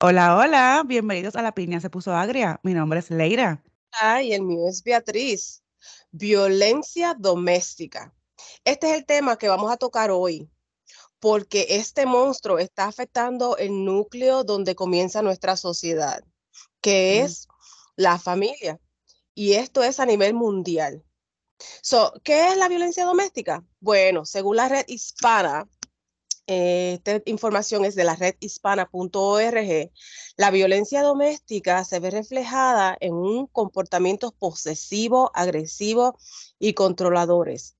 Hola, 0.00 0.36
hola, 0.36 0.84
bienvenidos 0.86 1.34
a 1.34 1.42
La 1.42 1.54
Piña 1.54 1.80
se 1.80 1.90
puso 1.90 2.14
agria. 2.14 2.60
Mi 2.62 2.72
nombre 2.72 3.00
es 3.00 3.10
Leira. 3.10 3.64
Ay, 3.90 4.32
el 4.32 4.42
mío 4.42 4.68
es 4.68 4.84
Beatriz. 4.84 5.64
Violencia 6.12 7.14
doméstica. 7.18 8.14
Este 8.64 8.92
es 8.92 8.98
el 8.98 9.04
tema 9.04 9.36
que 9.36 9.48
vamos 9.48 9.72
a 9.72 9.76
tocar 9.76 10.12
hoy, 10.12 10.48
porque 11.18 11.66
este 11.70 12.06
monstruo 12.06 12.60
está 12.60 12.84
afectando 12.84 13.56
el 13.56 13.84
núcleo 13.84 14.44
donde 14.44 14.76
comienza 14.76 15.20
nuestra 15.20 15.56
sociedad, 15.56 16.22
que 16.80 17.22
es 17.22 17.48
la 17.96 18.20
familia. 18.20 18.78
Y 19.34 19.54
esto 19.54 19.82
es 19.82 19.98
a 19.98 20.06
nivel 20.06 20.34
mundial. 20.34 21.04
So, 21.82 22.12
¿Qué 22.22 22.48
es 22.48 22.56
la 22.56 22.68
violencia 22.68 23.04
doméstica? 23.04 23.64
Bueno, 23.80 24.24
según 24.24 24.56
la 24.56 24.68
red 24.68 24.84
hispana, 24.86 25.68
eh, 26.46 26.94
esta 26.94 27.20
información 27.26 27.84
es 27.84 27.94
de 27.94 28.04
la 28.04 28.16
red 28.16 28.34
hispana.org, 28.40 29.90
la 30.36 30.50
violencia 30.50 31.02
doméstica 31.02 31.84
se 31.84 32.00
ve 32.00 32.10
reflejada 32.10 32.96
en 33.00 33.14
un 33.14 33.46
comportamiento 33.48 34.32
posesivo, 34.32 35.30
agresivo 35.34 36.16
y 36.58 36.72
controladores. 36.72 37.76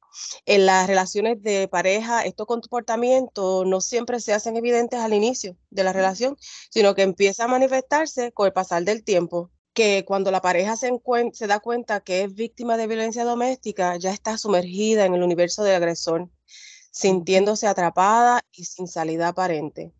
En 0.46 0.66
las 0.66 0.86
relaciones 0.86 1.42
de 1.42 1.68
pareja, 1.68 2.24
estos 2.24 2.46
comportamientos 2.46 3.66
no 3.66 3.80
siempre 3.80 4.20
se 4.20 4.34
hacen 4.34 4.56
evidentes 4.56 5.00
al 5.00 5.14
inicio 5.14 5.56
de 5.70 5.84
la 5.84 5.92
relación, 5.92 6.36
sino 6.70 6.94
que 6.94 7.02
empieza 7.02 7.44
a 7.44 7.48
manifestarse 7.48 8.32
con 8.32 8.46
el 8.46 8.52
pasar 8.52 8.84
del 8.84 9.04
tiempo 9.04 9.50
que 9.78 10.04
cuando 10.04 10.32
la 10.32 10.40
pareja 10.40 10.76
se, 10.76 10.90
se 11.34 11.46
da 11.46 11.60
cuenta 11.60 12.00
que 12.00 12.24
es 12.24 12.34
víctima 12.34 12.76
de 12.76 12.88
violencia 12.88 13.22
doméstica, 13.22 13.96
ya 13.96 14.10
está 14.10 14.36
sumergida 14.36 15.04
en 15.06 15.14
el 15.14 15.22
universo 15.22 15.62
del 15.62 15.76
agresor 15.76 16.28
sintiéndose 16.90 17.68
atrapada 17.68 18.40
y 18.50 18.64
sin 18.64 18.88
salida 18.88 19.28
aparente. 19.28 19.92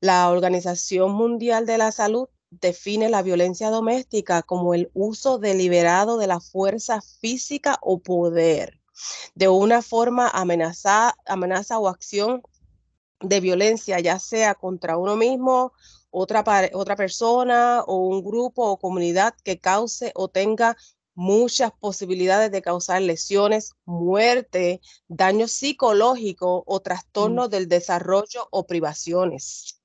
La 0.00 0.30
Organización 0.30 1.12
Mundial 1.12 1.66
de 1.66 1.76
la 1.76 1.92
Salud 1.92 2.30
define 2.48 3.10
la 3.10 3.20
violencia 3.20 3.68
doméstica 3.68 4.40
como 4.40 4.72
el 4.72 4.90
uso 4.94 5.38
deliberado 5.38 6.16
de 6.16 6.26
la 6.26 6.40
fuerza 6.40 7.02
física 7.02 7.76
o 7.82 7.98
poder 7.98 8.80
de 9.34 9.48
una 9.48 9.82
forma 9.82 10.30
amenaza, 10.30 11.14
amenaza 11.26 11.78
o 11.78 11.88
acción 11.88 12.40
de 13.20 13.40
violencia, 13.40 14.00
ya 14.00 14.18
sea 14.18 14.54
contra 14.54 14.96
uno 14.96 15.14
mismo, 15.14 15.74
otra, 16.14 16.44
otra 16.72 16.94
persona 16.94 17.82
o 17.86 17.96
un 18.08 18.22
grupo 18.22 18.62
o 18.64 18.78
comunidad 18.78 19.34
que 19.42 19.58
cause 19.58 20.12
o 20.14 20.28
tenga 20.28 20.76
muchas 21.14 21.72
posibilidades 21.72 22.52
de 22.52 22.62
causar 22.62 23.02
lesiones, 23.02 23.72
muerte, 23.84 24.80
daño 25.08 25.48
psicológico 25.48 26.62
o 26.66 26.80
trastornos 26.80 27.48
mm. 27.48 27.50
del 27.50 27.68
desarrollo 27.68 28.46
o 28.50 28.66
privaciones. 28.66 29.80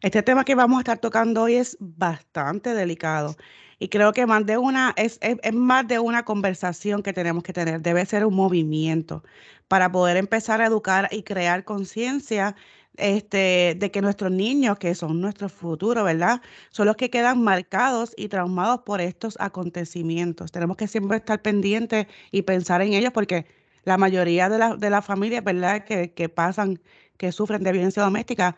Este 0.00 0.22
tema 0.24 0.44
que 0.44 0.56
vamos 0.56 0.78
a 0.78 0.80
estar 0.80 0.98
tocando 0.98 1.42
hoy 1.42 1.54
es 1.54 1.76
bastante 1.78 2.74
delicado 2.74 3.36
y 3.78 3.88
creo 3.88 4.12
que 4.12 4.26
más 4.26 4.44
de 4.44 4.58
una 4.58 4.92
es, 4.96 5.18
es, 5.20 5.54
más 5.54 5.86
de 5.86 6.00
una 6.00 6.24
conversación 6.24 7.02
que 7.04 7.12
tenemos 7.12 7.44
que 7.44 7.52
tener. 7.52 7.80
Debe 7.80 8.04
ser 8.06 8.26
un 8.26 8.34
movimiento 8.34 9.22
para 9.68 9.92
poder 9.92 10.16
empezar 10.16 10.60
a 10.60 10.66
educar 10.66 11.08
y 11.12 11.22
crear 11.22 11.64
conciencia 11.64 12.56
este, 12.96 13.74
de 13.78 13.90
que 13.90 14.02
nuestros 14.02 14.30
niños, 14.30 14.78
que 14.78 14.94
son 14.94 15.20
nuestro 15.20 15.48
futuro, 15.48 16.04
¿verdad? 16.04 16.42
Son 16.70 16.86
los 16.86 16.96
que 16.96 17.10
quedan 17.10 17.42
marcados 17.42 18.12
y 18.16 18.28
traumados 18.28 18.80
por 18.82 19.00
estos 19.00 19.36
acontecimientos. 19.40 20.52
Tenemos 20.52 20.76
que 20.76 20.88
siempre 20.88 21.18
estar 21.18 21.40
pendientes 21.42 22.06
y 22.30 22.42
pensar 22.42 22.82
en 22.82 22.92
ellos 22.94 23.12
porque 23.12 23.46
la 23.84 23.98
mayoría 23.98 24.48
de, 24.48 24.58
la, 24.58 24.76
de 24.76 24.90
las 24.90 25.04
familias, 25.04 25.44
¿verdad? 25.44 25.84
Que, 25.84 26.12
que, 26.12 26.28
pasan, 26.28 26.80
que 27.16 27.32
sufren 27.32 27.62
de 27.62 27.72
violencia 27.72 28.02
doméstica, 28.02 28.56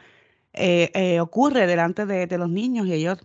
eh, 0.53 0.91
eh, 0.95 1.21
ocurre 1.21 1.67
delante 1.67 2.07
de, 2.07 2.27
de, 2.27 2.39
los 2.39 2.51
niños 2.51 2.87
y 2.87 2.95
ellos, 2.95 3.19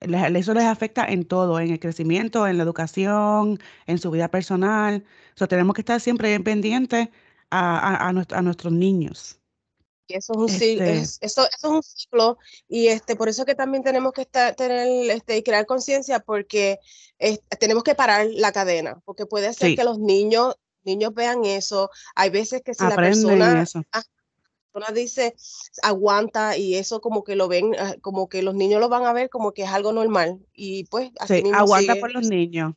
eso 0.00 0.54
les 0.54 0.64
afecta 0.64 1.04
en 1.06 1.24
todo, 1.24 1.60
en 1.60 1.70
el 1.72 1.80
crecimiento, 1.80 2.46
en 2.46 2.58
la 2.58 2.64
educación, 2.64 3.58
en 3.86 3.98
su 3.98 4.10
vida 4.10 4.28
personal. 4.28 5.04
So, 5.34 5.48
tenemos 5.48 5.74
que 5.74 5.82
estar 5.82 6.00
siempre 6.00 6.28
bien 6.30 6.44
pendientes 6.44 7.08
a, 7.50 8.08
a 8.08 8.42
nuestros 8.42 8.72
niños 8.72 9.41
eso 10.08 10.32
es 10.32 10.38
un 10.38 10.48
ciclo, 10.48 10.84
este 10.84 11.26
eso, 11.26 11.46
es 11.46 11.64
un 11.64 11.82
ciclo 11.82 12.38
y 12.68 12.88
este, 12.88 13.16
por 13.16 13.28
eso 13.28 13.44
que 13.44 13.54
también 13.54 13.82
tenemos 13.82 14.12
que 14.12 14.22
estar, 14.22 14.54
tener 14.54 15.10
este, 15.10 15.36
y 15.36 15.42
crear 15.42 15.66
conciencia 15.66 16.20
porque 16.20 16.78
tenemos 17.58 17.84
que 17.84 17.94
parar 17.94 18.26
la 18.30 18.52
cadena, 18.52 19.00
porque 19.04 19.26
puede 19.26 19.52
ser 19.52 19.76
que 19.76 19.84
los 19.84 19.98
niños, 19.98 20.54
niños 20.84 21.14
vean 21.14 21.44
eso, 21.44 21.90
hay 22.14 22.30
veces 22.30 22.62
que 22.62 22.74
si 22.74 22.84
la 22.84 22.96
persona, 22.96 23.64
ah, 23.92 24.02
persona 24.72 24.92
dice 24.94 25.34
aguanta 25.82 26.56
y 26.56 26.74
eso 26.74 27.00
como 27.00 27.24
que 27.24 27.36
lo 27.36 27.48
ven, 27.48 27.74
ah, 27.78 27.94
como 28.00 28.28
que 28.28 28.42
los 28.42 28.54
niños 28.54 28.80
lo 28.80 28.88
van 28.88 29.04
a 29.04 29.12
ver 29.12 29.30
como 29.30 29.52
que 29.52 29.62
es 29.62 29.70
algo 29.70 29.92
normal 29.92 30.40
y 30.52 30.84
pues 30.84 31.10
así 31.20 31.42
aguanta 31.54 31.96
por 31.96 32.12
los 32.12 32.28
niños. 32.28 32.74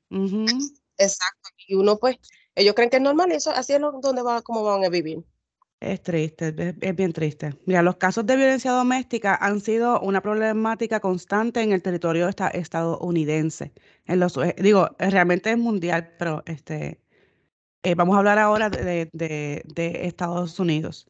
Exacto, 0.97 1.49
y 1.67 1.75
uno 1.75 1.97
pues, 1.97 2.17
ellos 2.55 2.73
creen 2.73 2.89
que 2.89 2.97
es 2.97 3.01
normal 3.01 3.31
y 3.31 3.35
eso 3.35 3.51
así 3.51 3.73
es 3.73 3.79
donde 3.79 4.21
va, 4.21 4.41
como 4.41 4.63
van 4.63 4.85
a 4.85 4.89
vivir. 4.89 5.23
Es 5.85 6.01
triste, 6.01 6.47
es, 6.81 6.95
bien 6.95 7.13
triste. 7.13 7.53
Mira, 7.67 7.83
los 7.83 7.97
casos 7.97 8.25
de 8.25 8.35
violencia 8.35 8.71
doméstica 8.71 9.35
han 9.39 9.61
sido 9.61 9.99
una 9.99 10.19
problemática 10.19 10.99
constante 10.99 11.61
en 11.61 11.73
el 11.73 11.83
territorio 11.83 12.27
estadounidense. 12.27 13.71
En 14.07 14.19
los, 14.19 14.35
eh, 14.37 14.55
digo, 14.57 14.89
realmente 14.97 15.51
es 15.51 15.59
mundial, 15.59 16.11
pero 16.17 16.41
este, 16.47 16.99
eh, 17.83 17.93
vamos 17.93 18.15
a 18.15 18.19
hablar 18.19 18.39
ahora 18.39 18.71
de, 18.71 19.63
Estados 19.75 20.59
Unidos. 20.59 21.07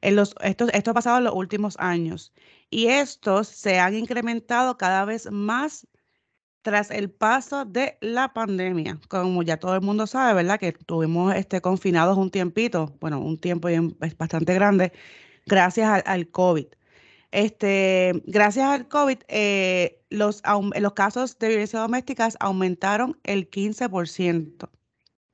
En 0.00 0.14
los, 0.14 0.36
esto, 0.44 0.68
esto 0.72 0.92
ha 0.92 0.94
pasado 0.94 1.18
en 1.18 1.24
los 1.24 1.34
últimos 1.34 1.76
años 1.80 2.32
y 2.70 2.86
estos 2.86 3.48
se 3.48 3.80
han 3.80 3.96
incrementado 3.96 4.78
cada 4.78 5.04
vez 5.06 5.28
más 5.32 5.88
tras 6.64 6.90
el 6.90 7.10
paso 7.10 7.66
de 7.66 7.98
la 8.00 8.32
pandemia, 8.32 8.98
como 9.08 9.42
ya 9.42 9.58
todo 9.58 9.74
el 9.74 9.82
mundo 9.82 10.06
sabe, 10.06 10.32
¿verdad? 10.32 10.58
Que 10.58 10.68
estuvimos 10.68 11.34
este, 11.34 11.60
confinados 11.60 12.16
un 12.16 12.30
tiempito, 12.30 12.96
bueno, 13.00 13.20
un 13.20 13.38
tiempo 13.38 13.68
bastante 14.18 14.54
grande, 14.54 14.90
gracias 15.44 16.02
al, 16.06 16.28
COVID. 16.28 16.66
Este, 17.32 18.22
gracias 18.26 18.66
al 18.66 18.88
COVID, 18.88 19.18
eh, 19.28 20.00
los, 20.08 20.42
los 20.80 20.92
casos 20.94 21.38
de 21.38 21.48
violencia 21.48 21.80
doméstica 21.80 22.30
aumentaron 22.40 23.20
el 23.24 23.50
15%, 23.50 24.70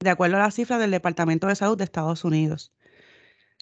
de 0.01 0.11
acuerdo 0.11 0.37
a 0.37 0.41
la 0.41 0.51
cifra 0.51 0.79
del 0.79 0.91
Departamento 0.91 1.47
de 1.47 1.55
Salud 1.55 1.79
de 1.79 1.85
Estados 1.85 2.25
Unidos. 2.25 2.73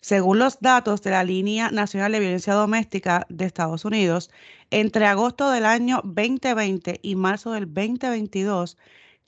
Según 0.00 0.38
los 0.38 0.60
datos 0.60 1.02
de 1.02 1.10
la 1.10 1.24
Línea 1.24 1.70
Nacional 1.70 2.12
de 2.12 2.20
Violencia 2.20 2.54
Doméstica 2.54 3.26
de 3.28 3.44
Estados 3.46 3.84
Unidos, 3.84 4.30
entre 4.70 5.06
agosto 5.06 5.50
del 5.50 5.66
año 5.66 6.00
2020 6.04 7.00
y 7.02 7.16
marzo 7.16 7.52
del 7.52 7.66
2022, 7.66 8.78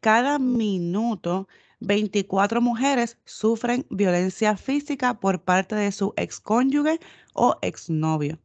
cada 0.01 0.39
minuto 0.39 1.49
24 1.81 2.61
mujeres 2.61 3.19
sufren 3.25 3.85
violencia 3.91 4.57
física 4.57 5.19
por 5.19 5.43
parte 5.43 5.75
de 5.75 5.91
su 5.93 6.15
excónyuge 6.17 7.01
o 7.35 7.57
exnovio. 7.63 8.39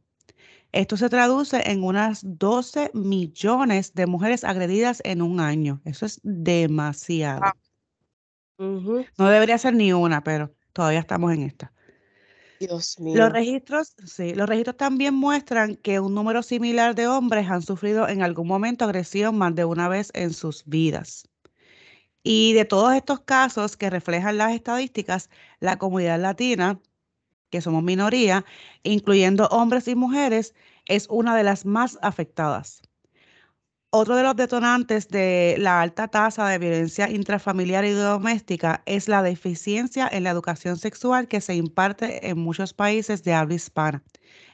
Esto 0.72 0.96
se 0.96 1.08
traduce 1.08 1.70
en 1.70 1.84
unas 1.84 2.20
12 2.22 2.90
millones 2.92 3.94
de 3.94 4.06
mujeres 4.06 4.42
agredidas 4.42 5.00
en 5.04 5.22
un 5.22 5.40
año. 5.40 5.80
Eso 5.84 6.04
es 6.06 6.20
demasiado. 6.22 7.42
No 8.58 9.28
debería 9.28 9.58
ser 9.58 9.74
ni 9.74 9.92
una, 9.92 10.22
pero 10.24 10.52
todavía 10.72 11.00
estamos 11.00 11.32
en 11.32 11.42
esta. 11.42 11.72
Dios 12.58 12.98
mío. 12.98 13.16
Los 13.16 13.32
registros, 13.32 13.94
sí, 14.04 14.34
los 14.34 14.48
registros 14.48 14.76
también 14.76 15.14
muestran 15.14 15.76
que 15.76 16.00
un 16.00 16.14
número 16.14 16.42
similar 16.42 16.94
de 16.94 17.08
hombres 17.08 17.48
han 17.50 17.62
sufrido 17.62 18.08
en 18.08 18.22
algún 18.22 18.46
momento 18.48 18.84
agresión 18.84 19.38
más 19.38 19.54
de 19.54 19.64
una 19.64 19.88
vez 19.88 20.10
en 20.14 20.32
sus 20.32 20.64
vidas. 20.66 21.28
Y 22.22 22.52
de 22.54 22.64
todos 22.64 22.94
estos 22.94 23.20
casos 23.20 23.76
que 23.76 23.90
reflejan 23.90 24.38
las 24.38 24.52
estadísticas, 24.54 25.30
la 25.60 25.78
comunidad 25.78 26.20
latina, 26.20 26.80
que 27.50 27.60
somos 27.60 27.82
minoría, 27.84 28.44
incluyendo 28.82 29.46
hombres 29.48 29.88
y 29.88 29.94
mujeres, 29.94 30.54
es 30.86 31.06
una 31.10 31.36
de 31.36 31.44
las 31.44 31.64
más 31.66 31.98
afectadas. 32.02 32.82
Otro 33.90 34.16
de 34.16 34.22
los 34.22 34.36
detonantes 34.36 35.08
de 35.08 35.56
la 35.58 35.80
alta 35.80 36.08
tasa 36.08 36.46
de 36.48 36.58
violencia 36.58 37.08
intrafamiliar 37.08 37.84
y 37.84 37.90
doméstica 37.92 38.82
es 38.84 39.08
la 39.08 39.22
deficiencia 39.22 40.08
en 40.10 40.24
la 40.24 40.30
educación 40.30 40.76
sexual 40.76 41.28
que 41.28 41.40
se 41.40 41.54
imparte 41.54 42.28
en 42.28 42.38
muchos 42.38 42.74
países 42.74 43.22
de 43.24 43.32
habla 43.32 43.54
hispana, 43.54 44.02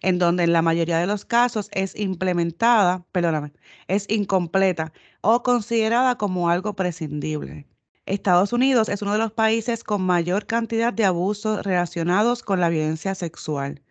en 0.02 0.18
donde 0.18 0.44
en 0.44 0.52
la 0.52 0.62
mayoría 0.62 0.98
de 0.98 1.06
los 1.06 1.24
casos 1.24 1.68
es 1.72 1.96
implementada, 1.96 3.04
perdóname, 3.12 3.52
es 3.88 4.06
incompleta 4.08 4.92
o 5.22 5.42
considerada 5.42 6.16
como 6.18 6.48
algo 6.48 6.74
prescindible. 6.74 7.66
Estados 8.06 8.52
Unidos 8.52 8.88
es 8.88 9.02
uno 9.02 9.12
de 9.12 9.18
los 9.18 9.32
países 9.32 9.82
con 9.84 10.02
mayor 10.02 10.46
cantidad 10.46 10.92
de 10.92 11.04
abusos 11.04 11.64
relacionados 11.64 12.42
con 12.42 12.60
la 12.60 12.68
violencia 12.68 13.14
sexual. 13.14 13.82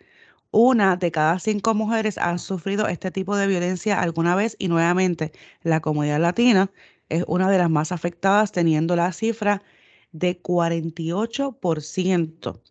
Una 0.52 0.96
de 0.98 1.12
cada 1.12 1.40
cinco 1.40 1.74
mujeres 1.74 2.18
ha 2.18 2.38
sufrido 2.38 2.88
este 2.88 3.10
tipo 3.10 3.38
de 3.38 3.48
violencia 3.48 4.02
alguna 4.02 4.36
vez 4.36 4.58
y 4.60 4.68
nuevamente 4.68 5.32
la 5.64 5.80
comunidad 5.80 6.20
latina 6.20 6.70
es 7.08 7.24
una 7.28 7.50
de 7.50 7.58
las 7.58 7.70
más 7.70 7.94
afectadas 7.94 8.52
teniendo 8.52 8.98
la 8.98 9.14
cifra 9.14 9.64
de 10.12 10.42
48% 10.42 12.62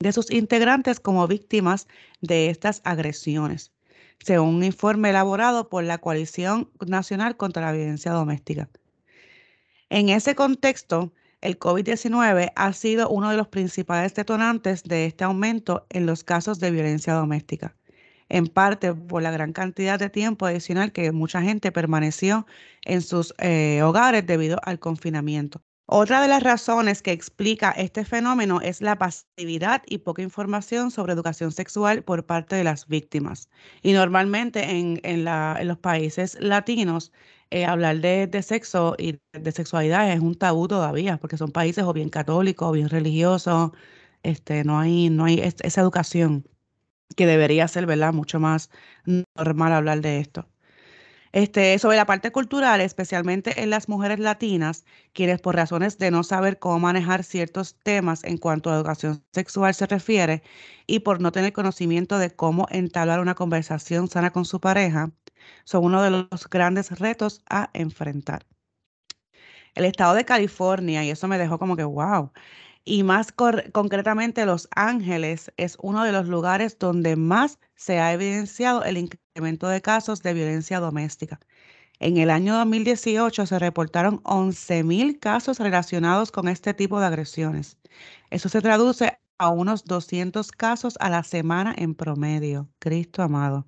de 0.00 0.12
sus 0.12 0.30
integrantes 0.30 1.00
como 1.00 1.26
víctimas 1.26 1.88
de 2.20 2.50
estas 2.50 2.82
agresiones, 2.84 3.72
según 4.20 4.56
un 4.56 4.64
informe 4.64 5.08
elaborado 5.08 5.70
por 5.70 5.84
la 5.84 5.96
Coalición 5.98 6.70
Nacional 6.86 7.38
contra 7.38 7.62
la 7.62 7.72
Violencia 7.72 8.12
Doméstica. 8.12 8.68
En 9.88 10.10
ese 10.10 10.34
contexto, 10.34 11.10
el 11.40 11.58
COVID-19 11.58 12.52
ha 12.54 12.72
sido 12.72 13.08
uno 13.08 13.30
de 13.30 13.36
los 13.36 13.48
principales 13.48 14.14
detonantes 14.14 14.82
de 14.84 15.06
este 15.06 15.24
aumento 15.24 15.86
en 15.90 16.06
los 16.06 16.24
casos 16.24 16.60
de 16.60 16.70
violencia 16.70 17.14
doméstica, 17.14 17.76
en 18.28 18.46
parte 18.48 18.94
por 18.94 19.22
la 19.22 19.30
gran 19.30 19.52
cantidad 19.52 19.98
de 19.98 20.10
tiempo 20.10 20.46
adicional 20.46 20.92
que 20.92 21.12
mucha 21.12 21.42
gente 21.42 21.72
permaneció 21.72 22.46
en 22.84 23.02
sus 23.02 23.34
eh, 23.38 23.82
hogares 23.82 24.26
debido 24.26 24.58
al 24.64 24.78
confinamiento. 24.78 25.62
Otra 25.90 26.20
de 26.20 26.28
las 26.28 26.42
razones 26.42 27.00
que 27.00 27.12
explica 27.12 27.70
este 27.70 28.04
fenómeno 28.04 28.60
es 28.60 28.82
la 28.82 28.96
pasividad 28.98 29.82
y 29.86 29.98
poca 29.98 30.20
información 30.20 30.90
sobre 30.90 31.14
educación 31.14 31.50
sexual 31.50 32.02
por 32.02 32.26
parte 32.26 32.56
de 32.56 32.64
las 32.64 32.86
víctimas. 32.88 33.48
Y 33.82 33.92
normalmente 33.92 34.62
en, 34.68 35.24
los 35.66 35.78
países 35.78 36.36
latinos, 36.40 37.10
eh, 37.50 37.64
hablar 37.64 38.00
de, 38.00 38.42
sexo 38.42 38.96
y 38.98 39.18
de 39.32 39.50
sexualidad 39.52 40.12
es 40.12 40.20
un 40.20 40.34
tabú 40.34 40.68
todavía, 40.68 41.16
porque 41.16 41.38
son 41.38 41.52
países 41.52 41.84
o 41.84 41.94
bien 41.94 42.10
católicos 42.10 42.68
o 42.68 42.72
bien 42.72 42.90
religiosos. 42.90 43.72
Este, 44.22 44.64
no 44.64 44.78
hay, 44.78 45.08
no 45.08 45.24
hay 45.24 45.40
esa 45.40 45.80
educación 45.80 46.46
que 47.16 47.26
debería 47.26 47.68
ser, 47.68 47.86
¿verdad? 47.86 48.12
Mucho 48.12 48.40
más 48.40 48.70
normal 49.34 49.72
hablar 49.72 50.02
de 50.02 50.20
esto. 50.20 50.46
Este, 51.38 51.78
sobre 51.78 51.96
la 51.96 52.04
parte 52.04 52.32
cultural, 52.32 52.80
especialmente 52.80 53.62
en 53.62 53.70
las 53.70 53.88
mujeres 53.88 54.18
latinas, 54.18 54.84
quienes 55.12 55.40
por 55.40 55.54
razones 55.54 55.96
de 55.96 56.10
no 56.10 56.24
saber 56.24 56.58
cómo 56.58 56.80
manejar 56.80 57.22
ciertos 57.22 57.76
temas 57.78 58.24
en 58.24 58.38
cuanto 58.38 58.70
a 58.70 58.74
educación 58.74 59.22
sexual 59.32 59.72
se 59.72 59.86
refiere 59.86 60.42
y 60.88 60.98
por 60.98 61.20
no 61.20 61.30
tener 61.30 61.52
conocimiento 61.52 62.18
de 62.18 62.34
cómo 62.34 62.66
entablar 62.70 63.20
una 63.20 63.36
conversación 63.36 64.08
sana 64.08 64.32
con 64.32 64.44
su 64.46 64.60
pareja, 64.60 65.12
son 65.62 65.84
uno 65.84 66.02
de 66.02 66.10
los 66.10 66.50
grandes 66.50 66.98
retos 66.98 67.40
a 67.48 67.70
enfrentar. 67.72 68.44
El 69.76 69.84
estado 69.84 70.14
de 70.14 70.24
California, 70.24 71.04
y 71.04 71.10
eso 71.10 71.28
me 71.28 71.38
dejó 71.38 71.60
como 71.60 71.76
que, 71.76 71.84
wow, 71.84 72.32
y 72.88 73.02
más 73.02 73.32
concretamente 73.32 74.46
Los 74.46 74.66
Ángeles 74.74 75.52
es 75.58 75.76
uno 75.82 76.04
de 76.04 76.12
los 76.12 76.26
lugares 76.26 76.78
donde 76.78 77.16
más 77.16 77.58
se 77.74 77.98
ha 77.98 78.14
evidenciado 78.14 78.82
el 78.82 78.96
incremento 78.96 79.68
de 79.68 79.82
casos 79.82 80.22
de 80.22 80.32
violencia 80.32 80.80
doméstica. 80.80 81.38
En 82.00 82.16
el 82.16 82.30
año 82.30 82.54
2018 82.56 83.44
se 83.44 83.58
reportaron 83.58 84.22
11.000 84.22 85.18
casos 85.18 85.58
relacionados 85.58 86.32
con 86.32 86.48
este 86.48 86.72
tipo 86.72 86.98
de 86.98 87.06
agresiones. 87.06 87.76
Eso 88.30 88.48
se 88.48 88.62
traduce 88.62 89.18
a 89.36 89.50
unos 89.50 89.84
200 89.84 90.50
casos 90.52 90.96
a 90.98 91.10
la 91.10 91.24
semana 91.24 91.74
en 91.76 91.94
promedio. 91.94 92.70
Cristo 92.78 93.22
amado. 93.22 93.66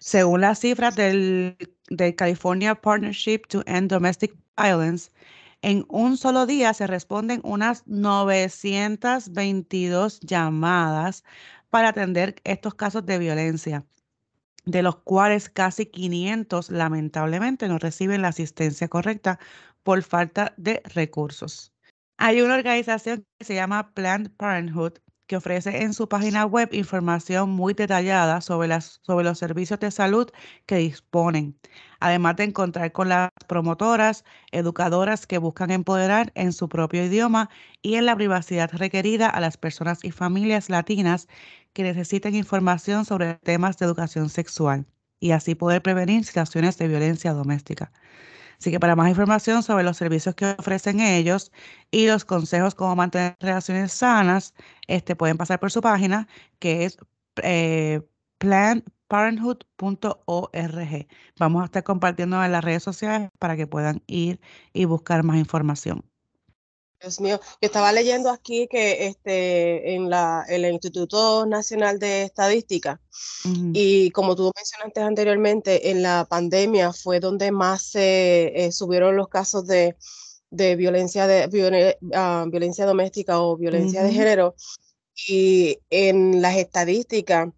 Según 0.00 0.40
las 0.40 0.60
cifras 0.60 0.96
del, 0.96 1.58
del 1.90 2.14
California 2.14 2.74
Partnership 2.74 3.42
to 3.48 3.62
End 3.66 3.90
Domestic 3.90 4.34
Violence, 4.56 5.10
en 5.62 5.84
un 5.88 6.16
solo 6.16 6.46
día 6.46 6.72
se 6.74 6.86
responden 6.86 7.40
unas 7.44 7.86
922 7.86 10.20
llamadas 10.20 11.24
para 11.70 11.88
atender 11.90 12.36
estos 12.44 12.74
casos 12.74 13.04
de 13.06 13.18
violencia, 13.18 13.86
de 14.64 14.82
los 14.82 14.96
cuales 14.96 15.48
casi 15.50 15.86
500 15.86 16.70
lamentablemente 16.70 17.68
no 17.68 17.78
reciben 17.78 18.22
la 18.22 18.28
asistencia 18.28 18.88
correcta 18.88 19.38
por 19.82 20.02
falta 20.02 20.54
de 20.56 20.82
recursos. 20.94 21.72
Hay 22.18 22.40
una 22.42 22.54
organización 22.56 23.24
que 23.38 23.44
se 23.44 23.54
llama 23.54 23.92
Planned 23.94 24.30
Parenthood 24.36 24.94
que 25.28 25.36
ofrece 25.36 25.82
en 25.82 25.94
su 25.94 26.08
página 26.08 26.46
web 26.46 26.70
información 26.72 27.50
muy 27.50 27.74
detallada 27.74 28.40
sobre, 28.40 28.66
las, 28.68 29.00
sobre 29.02 29.24
los 29.24 29.38
servicios 29.38 29.78
de 29.78 29.90
salud 29.92 30.30
que 30.66 30.76
disponen, 30.76 31.56
además 32.00 32.36
de 32.36 32.44
encontrar 32.44 32.92
con 32.92 33.10
las 33.10 33.30
promotoras, 33.46 34.24
educadoras 34.52 35.26
que 35.26 35.38
buscan 35.38 35.70
empoderar 35.70 36.32
en 36.34 36.52
su 36.52 36.68
propio 36.68 37.04
idioma 37.04 37.50
y 37.82 37.94
en 37.96 38.06
la 38.06 38.16
privacidad 38.16 38.70
requerida 38.72 39.28
a 39.28 39.40
las 39.40 39.56
personas 39.58 40.04
y 40.04 40.10
familias 40.12 40.70
latinas 40.70 41.28
que 41.74 41.82
necesiten 41.84 42.34
información 42.34 43.04
sobre 43.04 43.34
temas 43.34 43.78
de 43.78 43.86
educación 43.86 44.30
sexual 44.30 44.86
y 45.20 45.32
así 45.32 45.54
poder 45.54 45.82
prevenir 45.82 46.24
situaciones 46.24 46.78
de 46.78 46.88
violencia 46.88 47.32
doméstica. 47.32 47.92
Así 48.58 48.70
que 48.70 48.80
para 48.80 48.96
más 48.96 49.08
información 49.08 49.62
sobre 49.62 49.84
los 49.84 49.96
servicios 49.96 50.34
que 50.34 50.56
ofrecen 50.58 51.00
ellos 51.00 51.52
y 51.90 52.06
los 52.06 52.24
consejos 52.24 52.74
cómo 52.74 52.96
mantener 52.96 53.36
relaciones 53.40 53.92
sanas, 53.92 54.54
este, 54.88 55.14
pueden 55.16 55.36
pasar 55.36 55.60
por 55.60 55.70
su 55.70 55.80
página 55.80 56.26
que 56.58 56.84
es 56.84 56.98
eh, 57.42 58.02
planparenthood.org. 58.38 61.06
Vamos 61.38 61.62
a 61.62 61.64
estar 61.66 61.84
compartiendo 61.84 62.42
en 62.44 62.52
las 62.52 62.64
redes 62.64 62.82
sociales 62.82 63.30
para 63.38 63.56
que 63.56 63.66
puedan 63.66 64.02
ir 64.06 64.40
y 64.72 64.84
buscar 64.86 65.22
más 65.24 65.36
información. 65.38 66.07
Dios 67.00 67.20
mío, 67.20 67.38
yo 67.60 67.66
estaba 67.66 67.92
leyendo 67.92 68.28
aquí 68.28 68.66
que 68.66 69.06
este, 69.06 69.94
en 69.94 70.10
la, 70.10 70.44
el 70.48 70.64
Instituto 70.64 71.46
Nacional 71.46 72.00
de 72.00 72.22
Estadística, 72.22 73.00
y 73.72 74.10
como 74.10 74.34
tú 74.34 74.50
mencionaste 74.54 75.00
anteriormente, 75.00 75.90
en 75.90 76.02
la 76.02 76.26
pandemia 76.28 76.92
fue 76.92 77.20
donde 77.20 77.52
más 77.52 77.82
se 77.82 78.64
eh, 78.64 78.72
subieron 78.72 79.16
los 79.16 79.28
casos 79.28 79.66
de, 79.66 79.96
de 80.50 80.74
violencia, 80.74 81.28
de, 81.28 81.96
ah, 82.14 82.44
violencia 82.48 82.84
doméstica 82.84 83.40
o 83.40 83.56
violencia 83.56 84.02
de 84.02 84.12
género. 84.12 84.56
Y 85.28 85.78
en 85.90 86.42
las 86.42 86.56
estadísticas, 86.56 87.48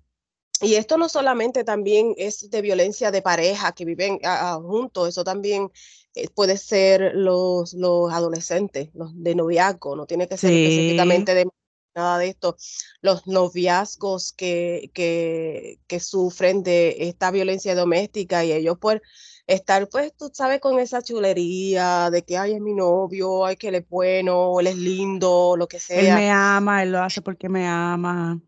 y 0.62 0.74
esto 0.74 0.98
no 0.98 1.08
solamente 1.08 1.64
también 1.64 2.14
es 2.18 2.50
de 2.50 2.60
violencia 2.60 3.10
de 3.10 3.22
pareja 3.22 3.72
que 3.72 3.86
viven 3.86 4.18
ah, 4.24 4.52
ah, 4.52 4.60
juntos, 4.62 5.08
eso 5.08 5.24
también 5.24 5.70
eh, 6.14 6.28
puede 6.28 6.56
ser 6.56 7.14
los, 7.14 7.72
los 7.74 8.12
adolescentes, 8.12 8.90
los 8.94 9.12
de 9.14 9.34
noviazgo, 9.34 9.94
no 9.94 10.06
tiene 10.06 10.26
que 10.26 10.36
ser 10.36 10.52
específicamente 10.52 11.34
de 11.34 11.46
nada 11.94 12.18
de 12.18 12.28
esto, 12.28 12.56
los 13.00 13.26
noviazgos 13.26 14.32
que, 14.32 14.90
que, 14.94 15.78
que, 15.86 16.00
sufren 16.00 16.62
de 16.62 16.96
esta 17.00 17.30
violencia 17.30 17.74
doméstica 17.74 18.44
y 18.44 18.52
ellos 18.52 18.78
por 18.78 19.02
estar, 19.46 19.88
pues, 19.88 20.12
tú 20.16 20.30
sabes, 20.32 20.60
con 20.60 20.78
esa 20.78 21.02
chulería 21.02 22.10
de 22.10 22.22
que, 22.22 22.38
ay, 22.38 22.54
es 22.54 22.60
mi 22.60 22.74
novio, 22.74 23.44
ay, 23.44 23.56
que 23.56 23.68
él 23.68 23.76
es 23.76 23.88
bueno, 23.88 24.60
él 24.60 24.68
es 24.68 24.76
lindo, 24.76 25.56
lo 25.56 25.66
que 25.66 25.78
sea. 25.78 26.00
Él 26.00 26.14
me 26.14 26.30
ama, 26.30 26.82
él 26.82 26.92
lo 26.92 27.02
hace 27.02 27.22
porque 27.22 27.48
me 27.48 27.66
ama. 27.66 28.40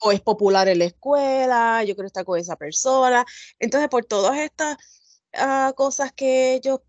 O 0.00 0.12
es 0.12 0.20
popular 0.20 0.68
en 0.68 0.80
la 0.80 0.84
escuela, 0.86 1.82
yo 1.84 1.94
quiero 1.94 2.06
estar 2.06 2.24
con 2.24 2.38
esa 2.38 2.56
persona. 2.56 3.24
Entonces, 3.58 3.88
por 3.88 4.04
todas 4.04 4.38
estas 4.38 4.76
cosas 5.74 6.12
que 6.12 6.54
ellos 6.54 6.80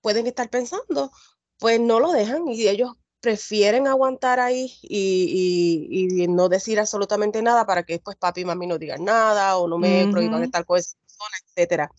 pueden 0.00 0.26
estar 0.26 0.50
pensando, 0.50 1.10
pues 1.58 1.80
no 1.80 2.00
lo 2.00 2.12
dejan 2.12 2.48
y 2.48 2.68
ellos 2.68 2.92
prefieren 3.20 3.86
aguantar 3.86 4.40
ahí 4.40 4.76
y, 4.82 6.26
no 6.28 6.48
decir 6.48 6.80
absolutamente 6.80 7.40
nada 7.40 7.64
para 7.64 7.84
que 7.84 7.94
después 7.94 8.16
papi 8.16 8.40
y 8.40 8.44
mami 8.44 8.66
no 8.66 8.78
digan 8.78 9.04
nada 9.04 9.56
o 9.58 9.68
no 9.68 9.78
me 9.78 10.08
prohíban 10.10 10.42
estar 10.42 10.66
con 10.66 10.78
esa 10.78 10.96
persona, 10.98 11.36
etcétera. 11.46 11.92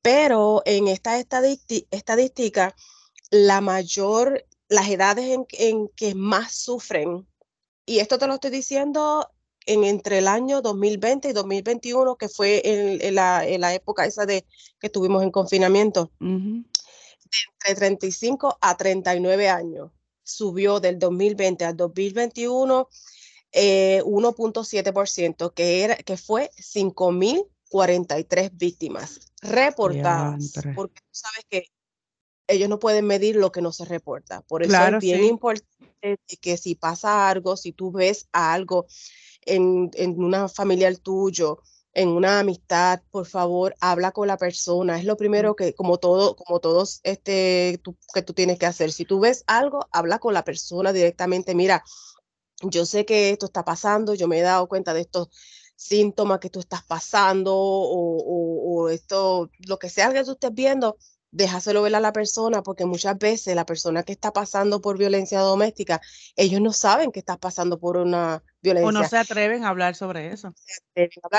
Pero 0.00 0.62
en 0.64 0.86
esta 0.86 1.18
estadística, 1.18 2.74
la 3.30 3.60
mayor, 3.60 4.46
las 4.68 4.88
edades 4.88 5.24
en, 5.26 5.46
en 5.52 5.88
que 5.88 6.14
más 6.14 6.54
sufren, 6.54 7.26
y 7.84 7.98
esto 7.98 8.18
te 8.18 8.28
lo 8.28 8.34
estoy 8.34 8.50
diciendo 8.50 9.28
en 9.66 9.84
entre 9.84 10.18
el 10.18 10.28
año 10.28 10.62
2020 10.62 11.28
y 11.28 11.32
2021, 11.32 12.16
que 12.16 12.28
fue 12.28 12.62
en, 12.64 13.14
la, 13.14 13.44
época 13.74 14.06
esa 14.06 14.26
de 14.26 14.44
que 14.78 14.86
estuvimos 14.86 15.22
en 15.22 15.30
confinamiento, 15.30 16.10
entre 16.20 17.74
35 17.74 18.58
a 18.60 18.76
39 18.76 19.48
años. 19.48 19.90
Subió 20.22 20.80
del 20.80 20.98
2020 20.98 21.64
al 21.64 21.76
2021 21.76 22.88
1.7%, 23.52 25.46
eh, 25.46 25.50
que, 25.54 25.84
era, 25.84 25.96
que 25.96 26.16
fue 26.16 26.50
5.043 26.56 28.50
víctimas 28.52 29.32
reportadas, 29.42 30.52
porque 30.74 31.00
tú 31.00 31.08
sabes 31.10 31.44
que 31.48 31.64
ellos 32.46 32.68
no 32.68 32.78
pueden 32.78 33.06
medir 33.06 33.36
lo 33.36 33.52
que 33.52 33.62
no 33.62 33.72
se 33.72 33.84
reporta. 33.84 34.42
Por 34.42 34.62
eso 34.62 34.76
es 34.76 34.98
bien 34.98 35.24
importante 35.24 35.68
que 36.40 36.56
si 36.56 36.74
pasa 36.74 37.28
algo, 37.28 37.56
si 37.56 37.72
tú 37.72 37.92
ves 37.92 38.28
algo 38.32 38.86
en, 39.42 39.90
en 39.94 40.22
una 40.22 40.48
familiar 40.48 40.96
tuyo, 40.96 41.60
en 41.92 42.08
una 42.08 42.40
amistad, 42.40 43.02
por 43.10 43.26
favor, 43.26 43.74
habla 43.80 44.12
con 44.12 44.28
la 44.28 44.36
persona. 44.36 44.98
Es 44.98 45.04
lo 45.04 45.16
primero 45.16 45.56
que, 45.56 45.74
como 45.74 45.98
todo, 45.98 46.36
como 46.36 46.60
todos, 46.60 47.00
este, 47.02 47.80
que 48.14 48.22
tú 48.22 48.32
tienes 48.32 48.58
que 48.58 48.66
hacer. 48.66 48.92
Si 48.92 49.04
tú 49.04 49.20
ves 49.20 49.44
algo, 49.46 49.88
habla 49.92 50.18
con 50.18 50.34
la 50.34 50.44
persona 50.44 50.92
directamente. 50.92 51.54
Mira, 51.54 51.82
yo 52.62 52.86
sé 52.86 53.04
que 53.04 53.30
esto 53.30 53.46
está 53.46 53.64
pasando, 53.64 54.14
yo 54.14 54.28
me 54.28 54.38
he 54.38 54.42
dado 54.42 54.68
cuenta 54.68 54.94
de 54.94 55.00
estos 55.02 55.28
síntomas 55.76 56.40
que 56.40 56.50
tú 56.50 56.60
estás 56.60 56.84
pasando 56.84 57.54
o, 57.56 58.82
o, 58.82 58.88
esto, 58.90 59.50
lo 59.66 59.78
que 59.78 59.88
sea 59.88 60.12
que 60.12 60.24
tú 60.24 60.32
estés 60.32 60.52
viendo, 60.52 60.98
déjaselo 61.30 61.82
ver 61.82 61.94
a 61.94 62.00
la 62.00 62.12
persona, 62.12 62.62
porque 62.62 62.86
muchas 62.86 63.18
veces 63.18 63.54
la 63.54 63.66
persona 63.66 64.02
que 64.02 64.12
está 64.12 64.32
pasando 64.32 64.80
por 64.80 64.98
violencia 64.98 65.40
doméstica, 65.40 66.00
ellos 66.36 66.60
no 66.60 66.72
saben 66.72 67.12
que 67.12 67.20
estás 67.20 67.38
pasando 67.38 67.78
por 67.78 67.96
una 67.96 68.42
violencia. 68.62 68.88
O 68.88 68.92
no 68.92 69.08
se 69.08 69.16
atreven 69.16 69.64
a 69.64 69.68
hablar 69.68 69.94
sobre 69.94 70.32
eso. 70.32 70.54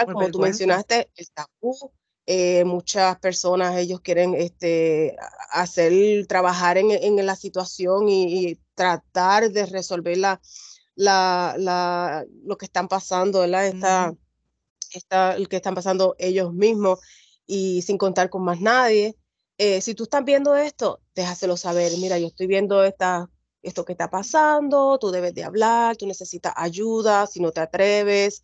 como 0.06 0.30
tú 0.30 0.40
mencionaste, 0.40 1.12
el 1.16 1.28
tabú. 1.32 1.92
Eh, 2.28 2.64
muchas 2.66 3.20
personas, 3.20 3.76
ellos 3.78 4.00
quieren 4.00 4.36
este, 4.36 5.18
hacer, 5.52 5.92
trabajar 6.28 6.78
en, 6.78 7.26
la 7.26 7.36
situación 7.36 8.08
y, 8.08 8.60
tratar 8.76 9.52
de 9.52 9.66
resolver 9.66 10.18
la, 10.18 10.42
la, 10.96 12.26
lo 12.44 12.58
que 12.58 12.66
están 12.66 12.88
pasando, 12.88 13.42
¿verdad? 13.42 13.68
Esta, 13.68 14.14
esta, 14.94 15.36
el 15.36 15.50
que 15.50 15.58
están 15.58 15.76
pasando 15.76 16.16
ellos 16.18 16.54
mismos 16.54 17.00
y 17.46 17.82
sin 17.82 17.98
contar 17.98 18.30
con 18.30 18.44
más 18.44 18.62
nadie. 18.62 19.16
Eh, 19.64 19.80
si 19.80 19.94
tú 19.94 20.06
estás 20.06 20.26
viendo 20.26 20.56
esto, 20.56 21.02
déjaselo 21.14 21.56
saber. 21.56 21.92
Mira, 22.00 22.18
yo 22.18 22.26
estoy 22.26 22.48
viendo 22.48 22.84
esto 22.84 23.30
que 23.86 23.92
está 23.92 24.10
pasando, 24.10 24.98
tú 24.98 25.12
debes 25.12 25.36
de 25.36 25.44
hablar, 25.44 25.96
tú 25.98 26.08
necesitas 26.08 26.52
ayuda, 26.56 27.28
si 27.28 27.42
no 27.42 27.52
te 27.52 27.60
atreves, 27.62 28.42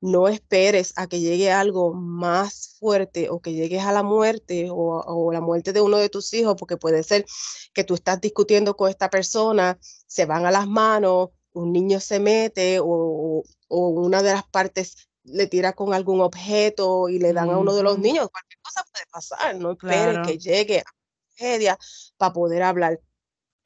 no 0.00 0.28
esperes 0.28 0.92
a 0.94 1.08
que 1.08 1.18
llegue 1.18 1.50
algo 1.50 1.92
más 1.92 2.76
fuerte 2.78 3.30
o 3.30 3.40
que 3.40 3.52
llegues 3.52 3.82
a 3.82 3.90
la 3.90 4.04
muerte 4.04 4.68
o, 4.70 5.32
la 5.32 5.40
muerte 5.40 5.72
de 5.72 5.80
uno 5.80 5.96
de 5.96 6.08
tus 6.08 6.32
hijos, 6.34 6.54
porque 6.56 6.76
puede 6.76 7.02
ser 7.02 7.26
que 7.74 7.82
tú 7.82 7.94
estás 7.94 8.20
discutiendo 8.20 8.76
con 8.76 8.90
esta 8.90 9.10
persona, 9.10 9.76
se 10.06 10.24
van 10.24 10.46
a 10.46 10.52
las 10.52 10.68
manos, 10.68 11.30
un 11.52 11.72
niño 11.72 11.98
se 11.98 12.20
mete 12.20 12.78
o 12.80 13.42
una 13.68 14.22
de 14.22 14.34
las 14.34 14.46
partes 14.46 15.09
le 15.32 15.46
tira 15.46 15.72
con 15.72 15.94
algún 15.94 16.20
objeto 16.20 17.08
y 17.08 17.18
le 17.18 17.32
dan 17.32 17.50
a 17.50 17.58
uno 17.58 17.74
de 17.74 17.82
los 17.82 17.98
niños, 17.98 18.28
cualquier 18.30 18.60
cosa 18.62 18.84
puede 18.92 19.06
pasar, 19.10 19.56
no 19.56 19.72
esperes 19.72 20.26
que 20.26 20.38
llegue 20.38 20.80
a 20.80 20.84
la 20.84 20.94
tragedia 21.36 21.78
para 22.16 22.32
poder 22.32 22.62
hablar. 22.62 23.00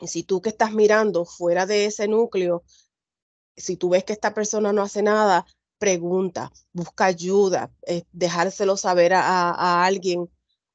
Y 0.00 0.08
si 0.08 0.22
tú 0.22 0.40
que 0.40 0.50
estás 0.50 0.72
mirando 0.72 1.24
fuera 1.24 1.66
de 1.66 1.86
ese 1.86 2.08
núcleo, 2.08 2.64
si 3.56 3.76
tú 3.76 3.90
ves 3.90 4.04
que 4.04 4.12
esta 4.12 4.34
persona 4.34 4.72
no 4.72 4.82
hace 4.82 5.02
nada, 5.02 5.46
pregunta, 5.78 6.52
busca 6.72 7.06
ayuda, 7.06 7.70
eh, 7.86 8.04
dejárselo 8.12 8.76
saber 8.76 9.14
a, 9.14 9.84
alguien 9.84 10.30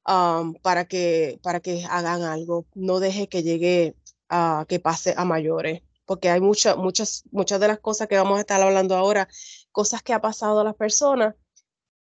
um, 0.06 0.54
para, 0.62 0.86
que, 0.86 1.38
para 1.42 1.60
que 1.60 1.84
hagan 1.88 2.22
algo. 2.22 2.66
No 2.74 3.00
deje 3.00 3.28
que 3.28 3.42
llegue 3.42 3.96
a 4.28 4.64
que 4.68 4.80
pase 4.80 5.14
a 5.16 5.24
mayores 5.24 5.82
porque 6.10 6.28
hay 6.28 6.40
muchas, 6.40 6.76
muchas, 6.76 7.22
muchas 7.30 7.60
de 7.60 7.68
las 7.68 7.78
cosas 7.78 8.08
que 8.08 8.16
vamos 8.16 8.36
a 8.36 8.40
estar 8.40 8.60
hablando 8.60 8.96
ahora, 8.96 9.28
cosas 9.70 10.02
que 10.02 10.12
ha 10.12 10.20
pasado 10.20 10.58
a 10.58 10.64
las 10.64 10.74
personas, 10.74 11.36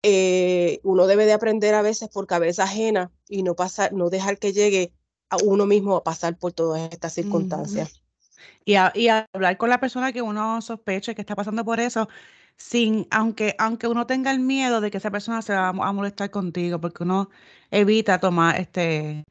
eh, 0.02 0.80
uno 0.84 1.08
debe 1.08 1.26
de 1.26 1.34
aprender 1.34 1.76
a 1.76 1.82
veces 1.82 2.08
por 2.08 2.26
cabeza 2.26 2.64
ajena 2.64 3.12
y 3.28 3.44
no 3.44 3.58
pasar, 3.58 3.92
no 3.92 4.10
dejar 4.10 4.40
que 4.40 4.54
llegue 4.54 4.94
a 5.30 5.36
uno 5.44 5.66
mismo 5.66 5.98
a 5.98 6.06
pasar 6.06 6.38
por 6.38 6.54
todas 6.54 6.90
estas 6.90 7.16
circunstancias. 7.16 8.02
y, 8.64 8.76
y 8.96 9.10
hablar 9.10 9.58
con 9.58 9.70
la 9.70 9.82
persona 9.82 10.14
que 10.14 10.22
uno 10.22 10.62
sospeche 10.62 11.14
que 11.14 11.22
está 11.24 11.36
pasando 11.36 11.66
por 11.66 11.82
eso, 11.82 12.08
sin, 12.56 13.08
aunque, 13.12 13.56
aunque 13.60 13.88
uno 13.88 14.08
tenga 14.08 14.32
el 14.32 14.40
miedo 14.40 14.80
de 14.80 14.90
que 14.90 15.00
esa 15.00 15.12
persona 15.12 15.42
se 15.42 15.52
va 15.52 15.68
a 15.68 15.92
molestar 15.92 16.32
contigo, 16.32 16.80
porque 16.80 17.04
uno 17.04 17.30
evita 17.72 18.22
tomar 18.22 18.58
este 18.58 19.26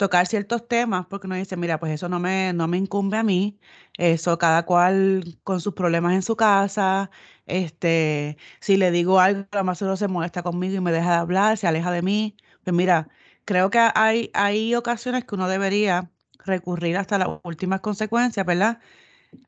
tocar 0.00 0.26
ciertos 0.26 0.66
temas 0.66 1.06
porque 1.08 1.26
uno 1.26 1.36
dice, 1.36 1.56
mira, 1.58 1.78
pues 1.78 1.92
eso 1.92 2.08
no 2.08 2.18
me, 2.20 2.54
no 2.54 2.66
me 2.68 2.78
incumbe 2.78 3.18
a 3.18 3.22
mí, 3.22 3.60
eso 3.98 4.38
cada 4.38 4.64
cual 4.64 5.38
con 5.44 5.60
sus 5.60 5.74
problemas 5.74 6.14
en 6.14 6.22
su 6.22 6.36
casa, 6.36 7.10
este, 7.46 8.38
si 8.60 8.78
le 8.78 8.90
digo 8.92 9.20
algo, 9.20 9.46
la 9.52 9.62
más 9.62 9.78
se 9.78 10.08
molesta 10.08 10.42
conmigo 10.42 10.74
y 10.76 10.80
me 10.80 10.90
deja 10.92 11.10
de 11.10 11.16
hablar, 11.18 11.58
se 11.58 11.66
aleja 11.66 11.92
de 11.92 12.00
mí, 12.02 12.34
pues 12.64 12.74
mira, 12.74 13.08
creo 13.44 13.68
que 13.70 13.78
hay, 13.94 14.30
hay 14.34 14.74
ocasiones 14.74 15.24
que 15.26 15.34
uno 15.34 15.48
debería 15.48 16.10
recurrir 16.46 16.96
hasta 16.96 17.18
las 17.18 17.28
últimas 17.44 17.80
consecuencias, 17.80 18.46
¿verdad? 18.46 18.80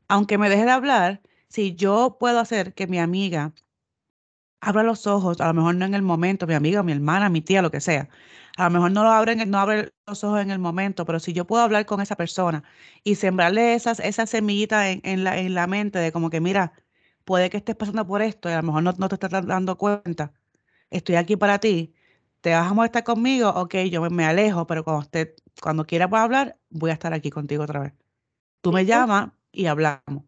Aunque 0.09 0.37
me 0.37 0.49
deje 0.49 0.65
de 0.65 0.71
hablar, 0.71 1.21
si 1.49 1.75
yo 1.75 2.17
puedo 2.19 2.39
hacer 2.39 2.73
que 2.75 2.87
mi 2.87 2.99
amiga 2.99 3.53
abra 4.61 4.83
los 4.83 5.07
ojos, 5.07 5.41
a 5.41 5.47
lo 5.47 5.53
mejor 5.53 5.75
no 5.75 5.85
en 5.85 5.93
el 5.93 6.01
momento, 6.01 6.47
mi 6.47 6.53
amiga, 6.53 6.83
mi 6.83 6.91
hermana, 6.93 7.29
mi 7.29 7.41
tía, 7.41 7.61
lo 7.61 7.71
que 7.71 7.81
sea, 7.81 8.09
a 8.57 8.65
lo 8.65 8.69
mejor 8.69 8.91
no 8.91 9.03
lo 9.03 9.09
abren, 9.11 9.49
no 9.49 9.59
abre 9.59 9.93
los 10.05 10.23
ojos 10.23 10.41
en 10.41 10.51
el 10.51 10.59
momento, 10.59 11.05
pero 11.05 11.19
si 11.19 11.33
yo 11.33 11.45
puedo 11.45 11.63
hablar 11.63 11.85
con 11.85 12.01
esa 12.01 12.15
persona 12.15 12.63
y 13.03 13.15
sembrarle 13.15 13.73
esas, 13.73 13.99
esa 13.99 14.25
semillita 14.25 14.89
en, 14.89 15.23
la, 15.23 15.37
en 15.39 15.53
la 15.55 15.67
mente 15.67 15.99
de 15.99 16.11
como 16.11 16.29
que, 16.29 16.39
mira, 16.39 16.73
puede 17.25 17.49
que 17.49 17.57
estés 17.57 17.75
pasando 17.75 18.05
por 18.05 18.21
esto 18.21 18.49
y 18.49 18.53
a 18.53 18.57
lo 18.57 18.63
mejor 18.63 18.83
no, 18.83 19.09
te 19.09 19.15
estás 19.15 19.45
dando 19.45 19.77
cuenta, 19.77 20.33
estoy 20.89 21.15
aquí 21.15 21.35
para 21.35 21.59
ti, 21.59 21.95
te 22.41 22.53
vas 22.53 22.69
a 22.69 22.73
molestar 22.73 23.03
conmigo, 23.03 23.49
ok, 23.49 23.75
yo 23.89 24.01
me, 24.09 24.25
alejo, 24.25 24.67
pero 24.67 24.83
cuando, 24.83 25.01
usted, 25.01 25.33
cuando 25.61 25.85
quieras 25.85 26.11
hablar, 26.13 26.57
voy 26.69 26.91
a 26.91 26.93
estar 26.93 27.13
aquí 27.13 27.29
contigo 27.29 27.63
otra 27.63 27.79
vez. 27.79 27.93
Tú 28.61 28.71
me 28.71 28.85
llamas 28.85 29.31
y 29.51 29.65
hablamos. 29.65 30.23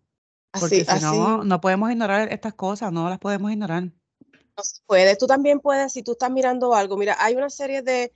Porque 0.51 0.85
si 0.85 0.99
no, 1.01 1.43
no 1.43 1.61
podemos 1.61 1.91
ignorar 1.91 2.31
estas 2.31 2.53
cosas, 2.53 2.91
no 2.91 3.09
las 3.09 3.19
podemos 3.19 3.51
ignorar. 3.51 3.91
No 4.57 4.63
se 4.63 4.81
puede. 4.85 5.15
Tú 5.17 5.27
también 5.27 5.59
puedes, 5.59 5.91
si 5.93 6.01
tú 6.01 6.13
estás 6.13 6.31
mirando 6.31 6.73
algo, 6.73 6.95
mira, 6.97 7.17
hay 7.19 7.35
una 7.35 7.49
serie 7.49 7.81
de, 7.81 8.11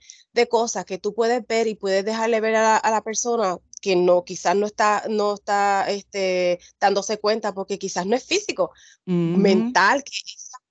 cosas 0.48 0.84
que 0.86 0.98
tú 0.98 1.14
puedes 1.14 1.46
ver 1.46 1.66
y 1.66 1.74
puedes 1.74 2.04
dejarle 2.04 2.40
ver 2.40 2.56
a 2.56 2.80
la, 2.82 3.02
persona 3.02 3.58
que 3.82 3.94
no, 3.94 4.24
quizás 4.24 4.56
no 4.56 4.66
está, 4.66 5.04
no 5.08 5.34
está 5.34 5.90
este, 5.90 6.60
dándose 6.78 7.18
cuenta 7.18 7.52
porque 7.52 7.78
quizás 7.78 8.06
no 8.06 8.16
es 8.16 8.24
físico, 8.24 8.72
mental, 9.04 10.02
que 10.02 10.12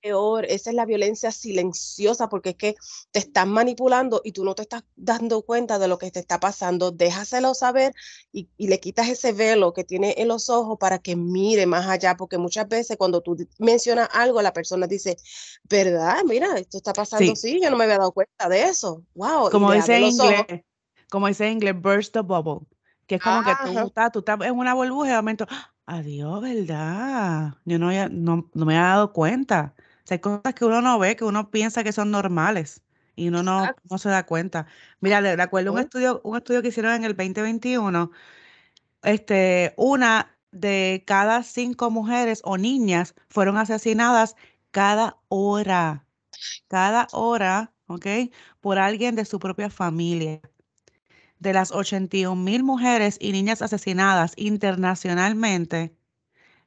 peor, 0.00 0.44
esa 0.46 0.70
es 0.70 0.76
la 0.76 0.86
violencia 0.86 1.30
silenciosa, 1.30 2.28
porque 2.28 2.50
es 2.50 2.56
que 2.56 2.74
te 3.10 3.18
están 3.18 3.50
manipulando 3.50 4.20
y 4.24 4.32
tú 4.32 4.44
no 4.44 4.54
te 4.54 4.62
estás 4.62 4.84
dando 4.96 5.42
cuenta 5.42 5.78
de 5.78 5.88
lo 5.88 5.98
que 5.98 6.10
te 6.10 6.20
está 6.20 6.40
pasando. 6.40 6.90
Déjaselo 6.90 7.54
saber 7.54 7.94
y, 8.32 8.48
le 8.58 8.80
quitas 8.80 9.08
ese 9.08 9.32
velo 9.32 9.72
que 9.72 9.84
tiene 9.84 10.14
en 10.18 10.28
los 10.28 10.48
ojos 10.50 10.78
para 10.78 10.98
que 10.98 11.16
mire 11.16 11.66
más 11.66 11.86
allá, 11.86 12.16
porque 12.16 12.38
muchas 12.38 12.68
veces 12.68 12.96
cuando 12.96 13.20
tú 13.20 13.36
mencionas 13.58 14.08
algo, 14.12 14.42
la 14.42 14.52
persona 14.52 14.86
dice, 14.86 15.16
¿verdad? 15.68 16.18
Mira, 16.26 16.58
esto 16.58 16.78
está 16.78 16.92
pasando 16.92 17.32
así, 17.32 17.60
yo 17.60 17.70
no 17.70 17.76
me 17.76 17.84
había 17.84 17.98
dado 17.98 18.12
cuenta 18.12 18.48
de 18.48 18.64
eso. 18.64 19.04
Wow. 19.14 19.50
Como 19.50 19.72
dice 19.72 19.96
en 19.96 20.04
inglés, 20.04 20.44
como 21.10 21.26
dice 21.26 21.46
en 21.46 21.54
inglés, 21.54 21.74
burst 21.80 22.12
the 22.12 22.20
bubble, 22.20 22.66
que 23.06 23.16
es 23.16 23.22
como 23.22 23.42
que 23.42 23.52
tú 23.64 23.86
estás, 23.86 24.12
tú 24.12 24.18
estás 24.20 24.40
en 24.42 24.56
una 24.56 24.74
burbuja 24.74 25.08
y 25.08 25.10
de 25.10 25.16
momento, 25.16 25.46
¡ah! 25.50 25.72
adiós, 25.86 26.40
¿verdad? 26.40 27.54
Yo 27.64 27.78
no, 27.78 27.90
no, 28.10 28.48
no 28.54 28.66
me 28.66 28.76
había 28.76 28.88
dado 28.88 29.12
cuenta 29.12 29.74
hay 30.10 30.20
cosas 30.20 30.54
que 30.54 30.64
uno 30.64 30.80
no 30.82 30.98
ve, 30.98 31.16
que 31.16 31.24
uno 31.24 31.50
piensa 31.50 31.84
que 31.84 31.92
son 31.92 32.10
normales 32.10 32.82
y 33.16 33.28
uno 33.28 33.42
no, 33.42 33.68
no 33.90 33.98
se 33.98 34.08
da 34.08 34.24
cuenta. 34.26 34.66
Mira, 35.00 35.20
de, 35.22 35.40
acuerdo 35.42 35.70
a 35.70 35.72
un 35.74 35.80
estudio, 35.80 36.20
un 36.24 36.36
estudio 36.36 36.62
que 36.62 36.68
hicieron 36.68 36.94
en 36.94 37.04
el 37.04 37.16
2021, 37.16 38.10
este, 39.02 39.74
una 39.76 40.36
de 40.52 41.04
cada 41.06 41.42
cinco 41.42 41.90
mujeres 41.90 42.40
o 42.44 42.58
niñas 42.58 43.14
fueron 43.28 43.56
asesinadas 43.56 44.36
cada 44.70 45.18
hora, 45.28 46.06
cada 46.68 47.08
hora, 47.12 47.72
¿ok? 47.86 48.06
Por 48.60 48.78
alguien 48.78 49.16
de 49.16 49.24
su 49.24 49.38
propia 49.38 49.70
familia. 49.70 50.40
De 51.38 51.52
las 51.54 51.72
81 51.72 52.36
mil 52.36 52.62
mujeres 52.62 53.16
y 53.20 53.32
niñas 53.32 53.62
asesinadas 53.62 54.34
internacionalmente, 54.36 55.94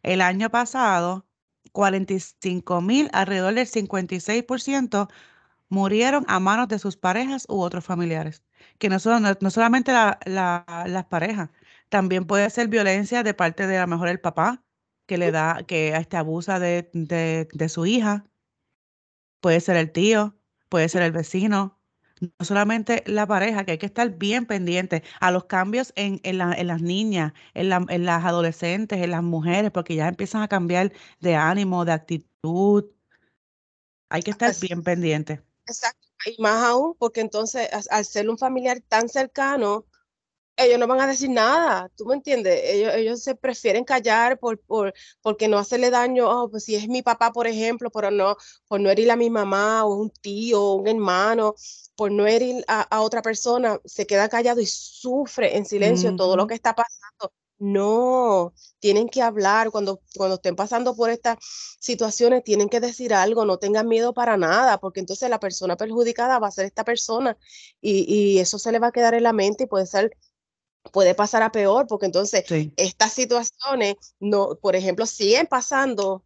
el 0.04 0.22
año 0.22 0.50
pasado, 0.50 1.26
45 1.74 2.82
mil, 2.82 3.10
alrededor 3.14 3.54
del 3.56 3.68
56% 3.68 5.10
murieron 5.70 6.26
a 6.30 6.40
manos 6.40 6.68
de 6.70 6.80
sus 6.80 6.98
parejas 6.98 7.46
u 7.50 7.60
otros 7.62 7.84
familiares. 7.86 8.44
Que 8.80 8.90
no, 8.90 9.00
son, 9.00 9.24
no, 9.42 9.50
solamente 9.52 9.92
las 9.92 11.06
parejas, 11.10 11.50
también 11.90 12.26
puede 12.26 12.50
ser 12.50 12.70
violencia 12.70 13.24
de 13.24 13.34
parte 13.34 13.68
de 13.68 13.78
a 13.78 13.82
lo 13.82 13.88
mejor 13.88 14.08
el 14.10 14.20
papá, 14.22 14.64
que 15.06 15.18
le 15.18 15.32
da, 15.32 15.64
que 15.68 15.90
este 15.96 16.18
abusa 16.18 16.60
de, 16.60 16.90
de 16.94 17.70
su 17.70 17.86
hija. 17.86 18.26
Puede 19.42 19.60
ser 19.60 19.76
el 19.78 19.92
tío, 19.92 20.38
puede 20.70 20.90
ser 20.90 21.02
el 21.04 21.12
vecino, 21.12 21.83
no 22.24 22.46
solamente 22.46 23.04
la 23.06 23.28
pareja, 23.28 23.66
que 23.66 23.74
hay 23.74 23.78
que 23.78 23.86
estar 23.86 24.10
bien 24.10 24.46
pendiente 24.46 25.04
a 25.20 25.32
los 25.32 25.46
cambios 25.46 25.94
en, 25.96 26.20
las 26.38 26.82
niñas, 26.82 27.34
en, 27.54 27.70
las 27.70 28.26
adolescentes, 28.26 29.02
en 29.02 29.12
las 29.12 29.24
mujeres, 29.24 29.72
porque 29.72 29.96
ya 29.96 30.08
empiezan 30.08 30.42
a 30.42 30.48
cambiar 30.48 30.94
de 31.20 31.36
ánimo, 31.36 31.86
de 31.86 31.92
actitud. 31.92 32.86
Hay 34.10 34.22
que 34.22 34.32
estar 34.32 34.54
bien 34.62 34.84
pendiente. 34.84 35.42
Exacto. 35.66 36.08
Y 36.26 36.42
más 36.42 36.64
aún, 36.64 36.96
porque 36.98 37.20
entonces 37.20 37.68
al 37.90 38.06
ser 38.06 38.30
un 38.30 38.38
familiar 38.38 38.80
tan 38.88 39.10
cercano, 39.10 39.86
ellos 40.56 40.80
no 40.80 40.88
van 40.88 41.02
a 41.02 41.08
decir 41.08 41.30
nada, 41.30 41.90
¿tú 41.96 42.06
me 42.06 42.16
entiendes? 42.16 42.62
Ellos, 42.64 42.94
ellos 42.94 43.24
se 43.24 43.36
prefieren 43.36 43.84
callar 43.84 44.38
por, 44.38 44.60
por, 44.60 44.94
porque 45.22 45.48
no 45.48 45.58
hacerle 45.58 45.90
daño, 45.90 46.30
oh, 46.30 46.50
pues 46.50 46.66
si 46.66 46.76
es 46.76 46.88
mi 46.88 47.02
papá, 47.02 47.34
por 47.34 47.48
ejemplo, 47.48 47.90
pero 47.90 48.12
no, 48.12 48.38
por 48.68 48.80
no 48.80 48.90
herir 48.90 49.10
a 49.12 49.16
mi 49.16 49.30
mamá 49.30 49.84
o 49.86 49.96
un 49.96 50.10
tío 50.12 50.62
o 50.62 50.76
un 50.76 50.88
hermano, 50.88 51.56
por 51.96 52.12
no 52.12 52.26
herir 52.26 52.64
a, 52.68 53.02
otra 53.02 53.22
persona, 53.22 53.80
se 53.86 54.08
queda 54.08 54.30
callado 54.30 54.62
y 54.62 54.66
sufre 54.66 55.58
en 55.58 55.66
silencio 55.66 56.16
todo 56.16 56.36
lo 56.36 56.48
que 56.48 56.56
está 56.56 56.74
pasando. 56.76 57.34
No, 57.60 58.54
tienen 58.80 59.08
que 59.08 59.22
hablar 59.22 59.72
cuando, 59.72 60.02
cuando 60.16 60.36
estén 60.36 60.56
pasando 60.56 60.96
por 60.96 61.10
estas 61.10 61.38
situaciones, 61.80 62.44
tienen 62.44 62.68
que 62.68 62.80
decir 62.80 63.14
algo, 63.14 63.46
no 63.46 63.58
tengan 63.58 63.88
miedo 63.88 64.14
para 64.14 64.38
nada, 64.38 64.80
porque 64.80 65.00
entonces 65.00 65.30
la 65.30 65.40
persona 65.40 65.78
perjudicada 65.78 66.40
va 66.40 66.48
a 66.48 66.52
ser 66.52 66.66
esta 66.66 66.84
persona 66.84 67.38
y, 67.80 68.06
y 68.14 68.40
eso 68.40 68.60
se 68.60 68.72
le 68.72 68.80
va 68.80 68.88
a 68.88 68.92
quedar 68.92 69.14
en 69.14 69.24
la 69.24 69.34
mente 69.34 69.64
y 69.64 69.68
puede 69.68 69.86
ser 69.86 70.18
puede 70.92 71.16
pasar 71.16 71.44
a 71.44 71.52
peor, 71.52 71.88
porque 71.88 72.06
entonces 72.06 72.44
estas 72.76 73.14
situaciones, 73.14 73.96
no, 74.20 74.56
por 74.62 74.76
ejemplo, 74.76 75.06
siguen 75.06 75.48
pasando, 75.48 76.24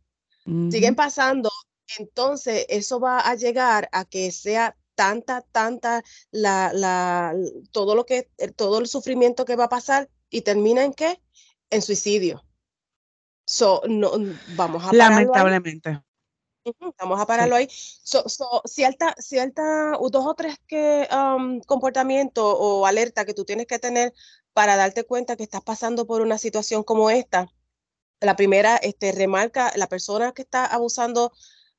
siguen 0.72 0.96
pasando, 0.96 1.52
entonces 2.00 2.66
eso 2.70 3.00
va 3.00 3.20
a 3.20 3.36
llegar 3.36 3.90
a 3.92 4.06
que 4.06 4.32
sea 4.32 4.76
tanta, 4.98 5.44
tanta 5.52 6.04
la, 6.32 6.74
la, 6.74 7.36
todo 7.72 7.94
lo 7.94 8.06
que, 8.08 8.32
todo 8.56 8.80
el 8.80 8.88
sufrimiento 8.88 9.46
que 9.46 9.56
va 9.56 9.66
a 9.66 9.70
pasar 9.70 10.10
y 10.32 10.42
termina 10.42 10.84
en 10.84 10.94
qué? 10.94 11.22
En 11.70 11.84
suicidio. 11.84 12.44
So, 13.46 13.84
no, 13.88 14.12
vamos 14.56 14.84
a 14.84 14.92
Lamentablemente. 14.92 16.02
Vamos 17.00 17.22
a 17.22 17.28
pararlo 17.28 17.56
ahí. 17.56 17.68
So, 17.70 18.28
so, 18.28 18.64
cierta, 18.66 19.16
cierta, 19.20 19.92
dos 20.12 20.26
o 20.26 20.34
tres 20.34 20.58
que, 20.68 21.08
um, 21.12 21.62
comportamientos 21.62 22.56
o 22.58 22.86
alerta 22.88 23.24
que 23.24 23.36
tú 23.36 23.46
tienes 23.46 23.68
que 23.68 23.80
tener 23.80 24.14
para 24.52 24.76
darte 24.76 25.06
cuenta 25.06 25.38
que 25.38 25.44
estás 25.44 25.62
pasando 25.62 26.08
por 26.08 26.22
una 26.22 26.40
situación 26.40 26.84
como 26.84 27.12
esta. 27.12 27.54
La 28.20 28.36
primera, 28.36 28.78
este, 28.78 29.12
remarca 29.12 29.72
la 29.76 29.88
persona 29.88 30.32
que 30.32 30.42
está 30.42 30.66
abusando 30.66 31.32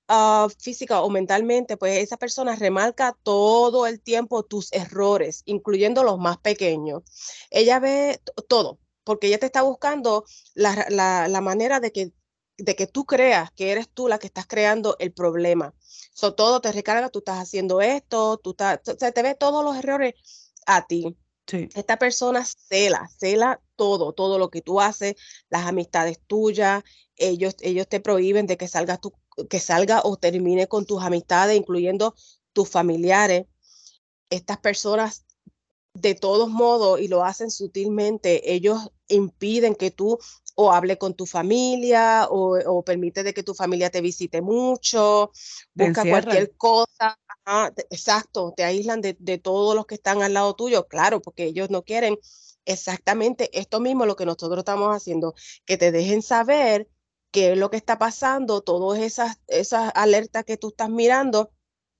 uh, 0.09 0.49
física 0.59 1.03
o 1.03 1.11
mentalmente, 1.11 1.77
pues 1.77 1.99
esa 1.99 2.17
persona 2.17 2.57
remarca 2.57 3.17
todo 3.23 3.87
el 3.87 4.01
tiempo 4.01 4.43
tus 4.43 4.73
errores, 4.73 5.43
incluyendo 5.45 6.05
los 6.05 6.19
más 6.19 6.39
pequeños. 6.39 7.03
Ella 7.51 7.79
ve 7.79 8.21
todo, 8.49 8.79
porque 9.05 9.29
ella 9.29 9.39
te 9.39 9.47
está 9.47 9.63
buscando 9.63 10.25
la, 10.55 10.87
la, 10.89 11.29
la 11.29 11.41
manera 11.41 11.81
de 11.81 11.93
que, 11.93 12.13
de 12.57 12.75
que 12.75 12.87
tú 12.87 13.05
creas 13.05 13.51
que 13.53 13.73
eres 13.73 13.89
tú 13.89 14.09
la 14.09 14.19
que 14.19 14.27
estás 14.27 14.47
creando 14.47 14.97
el 14.99 15.13
problema. 15.13 15.75
So, 16.13 16.35
todo 16.35 16.61
te 16.61 16.73
recarga, 16.73 17.09
tú 17.11 17.21
estás 17.21 17.39
haciendo 17.39 17.81
esto, 17.81 18.39
tú 18.39 18.55
te 18.55 19.23
ve 19.23 19.35
todos 19.35 19.65
los 19.65 19.77
errores 19.77 20.15
a 20.67 20.87
ti. 20.87 21.17
Sí. 21.49 21.69
Esta 21.75 21.99
persona 21.99 22.45
cela, 22.45 23.09
cela 23.19 23.61
todo, 23.75 24.13
todo 24.13 24.39
lo 24.39 24.51
que 24.51 24.61
tú 24.61 24.81
haces, 24.81 25.17
las 25.49 25.67
amistades 25.67 26.21
tuyas, 26.27 26.85
ellos, 27.17 27.57
ellos 27.61 27.89
te 27.89 28.01
prohíben 28.01 28.47
de 28.47 28.57
que 28.57 28.69
salgas 28.69 29.01
tú 29.01 29.15
que 29.47 29.61
salga 29.61 30.01
o 30.05 30.17
termine 30.17 30.67
con 30.67 30.85
tus 30.85 31.03
amistades, 31.03 31.57
incluyendo 31.57 32.15
tus 32.53 32.69
familiares. 32.69 33.47
Estas 34.31 34.59
personas, 34.59 35.25
de 35.95 36.15
todos 36.15 36.49
modos, 36.49 37.01
y 37.01 37.09
lo 37.09 37.25
hacen 37.25 37.51
sutilmente, 37.51 38.53
ellos 38.53 38.91
impiden 39.09 39.75
que 39.75 39.91
tú 39.91 40.19
o 40.55 40.73
hable 40.73 40.99
con 40.99 41.15
tu 41.15 41.25
familia 41.25 42.27
o, 42.31 42.83
permite 42.83 43.23
de 43.23 43.33
que 43.33 43.45
tu 43.45 43.55
familia 43.55 43.91
te 43.91 44.01
visite 44.01 44.43
mucho, 44.43 45.31
busca 45.75 46.03
cualquier 46.03 46.57
cosa. 46.57 47.17
Exacto, 47.91 48.53
te 48.57 48.65
aíslan 48.65 49.01
de, 49.01 49.17
de 49.19 49.39
todos 49.39 49.75
los 49.75 49.87
que 49.87 49.95
están 49.95 50.23
al 50.23 50.35
lado 50.35 50.55
tuyo, 50.55 50.87
claro, 50.89 51.21
porque 51.21 51.45
ellos 51.45 51.71
no 51.71 51.83
quieren 51.83 52.19
exactamente 52.65 53.51
esto 53.59 53.81
mismo 53.81 54.07
lo 54.07 54.17
que 54.17 54.27
nosotros 54.27 54.59
estamos 54.59 54.95
haciendo, 54.95 55.35
que 55.65 55.79
te 55.79 55.91
dejen 55.91 56.23
saber 56.23 56.89
qué 57.31 57.53
es 57.53 57.59
lo 57.59 57.71
que 57.71 57.77
está 57.77 57.99
pasando, 57.99 58.61
todas 58.61 59.01
esas, 59.01 59.39
esas 59.47 59.91
alertas 59.95 60.45
que 60.45 60.57
tú 60.57 60.69
estás 60.69 60.91
mirando, 60.91 61.51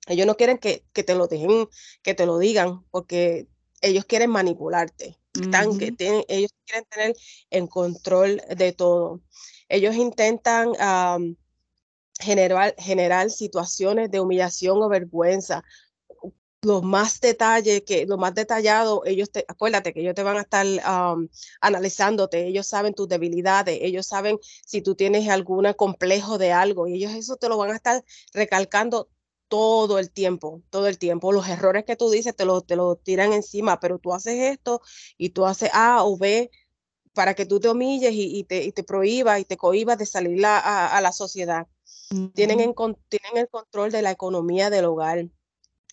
ellos 0.07 0.27
no 0.27 0.35
quieren 0.35 0.57
que, 0.57 0.85
que 0.93 1.03
te 1.03 1.15
lo 1.15 1.27
dejen, 1.27 1.67
que 2.01 2.13
te 2.13 2.25
lo 2.25 2.37
digan, 2.37 2.85
porque 2.91 3.47
ellos 3.81 4.05
quieren 4.05 4.29
manipularte. 4.29 5.17
Están, 5.39 5.77
que 5.77 5.91
tienen, 5.91 6.23
ellos 6.27 6.51
quieren 6.65 6.85
tener 6.89 7.15
en 7.51 7.67
control 7.67 8.41
de 8.55 8.73
todo. 8.73 9.21
Ellos 9.69 9.95
intentan 9.95 10.73
generar, 12.19 12.75
generar 12.77 13.29
situaciones 13.29 14.11
de 14.11 14.19
humillación 14.19 14.81
o 14.81 14.89
vergüenza 14.89 15.63
los 16.61 16.83
más 16.83 17.21
detalles, 17.21 17.83
que 17.83 18.05
lo 18.05 18.17
más 18.17 18.33
detallado, 18.35 19.03
ellos 19.05 19.31
te, 19.31 19.45
acuérdate 19.47 19.93
que 19.93 20.01
ellos 20.01 20.13
te 20.13 20.23
van 20.23 20.37
a 20.37 20.41
estar 20.41 20.65
analizándote, 21.61 22.47
ellos 22.47 22.67
saben 22.67 22.93
tus 22.93 23.07
debilidades, 23.07 23.79
ellos 23.81 24.05
saben 24.05 24.39
si 24.65 24.81
tú 24.81 24.95
tienes 24.95 25.29
algún 25.29 25.71
complejo 25.73 26.37
de 26.37 26.51
algo 26.51 26.87
y 26.87 26.95
ellos 26.95 27.13
eso 27.13 27.37
te 27.37 27.47
lo 27.47 27.57
van 27.57 27.71
a 27.71 27.75
estar 27.75 28.03
recalcando 28.33 29.09
todo 29.47 29.99
el 29.99 30.11
tiempo, 30.11 30.61
todo 30.69 30.87
el 30.87 30.97
tiempo. 30.97 31.31
Los 31.31 31.47
errores 31.47 31.85
que 31.85 31.95
tú 31.95 32.09
dices 32.09 32.35
te 32.35 32.45
lo, 32.45 32.61
te 32.61 32.75
lo 32.75 32.95
tiran 32.97 33.33
encima, 33.33 33.79
pero 33.79 33.97
tú 33.99 34.13
haces 34.13 34.51
esto 34.51 34.81
y 35.17 35.29
tú 35.29 35.45
haces 35.45 35.69
A 35.73 36.03
o 36.03 36.17
B 36.17 36.51
para 37.13 37.33
que 37.33 37.45
tú 37.45 37.59
te 37.59 37.69
humilles 37.69 38.11
y, 38.13 38.43
te, 38.43 38.63
y 38.63 38.71
te 38.71 38.83
prohíbas 38.83 39.39
y 39.39 39.45
te 39.45 39.57
cohibas 39.57 39.97
de 39.97 40.05
salir 40.05 40.45
a, 40.45 40.99
la 41.01 41.11
sociedad. 41.11 41.67
Tienen, 42.33 42.59
en, 42.59 42.73
tienen 43.07 43.37
el 43.37 43.49
control 43.49 43.91
de 43.91 44.01
la 44.01 44.11
economía 44.11 44.69
del 44.69 44.85
hogar 44.85 45.25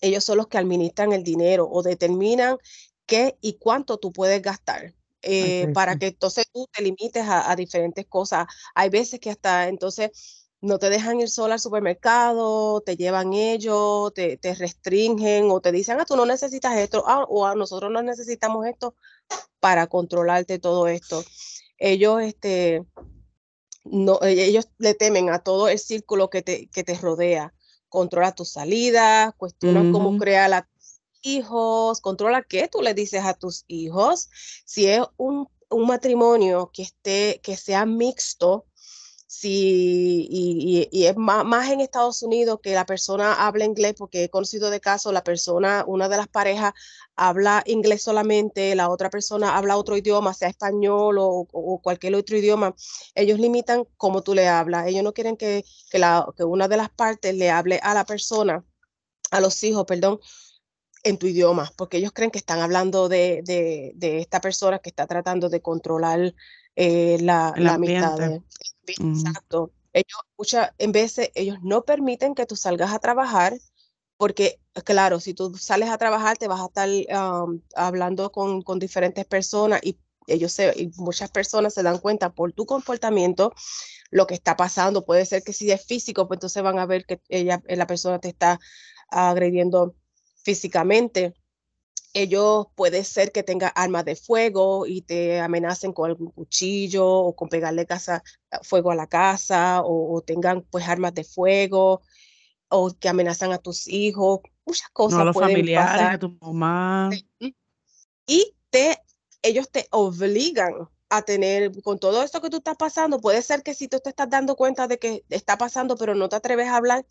ellos 0.01 0.25
son 0.25 0.39
los 0.39 0.49
que 0.49 0.59
administran 0.59 1.13
el 1.13 1.23
dinero 1.23 1.69
o 1.71 1.83
determinan 1.83 2.59
qué 3.07 3.37
y 3.41 3.55
cuánto 3.55 3.99
tú 3.99 4.13
puedes 4.13 4.43
gastar. 4.43 4.95
Eh, 5.23 5.69
para 5.75 5.97
que 5.97 6.09
entonces 6.09 6.47
tú 6.53 6.69
te 6.73 6.83
limites 6.83 7.25
a, 7.27 7.55
diferentes 7.57 8.07
cosas. 8.07 8.47
Hay 8.77 8.91
veces 8.91 9.19
que 9.19 9.31
hasta 9.31 9.67
entonces 9.67 10.47
no 10.61 10.79
te 10.79 10.89
dejan 10.89 11.21
ir 11.21 11.29
sola 11.29 11.55
al 11.55 11.61
supermercado, 11.61 12.81
te 12.83 12.97
llevan 12.97 13.33
ellos, 13.33 14.15
te, 14.15 14.39
restringen 14.57 15.51
o 15.51 15.61
te 15.61 15.73
dicen, 15.73 15.99
ah, 15.99 16.05
tú 16.05 16.17
no 16.17 16.27
necesitas 16.27 16.77
esto, 16.77 17.03
ah, 17.09 17.25
o 17.29 17.45
a 17.45 17.57
nosotros 17.57 17.91
no 17.91 18.03
necesitamos 18.03 18.67
esto 18.67 18.95
para 19.59 19.89
controlarte 19.89 20.61
todo 20.61 20.87
esto. 20.87 21.25
Ellos, 21.79 22.23
este, 22.23 22.85
no, 23.90 24.20
e, 24.22 24.44
ellos 24.44 24.68
le 24.79 24.94
temen 24.94 25.31
a 25.31 25.40
todo 25.40 25.68
el 25.68 25.79
círculo 25.79 26.31
que 26.31 26.42
te, 26.42 26.68
que 26.68 26.85
te 26.85 26.94
rodea 26.94 27.53
controla 27.88 28.35
tus 28.35 28.51
salidas, 28.51 29.33
cuestiona 29.37 29.90
cómo 29.90 30.18
crear 30.18 30.53
a 30.53 30.62
tus 30.62 31.01
hijos, 31.22 32.01
controla 32.01 32.42
qué 32.42 32.68
tú 32.68 32.83
le 32.83 32.94
dices 32.94 33.25
a 33.25 33.35
tus 33.35 33.64
hijos. 33.68 34.29
Si 34.64 34.87
es 34.87 35.03
un, 35.16 35.49
un 35.70 35.87
matrimonio 35.87 36.70
que, 36.72 36.83
esté, 36.83 37.40
que 37.42 37.57
sea 37.57 37.87
mixto, 37.87 38.66
si, 39.29 40.29
y, 40.31 40.89
y, 40.93 41.07
es 41.07 41.17
más, 41.17 41.45
más, 41.45 41.71
en 41.71 41.81
Estados 41.81 42.23
Unidos 42.23 42.61
que 42.62 42.75
la 42.75 42.87
persona 42.87 43.35
habla 43.47 43.65
inglés, 43.65 43.95
porque 43.99 44.25
he 44.25 44.31
conocido 44.31 44.71
de 44.71 44.81
caso, 44.81 45.11
la 45.11 45.25
persona, 45.25 45.85
una 45.87 46.09
de 46.09 46.17
las 46.17 46.29
parejas 46.29 46.75
habla 47.17 47.62
inglés 47.67 48.03
solamente, 48.03 48.75
la 48.77 48.89
otra 48.89 49.11
persona 49.11 49.57
habla 49.57 49.77
otro 49.77 49.97
idioma, 49.97 50.33
sea 50.33 50.49
español 50.49 51.19
o, 51.19 51.49
o 51.51 51.81
cualquier 51.83 52.15
otro 52.15 52.37
idioma, 52.37 52.75
ellos 53.15 53.41
limitan 53.41 53.85
cómo 53.97 54.23
tú 54.23 54.35
le 54.35 54.47
hablas. 54.49 54.87
Ellos 54.87 55.03
no 55.03 55.12
quieren 55.12 55.37
que, 55.37 55.65
que, 55.91 55.99
la, 55.99 56.27
que 56.37 56.45
una 56.45 56.69
de 56.69 56.77
las 56.77 56.91
partes 56.91 57.35
le 57.35 57.51
hable 57.51 57.81
a 57.83 57.95
la 57.95 58.05
persona, 58.05 58.65
a 59.33 59.41
los 59.41 59.62
hijos, 59.65 59.85
perdón, 59.87 60.21
en 61.03 61.19
tu 61.19 61.27
idioma, 61.27 61.73
porque 61.77 61.99
ellos 61.99 62.12
creen 62.12 62.31
que 62.31 62.39
están 62.39 62.61
hablando 62.61 63.09
de, 63.09 63.43
de, 63.45 63.93
de 63.97 64.19
esta 64.19 64.41
persona 64.41 64.79
que 64.79 64.91
está 64.91 65.07
tratando 65.07 65.49
de 65.49 65.62
controlar 65.62 66.35
eh, 66.77 67.19
la, 67.21 67.53
la 67.57 67.75
amistad. 67.75 68.41
Exacto. 68.87 69.73
Ellos, 69.93 70.21
muchas 70.37 70.71
en 70.79 70.93
veces, 70.93 71.31
ellos 71.35 71.59
no 71.62 71.83
permiten 71.85 72.35
que 72.35 72.47
tú 72.47 72.55
salgas 72.55 72.93
a 72.93 72.99
trabajar 72.99 73.55
porque, 74.19 74.61
claro, 74.85 75.21
si 75.21 75.35
tú 75.35 75.55
sales 75.57 75.91
a 75.91 75.99
trabajar, 75.99 76.39
te 76.39 76.49
vas 76.49 76.61
a 76.61 76.67
estar 76.67 76.89
hablando 77.75 78.31
con, 78.31 78.62
con, 78.62 78.79
diferentes 78.79 79.25
personas 79.27 79.81
y 79.83 79.99
ellos 80.27 80.53
se, 80.53 80.73
y 80.77 80.91
muchas 80.97 81.31
personas 81.31 81.75
se 81.75 81.83
dan 81.83 81.99
cuenta 81.99 82.33
por 82.33 82.53
tu 82.53 82.67
comportamiento 82.67 83.53
lo 84.11 84.27
que 84.27 84.35
está 84.35 84.57
pasando. 84.57 85.05
Puede 85.05 85.27
ser 85.27 85.43
que 85.43 85.53
si 85.53 85.71
es 85.71 85.85
físico, 85.85 86.27
pues 86.27 86.39
entonces 86.39 86.62
van 86.62 86.79
a 86.79 86.87
ver 86.87 87.05
que 87.05 87.21
ella, 87.29 87.62
la 87.69 87.87
persona 87.87 88.19
te 88.19 88.29
está 88.29 88.59
agrediendo 89.09 89.95
físicamente 90.43 91.35
ellos 92.17 92.69
puede 92.75 93.05
ser 93.05 93.31
que 93.31 93.43
tengan 93.43 93.73
armas 93.75 94.07
de 94.07 94.17
fuego 94.17 94.87
y 94.87 95.03
te 95.03 95.39
amenacen 95.39 95.93
con 95.93 96.09
algún 96.09 96.31
cuchillo 96.31 97.07
o 97.07 97.37
con 97.37 97.51
pegarle 97.51 97.85
casa, 97.85 98.23
fuego 98.63 98.91
a 98.91 98.95
la 98.95 99.07
casa 99.07 99.83
o, 99.85 100.23
tengan 100.23 100.63
pues 100.63 100.89
armas 100.89 101.13
de 101.13 101.25
fuego 101.25 102.01
o 102.69 102.91
que 102.99 103.11
amenazan 103.11 103.53
a 103.53 103.59
tus 103.59 103.87
hijos, 103.87 104.41
muchas 104.65 104.89
cosas. 104.91 105.19
No, 105.19 105.23
a 105.23 105.25
los 105.27 105.37
familiares, 105.37 106.15
a 106.15 106.19
tu 106.19 106.39
mamá. 106.41 107.11
Y 108.27 108.55
te, 108.71 108.99
ellos 109.43 109.71
te 109.71 109.87
obligan 109.91 110.89
a 111.11 111.21
tener, 111.21 111.71
con 111.83 111.99
todo 111.99 112.23
esto 112.23 112.41
que 112.41 112.49
tú 112.49 112.57
estás 112.57 112.77
pasando, 112.79 113.21
puede 113.21 113.43
ser 113.43 113.63
que 113.63 113.75
si 113.75 113.89
tú 113.89 114.01
te 114.01 114.09
estás 114.09 114.31
dando 114.31 114.57
cuenta 114.57 114.89
de 114.89 114.99
que 114.99 115.23
está 115.29 115.59
pasando, 115.59 115.99
pero 115.99 116.15
no 116.15 116.31
te 116.31 116.37
atreves 116.37 116.69
a 116.69 116.77
hablar, 116.77 117.05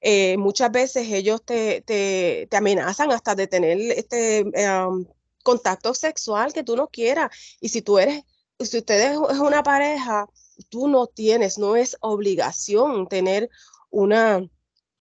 eh, 0.00 0.36
muchas 0.36 0.70
veces 0.70 1.08
ellos 1.10 1.42
te, 1.44 1.82
te, 1.82 2.46
te, 2.50 2.56
amenazan 2.56 3.12
hasta 3.12 3.34
de 3.34 3.46
tener 3.46 3.78
este 3.92 4.38
em, 4.54 5.06
contacto 5.42 5.94
sexual 5.94 6.52
que 6.52 6.64
tú 6.64 6.76
no 6.76 6.88
quieras. 6.88 7.30
Y 7.60 7.68
si 7.68 7.82
tú 7.82 7.98
eres, 7.98 8.24
si 8.60 8.78
ustedes 8.78 9.12
es 9.12 9.38
una 9.38 9.62
pareja, 9.62 10.26
tú 10.68 10.88
no 10.88 11.06
tienes, 11.06 11.58
no 11.58 11.76
es 11.76 11.96
obligación 12.00 13.08
tener 13.08 13.50
una 13.90 14.42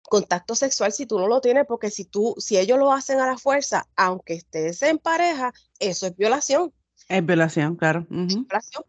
contacto 0.04 0.56
sexual 0.56 0.92
si 0.92 1.06
tú 1.06 1.20
no 1.20 1.28
lo 1.28 1.42
tienes, 1.42 1.66
porque 1.68 1.90
si 1.90 2.06
tú, 2.06 2.36
si 2.38 2.58
ellos 2.58 2.78
lo 2.78 2.92
hacen 2.92 3.20
a 3.20 3.26
la 3.26 3.38
fuerza, 3.38 3.88
aunque 3.96 4.36
estés 4.36 4.82
en 4.84 5.00
pareja, 5.00 5.54
eso 5.80 6.08
es 6.08 6.16
violación. 6.16 6.72
Es 7.08 7.26
violación, 7.26 7.76
claro. 7.76 8.06
violación 8.10 8.86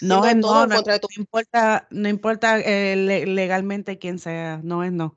no, 0.00 0.22
no, 0.34 0.66
no, 0.66 0.82
importa, 1.16 1.86
no 1.90 2.08
importa 2.08 2.60
eh, 2.60 3.24
legalmente 3.26 3.98
quién 3.98 4.18
sea, 4.18 4.60
no 4.62 4.84
es 4.84 4.92
no. 4.92 5.16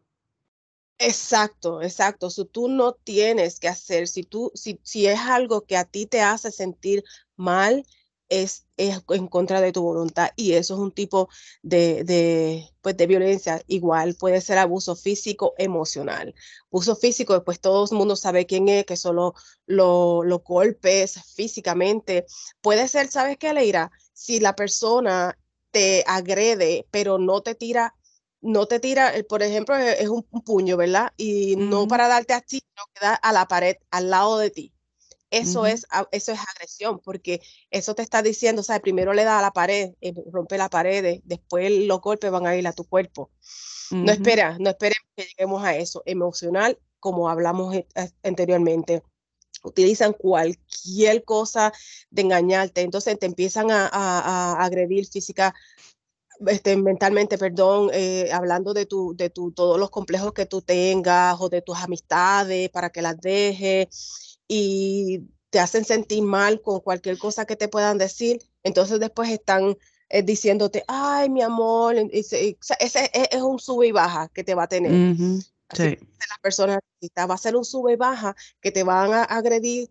Exacto, 1.01 1.81
exacto. 1.81 2.29
Si 2.29 2.43
tú 2.45 2.67
no 2.67 2.93
tienes 2.93 3.59
que 3.59 3.69
hacer, 3.69 4.07
si 4.07 4.23
tú, 4.23 4.51
si, 4.53 4.79
es 5.07 5.19
algo 5.19 5.62
que 5.65 5.77
a 5.77 5.85
ti 5.85 6.05
te 6.05 6.21
hace 6.21 6.51
sentir 6.51 7.03
mal, 7.38 7.85
es, 8.27 8.67
en 8.77 9.27
contra 9.27 9.59
de 9.62 9.71
tu 9.71 9.81
voluntad 9.81 10.29
y 10.35 10.53
eso 10.53 10.75
es 10.75 10.79
un 10.79 10.91
tipo 10.91 11.29
de, 11.63 12.03
de, 12.03 12.69
pues 12.81 12.97
de 12.97 13.07
violencia. 13.07 13.63
Igual 13.67 14.15
puede 14.15 14.41
ser 14.41 14.57
abuso 14.57 14.95
físico, 14.95 15.53
emocional. 15.57 16.35
Abuso 16.71 16.95
físico, 16.97 17.33
después 17.33 17.59
todo 17.62 17.85
el 17.89 17.97
mundo 17.97 18.15
sabe 18.17 18.45
quién 18.45 18.67
es, 18.69 18.85
que 18.85 18.97
solo 18.97 19.33
los 19.65 20.25
lo 20.25 20.39
golpes 20.39 21.19
físicamente. 21.33 22.25
Puede 22.62 22.88
ser, 22.89 23.07
¿sabes 23.07 23.38
qué, 23.38 23.53
Leira? 23.53 23.89
Si 24.13 24.39
la 24.41 24.55
persona 24.55 25.38
te 25.71 26.03
agrede, 26.07 26.88
pero 26.91 27.17
no 27.19 27.41
te 27.41 27.55
tira 27.55 27.95
no 28.41 28.65
te 28.67 28.80
tira, 28.80 29.13
por 29.28 29.43
ejemplo, 29.43 29.75
es 29.78 30.08
un, 30.08 30.23
puño, 30.23 30.78
¿verdad? 30.78 31.12
Y 31.17 31.56
no 31.56 31.88
para 31.88 32.08
darte 32.08 32.34
a 32.34 32.41
ti, 32.41 32.60
sino 32.60 32.84
que 32.93 33.06
da 33.06 33.15
a 33.15 33.34
la 33.34 33.47
pared, 33.47 33.75
al 33.91 34.10
lado 34.10 34.38
de 34.38 34.49
ti. 34.49 34.73
Eso, 35.32 35.67
es, 35.67 35.86
eso 36.12 36.32
es 36.32 36.39
agresión, 36.56 36.99
porque 36.99 37.41
eso 37.69 37.93
te 37.93 38.02
está 38.02 38.23
diciendo, 38.23 38.62
o 38.62 38.63
sea, 38.63 38.80
primero 38.80 39.13
le 39.13 39.25
da 39.25 39.38
a 39.38 39.41
la 39.43 39.52
pared, 39.52 39.91
eh, 40.02 40.13
rompe 40.32 40.58
la 40.58 40.69
pared, 40.69 41.19
después 41.23 41.71
los 41.71 42.02
golpes 42.02 42.32
van 42.32 42.47
a 42.47 42.56
ir 42.56 42.67
a 42.67 42.73
tu 42.73 42.86
cuerpo. 42.86 43.30
No 43.91 44.12
espera, 44.12 44.58
no 44.60 44.69
esperemos 44.69 45.08
que 45.15 45.25
lleguemos 45.25 45.63
a 45.63 45.75
eso. 45.75 46.02
Emocional, 46.06 46.80
como 46.99 47.30
hablamos 47.30 47.75
eh, 47.75 47.86
anteriormente, 48.23 49.04
utilizan 49.63 50.13
cualquier 50.13 51.23
cosa 51.23 51.73
de 52.10 52.21
engañarte, 52.21 52.82
entonces 52.82 53.17
te 53.19 53.25
empiezan 53.25 53.67
a, 53.71 54.63
agredir 54.63 55.08
física, 55.08 55.54
este, 56.47 56.78
mentalmente, 56.78 57.38
perdón, 57.38 57.89
eh, 57.93 58.30
hablando 58.32 58.73
de, 58.73 58.86
tu, 58.86 59.15
de 59.15 59.30
tu, 59.30 59.52
todos 59.52 59.80
los 59.80 59.89
complejos 59.89 60.34
que 60.34 60.45
tú 60.45 60.62
tengas 60.62 61.39
o 61.39 61.49
de 61.49 61.62
tus 61.62 61.78
amistades 61.78 62.69
para 62.69 62.89
que 62.89 63.02
las 63.02 63.19
dejes 63.19 64.39
y 64.47 65.21
te 65.49 65.60
hacen 65.60 65.86
sentir 65.86 66.23
mal 66.23 66.62
con 66.62 66.80
cualquier 66.80 67.17
cosa 67.17 67.45
que 67.45 67.56
te 67.56 67.67
puedan 67.67 67.97
decir, 67.97 68.41
entonces 68.63 68.99
después 68.99 69.30
están 69.30 69.78
eh, 70.10 70.23
diciéndote, 70.23 70.84
ay, 70.88 71.30
mi 71.30 71.41
amor, 71.41 71.95
ese, 72.12 72.58
es, 72.80 73.41
un 73.41 73.60
sube 73.60 73.88
y 73.88 73.91
baja 73.91 74.30
que 74.30 74.43
te 74.43 74.56
va 74.56 74.63
a 74.63 74.67
tener. 74.67 75.15
sí. 75.73 75.97
Las 76.30 76.39
personas 76.41 76.80
va 77.17 77.34
a 77.34 77.38
ser 77.38 77.56
un 77.56 77.65
sube 77.65 77.93
y 77.93 77.95
baja 77.95 78.36
que 78.62 78.71
te 78.71 78.84
van 78.84 79.13
a 79.13 79.23
agredir 79.23 79.89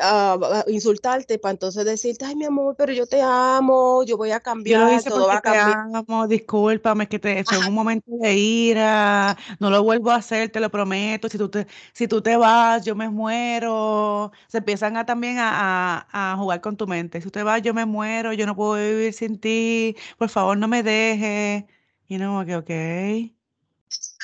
a 0.00 0.64
insultarte 0.68 1.38
para 1.38 1.52
entonces 1.52 1.84
decirte, 1.84 2.24
ay, 2.24 2.36
mi 2.36 2.44
amor, 2.46 2.74
pero 2.76 2.92
yo 2.92 3.06
te 3.06 3.20
amo, 3.22 4.02
yo 4.04 4.16
voy 4.16 4.30
a 4.32 4.40
cambiar, 4.40 5.02
yo 5.04 5.10
todo 5.12 5.26
va 5.28 5.36
a 5.36 5.40
cambiar. 5.40 5.48
Te 5.48 5.56
amo, 5.56 6.26
discúlpame, 6.28 7.04
es 7.04 7.08
que 7.10 7.18
te, 7.18 7.38
es 7.40 7.52
un 7.52 7.72
momento 7.72 8.10
de 8.20 8.34
ira, 8.36 9.36
no 9.60 9.70
lo 9.70 9.82
vuelvo 9.82 10.10
a 10.10 10.16
hacer, 10.16 10.50
te 10.50 10.60
lo 10.60 10.70
prometo, 10.70 11.28
si 11.28 11.38
tú 11.38 11.48
te, 11.48 11.66
si 11.92 12.08
tú 12.08 12.20
te 12.22 12.36
vas, 12.36 12.84
yo 12.84 12.94
me 12.96 13.08
muero. 13.08 14.32
Se 14.48 14.58
empiezan 14.58 14.96
a 14.96 15.06
también 15.06 15.38
a, 15.38 16.06
a, 16.10 16.32
a 16.32 16.36
jugar 16.36 16.60
con 16.60 16.76
tu 16.76 16.86
mente. 16.86 17.20
Si 17.20 17.24
tú 17.26 17.30
te 17.30 17.42
vas, 17.42 17.62
yo 17.62 17.72
me 17.74 17.86
muero, 17.86 18.32
yo 18.32 18.46
no 18.46 18.56
puedo 18.56 18.74
vivir 18.74 19.12
sin 19.12 19.38
ti, 19.40 19.96
por 20.18 20.28
favor, 20.28 20.56
no 20.58 20.68
me 20.68 20.82
dejes. 20.82 21.64
Y 22.08 22.18
no, 22.18 22.44
que, 22.44 22.56
ok. 22.56 23.37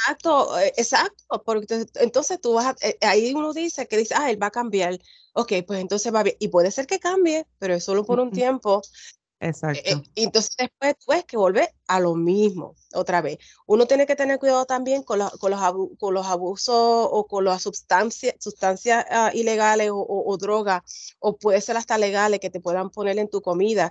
Exacto, 0.05 0.59
eh, 0.59 0.73
exacto, 0.77 1.43
porque 1.45 1.87
entonces 1.95 2.39
tú 2.39 2.53
vas 2.53 2.67
a, 2.67 2.77
eh, 2.87 2.99
ahí 3.01 3.33
uno 3.33 3.55
dice 3.55 3.89
que 3.89 3.97
dice, 3.97 4.15
ah, 4.15 4.31
él 4.31 4.43
va 4.43 4.49
a 4.49 4.51
cambiar, 4.51 4.99
ok, 5.33 5.53
pues 5.67 5.81
entonces 5.81 6.15
va 6.15 6.23
bien, 6.23 6.37
y 6.39 6.49
puede 6.49 6.71
ser 6.71 6.87
que 6.87 7.01
cambie, 7.01 7.47
pero 7.59 7.75
es 7.75 7.85
solo 7.85 8.05
por 8.05 8.21
un 8.21 8.31
tiempo. 8.31 8.83
Eh, 9.41 9.49
Exacto. 9.49 10.03
y 10.15 10.25
entonces 10.25 10.55
después 10.59 10.97
tú 10.99 11.11
ves 11.11 11.25
que 11.25 11.39
volver 11.39 11.75
a 11.87 12.01
lo 12.01 12.15
mismo 12.15 12.75
otra 12.93 13.23
vez. 13.23 13.39
Uno 13.67 13.87
tiene 13.87 14.07
que 14.07 14.15
tener 14.15 14.39
cuidado 14.39 14.67
también 14.67 15.03
con, 15.03 15.21
con, 15.39 15.51
los, 15.51 15.61
con 15.99 16.15
los 16.15 16.27
abusos 16.27 16.75
o 16.77 17.27
con 17.27 17.45
las 17.45 17.63
sustancias, 17.63 18.35
sustancias 18.39 19.07
ah, 19.11 19.31
ilegales 19.33 19.91
o, 19.91 20.05
o 20.07 20.37
drogas, 20.37 20.83
o 21.19 21.37
puede 21.37 21.63
ser 21.63 21.79
hasta 21.79 21.97
legales 21.97 22.41
que 22.41 22.51
te 22.51 22.61
puedan 22.61 22.91
poner 22.91 23.19
en 23.19 23.29
tu 23.29 23.41
comida 23.41 23.91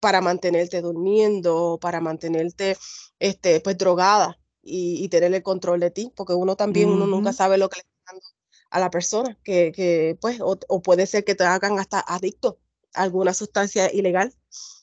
para 0.00 0.20
mantenerte 0.20 0.80
durmiendo, 0.80 1.78
para 1.80 2.00
mantenerte 2.00 2.76
este, 3.20 3.60
pues 3.60 3.78
drogada 3.78 4.36
y, 4.62 5.08
tener 5.08 5.34
el 5.34 5.42
control 5.42 5.80
de 5.80 5.90
ti, 5.90 6.12
porque 6.14 6.34
uno 6.34 6.56
también, 6.56 6.88
uno 6.88 7.06
nunca 7.06 7.32
sabe 7.32 7.58
lo 7.58 7.68
que 7.68 7.76
le 7.76 7.80
está 7.80 8.12
dando 8.12 8.26
a 8.70 8.80
la 8.80 8.90
persona, 8.90 9.38
que, 9.44 9.72
que 9.72 10.16
pues, 10.20 10.38
o, 10.40 10.82
puede 10.82 11.06
ser 11.06 11.24
que 11.24 11.34
te 11.34 11.44
hagan 11.44 11.78
hasta 11.78 12.00
adicto 12.00 12.58
a 12.94 13.02
alguna 13.02 13.34
sustancia 13.34 13.92
ilegal, 13.92 14.32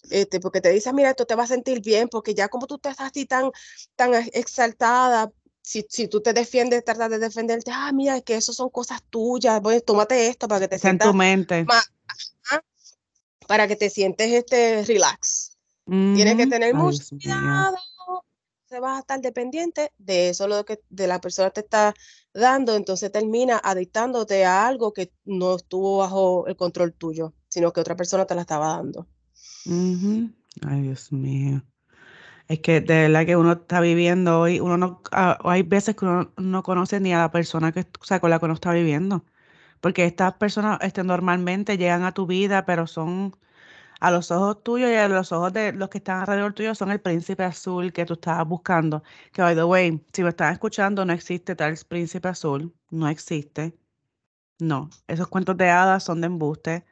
este, 0.10 0.40
porque 0.40 0.62
te 0.62 0.70
dicen, 0.70 0.96
mira, 0.96 1.12
esto 1.12 1.26
te 1.26 1.36
va 1.36 1.44
a 1.44 1.48
sentir 1.48 1.82
bien, 1.82 2.10
porque 2.10 2.34
ya 2.34 2.50
como 2.50 2.68
tú 2.68 2.76
estás 2.76 3.00
así 3.00 3.26
tan, 3.26 3.52
tan 3.96 4.14
exaltada, 4.34 5.32
si, 5.62 5.86
si, 5.90 6.08
tú 6.08 6.22
te 6.22 6.34
defiendes, 6.34 6.84
tratas 6.84 7.10
de 7.10 7.20
defenderte, 7.20 7.72
ah, 7.74 7.92
mira, 7.94 8.18
es 8.18 8.24
que 8.24 8.36
eso 8.36 8.54
son 8.54 8.70
cosas 8.70 9.02
tuyas, 9.10 9.62
pues 9.62 9.84
tómate 9.86 10.28
esto 10.28 10.48
para 10.48 10.62
que 10.62 10.68
te 10.68 10.80
sientas 10.80 11.08
en 11.08 11.12
tu 11.12 11.18
mente. 11.18 11.64
Más, 11.66 11.92
para 13.48 13.68
que 13.68 13.76
te 13.76 13.90
sientes 13.90 14.32
este 14.32 14.84
relax. 14.84 15.58
Tienes 15.86 16.36
que 16.36 16.46
tener 16.46 16.76
mucho 16.76 17.04
cuidado 17.10 17.76
se 18.70 18.80
vas 18.80 18.98
a 18.98 19.00
estar 19.00 19.20
dependiente 19.20 19.92
de 19.98 20.30
eso 20.30 20.48
lo 20.48 20.64
que 20.64 20.80
de 20.90 21.08
la 21.08 21.20
persona 21.20 21.50
te 21.50 21.62
está 21.62 21.94
dando, 22.34 22.76
entonces 22.76 23.12
termina 23.12 23.60
adictándote 23.64 24.46
a 24.46 24.68
algo 24.68 24.94
que 24.94 25.12
no 25.26 25.56
estuvo 25.56 25.98
bajo 25.98 26.46
el 26.48 26.56
control 26.56 26.94
tuyo, 26.94 27.34
sino 27.48 27.74
que 27.74 27.82
otra 27.82 27.96
persona 27.96 28.26
te 28.26 28.36
la 28.36 28.42
estaba 28.42 28.76
dando. 28.76 29.08
Ay, 29.66 30.82
Dios 30.84 31.12
mío. 31.12 31.64
Es 32.48 32.60
que 32.60 32.82
de 32.82 33.08
verdad 33.08 33.26
que 33.26 33.36
uno 33.36 33.54
está 33.54 33.82
viviendo 33.82 34.40
hoy, 34.42 34.60
uno 34.60 34.78
no, 34.78 35.02
ah, 35.12 35.40
hay 35.44 35.64
veces 35.64 35.96
que 35.96 36.06
uno 36.06 36.32
no 36.38 36.62
conoce 36.62 37.00
ni 37.00 37.12
a 37.14 37.20
la 37.20 37.32
persona 37.32 37.72
que, 37.72 37.82
o 37.82 38.20
con 38.20 38.30
la 38.30 38.40
que 38.40 38.46
uno 38.46 38.54
está 38.54 38.72
viviendo, 38.72 39.26
porque 39.82 40.06
estas 40.06 40.34
personas 40.34 40.80
este, 40.82 41.04
normalmente 41.04 41.78
llegan 41.78 42.04
a 42.04 42.14
tu 42.14 42.28
vida, 42.28 42.66
pero 42.66 42.86
son 42.86 43.36
a 44.00 44.12
los 44.12 44.32
ojos 44.32 44.64
tuyos 44.64 44.90
y 44.92 44.96
a 44.96 45.08
los 45.10 45.32
ojos 45.32 45.54
de 45.54 45.74
los 45.74 45.90
que 45.90 45.98
están 46.00 46.22
alrededor 46.22 46.54
tuyo 46.54 46.76
son 46.76 46.92
el 46.92 47.02
príncipe 47.02 47.44
azul 47.44 47.92
que 47.94 48.06
tú 48.06 48.14
estabas 48.14 48.48
buscando. 48.48 49.04
Que, 49.34 49.42
by 49.42 49.56
the 49.56 49.64
way, 49.64 50.04
si 50.14 50.24
me 50.24 50.30
están 50.30 50.54
escuchando, 50.54 51.06
no 51.06 51.14
existe 51.14 51.56
tal 51.56 51.76
príncipe 51.88 52.28
azul. 52.28 52.74
No 52.90 53.08
existe. 53.10 53.76
No, 54.60 54.90
esos 55.08 55.28
cuentos 55.28 55.58
de 55.58 55.70
hadas 55.70 56.04
son 56.04 56.22
de 56.22 56.28
embuste. 56.28 56.86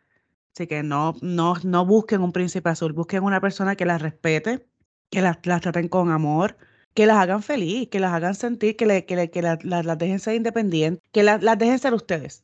Así 0.53 0.67
que 0.67 0.83
no, 0.83 1.15
no, 1.21 1.55
no 1.63 1.85
busquen 1.85 2.21
un 2.21 2.31
príncipe 2.31 2.69
azul, 2.69 2.93
busquen 2.93 3.23
una 3.23 3.41
persona 3.41 3.75
que 3.75 3.85
las 3.85 4.01
respete, 4.01 4.67
que 5.11 5.21
las, 5.21 5.39
traten 5.41 5.87
con 5.87 6.11
amor, 6.11 6.57
que 6.93 7.05
las 7.05 7.17
hagan 7.17 7.43
feliz, 7.43 7.89
que 7.89 7.99
las 7.99 8.13
hagan 8.13 8.35
sentir, 8.35 8.75
que, 8.75 8.85
le, 8.85 9.05
que, 9.05 9.29
que 9.29 9.41
las 9.41 9.97
dejen 9.97 10.19
ser 10.19 10.35
independientes, 10.35 11.03
que 11.11 11.23
las 11.23 11.57
dejen 11.59 11.79
ser 11.79 11.93
ustedes. 11.93 12.43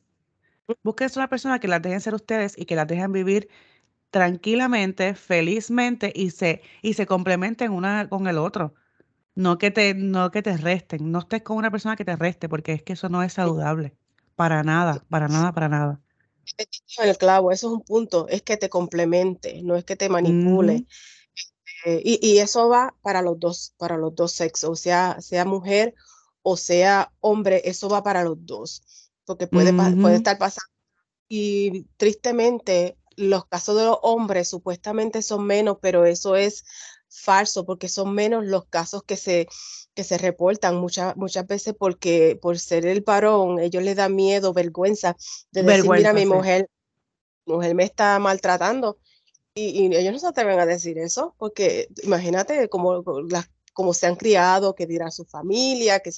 Busquen 0.82 1.10
una 1.16 1.28
persona 1.28 1.58
que 1.58 1.68
las 1.68 1.82
dejen 1.82 2.00
ser 2.00 2.14
ustedes 2.14 2.54
y 2.56 2.64
que 2.64 2.76
las 2.76 2.86
dejen 2.86 3.12
vivir 3.12 3.48
tranquilamente, 4.14 5.16
felizmente 5.16 6.12
y 6.14 6.30
se, 6.30 6.62
y 6.82 6.94
se 6.94 7.04
complementen 7.04 7.72
una 7.72 8.08
con 8.08 8.28
el 8.28 8.38
otro. 8.38 8.72
No 9.34 9.58
que, 9.58 9.72
te, 9.72 9.92
no 9.92 10.30
que 10.30 10.40
te 10.40 10.56
resten, 10.56 11.10
no 11.10 11.18
estés 11.18 11.42
con 11.42 11.56
una 11.56 11.72
persona 11.72 11.96
que 11.96 12.04
te 12.04 12.14
reste, 12.14 12.48
porque 12.48 12.74
es 12.74 12.82
que 12.84 12.92
eso 12.92 13.08
no 13.08 13.24
es 13.24 13.32
saludable. 13.32 13.92
Para 14.36 14.62
nada, 14.62 15.04
para 15.10 15.26
nada, 15.26 15.52
para 15.52 15.68
nada. 15.68 16.00
El 17.02 17.18
clavo, 17.18 17.50
eso 17.50 17.66
es 17.66 17.72
un 17.72 17.80
punto, 17.80 18.28
es 18.28 18.42
que 18.42 18.56
te 18.56 18.68
complemente, 18.68 19.60
no 19.64 19.74
es 19.74 19.84
que 19.84 19.96
te 19.96 20.08
manipule. 20.08 20.86
Eh, 21.84 22.00
y, 22.04 22.38
eso 22.38 22.68
va 22.68 22.94
para 23.02 23.20
los 23.20 23.40
dos, 23.40 23.74
para 23.78 23.96
los 23.96 24.14
dos 24.14 24.30
sexos, 24.30 24.70
o 24.70 24.76
sea, 24.76 25.20
sea 25.20 25.44
mujer 25.44 25.92
o 26.42 26.56
sea 26.56 27.12
hombre, 27.18 27.62
eso 27.64 27.88
va 27.88 28.04
para 28.04 28.22
los 28.22 28.46
dos, 28.46 29.10
porque 29.24 29.48
puede, 29.48 29.72
puede 29.72 30.14
estar 30.14 30.38
pasando. 30.38 30.70
Y 31.28 31.86
tristemente, 31.96 32.96
los 33.16 33.46
casos 33.46 33.76
de 33.76 33.84
los 33.84 33.98
hombres 34.02 34.48
supuestamente 34.48 35.22
son 35.22 35.46
menos, 35.46 35.78
pero 35.80 36.04
eso 36.04 36.36
es 36.36 36.64
falso 37.08 37.64
porque 37.64 37.88
son 37.88 38.14
menos 38.14 38.44
los 38.44 38.66
casos 38.66 39.04
que 39.04 39.16
se, 39.16 39.46
que 39.94 40.04
se 40.04 40.18
reportan 40.18 40.76
muchas, 40.76 41.16
muchas 41.16 41.46
veces 41.46 41.74
porque 41.78 42.38
por 42.40 42.58
ser 42.58 42.86
el 42.86 43.02
varón, 43.02 43.60
ellos 43.60 43.82
les 43.82 43.96
da 43.96 44.08
miedo, 44.08 44.52
vergüenza 44.52 45.16
de 45.52 45.62
decir, 45.62 45.90
mira, 45.90 46.12
mi 46.12 46.26
mujer, 46.26 46.68
mujer 47.46 47.74
me 47.74 47.84
está 47.84 48.18
maltratando. 48.18 48.98
Y, 49.54 49.94
ellos 49.94 50.12
no 50.12 50.18
se 50.18 50.26
atreven 50.26 50.58
a 50.58 50.66
decir 50.66 50.98
eso, 50.98 51.36
porque 51.38 51.88
imagínate 52.02 52.68
cómo, 52.68 53.04
cómo 53.72 53.94
se 53.94 54.06
han 54.08 54.16
criado, 54.16 54.74
que 54.74 54.86
dirán 54.86 55.12
su 55.12 55.24
familia, 55.24 56.00
que, 56.00 56.10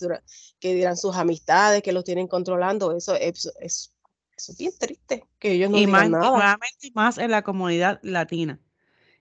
que 0.58 0.74
dirán 0.74 0.96
sus 0.96 1.16
amistades, 1.16 1.82
que 1.82 1.92
los 1.92 2.04
tienen 2.04 2.28
controlando. 2.28 2.96
Eso 2.96 3.14
es 3.14 3.92
eso 4.36 4.52
es 4.52 4.58
bien 4.58 4.72
triste, 4.78 5.24
que 5.38 5.52
ellos 5.52 5.70
no 5.70 5.78
y 5.78 5.86
más, 5.86 6.10
nada. 6.10 6.58
Y 6.80 6.90
más 6.92 7.18
en 7.18 7.30
la 7.30 7.42
comunidad 7.42 7.98
latina, 8.02 8.60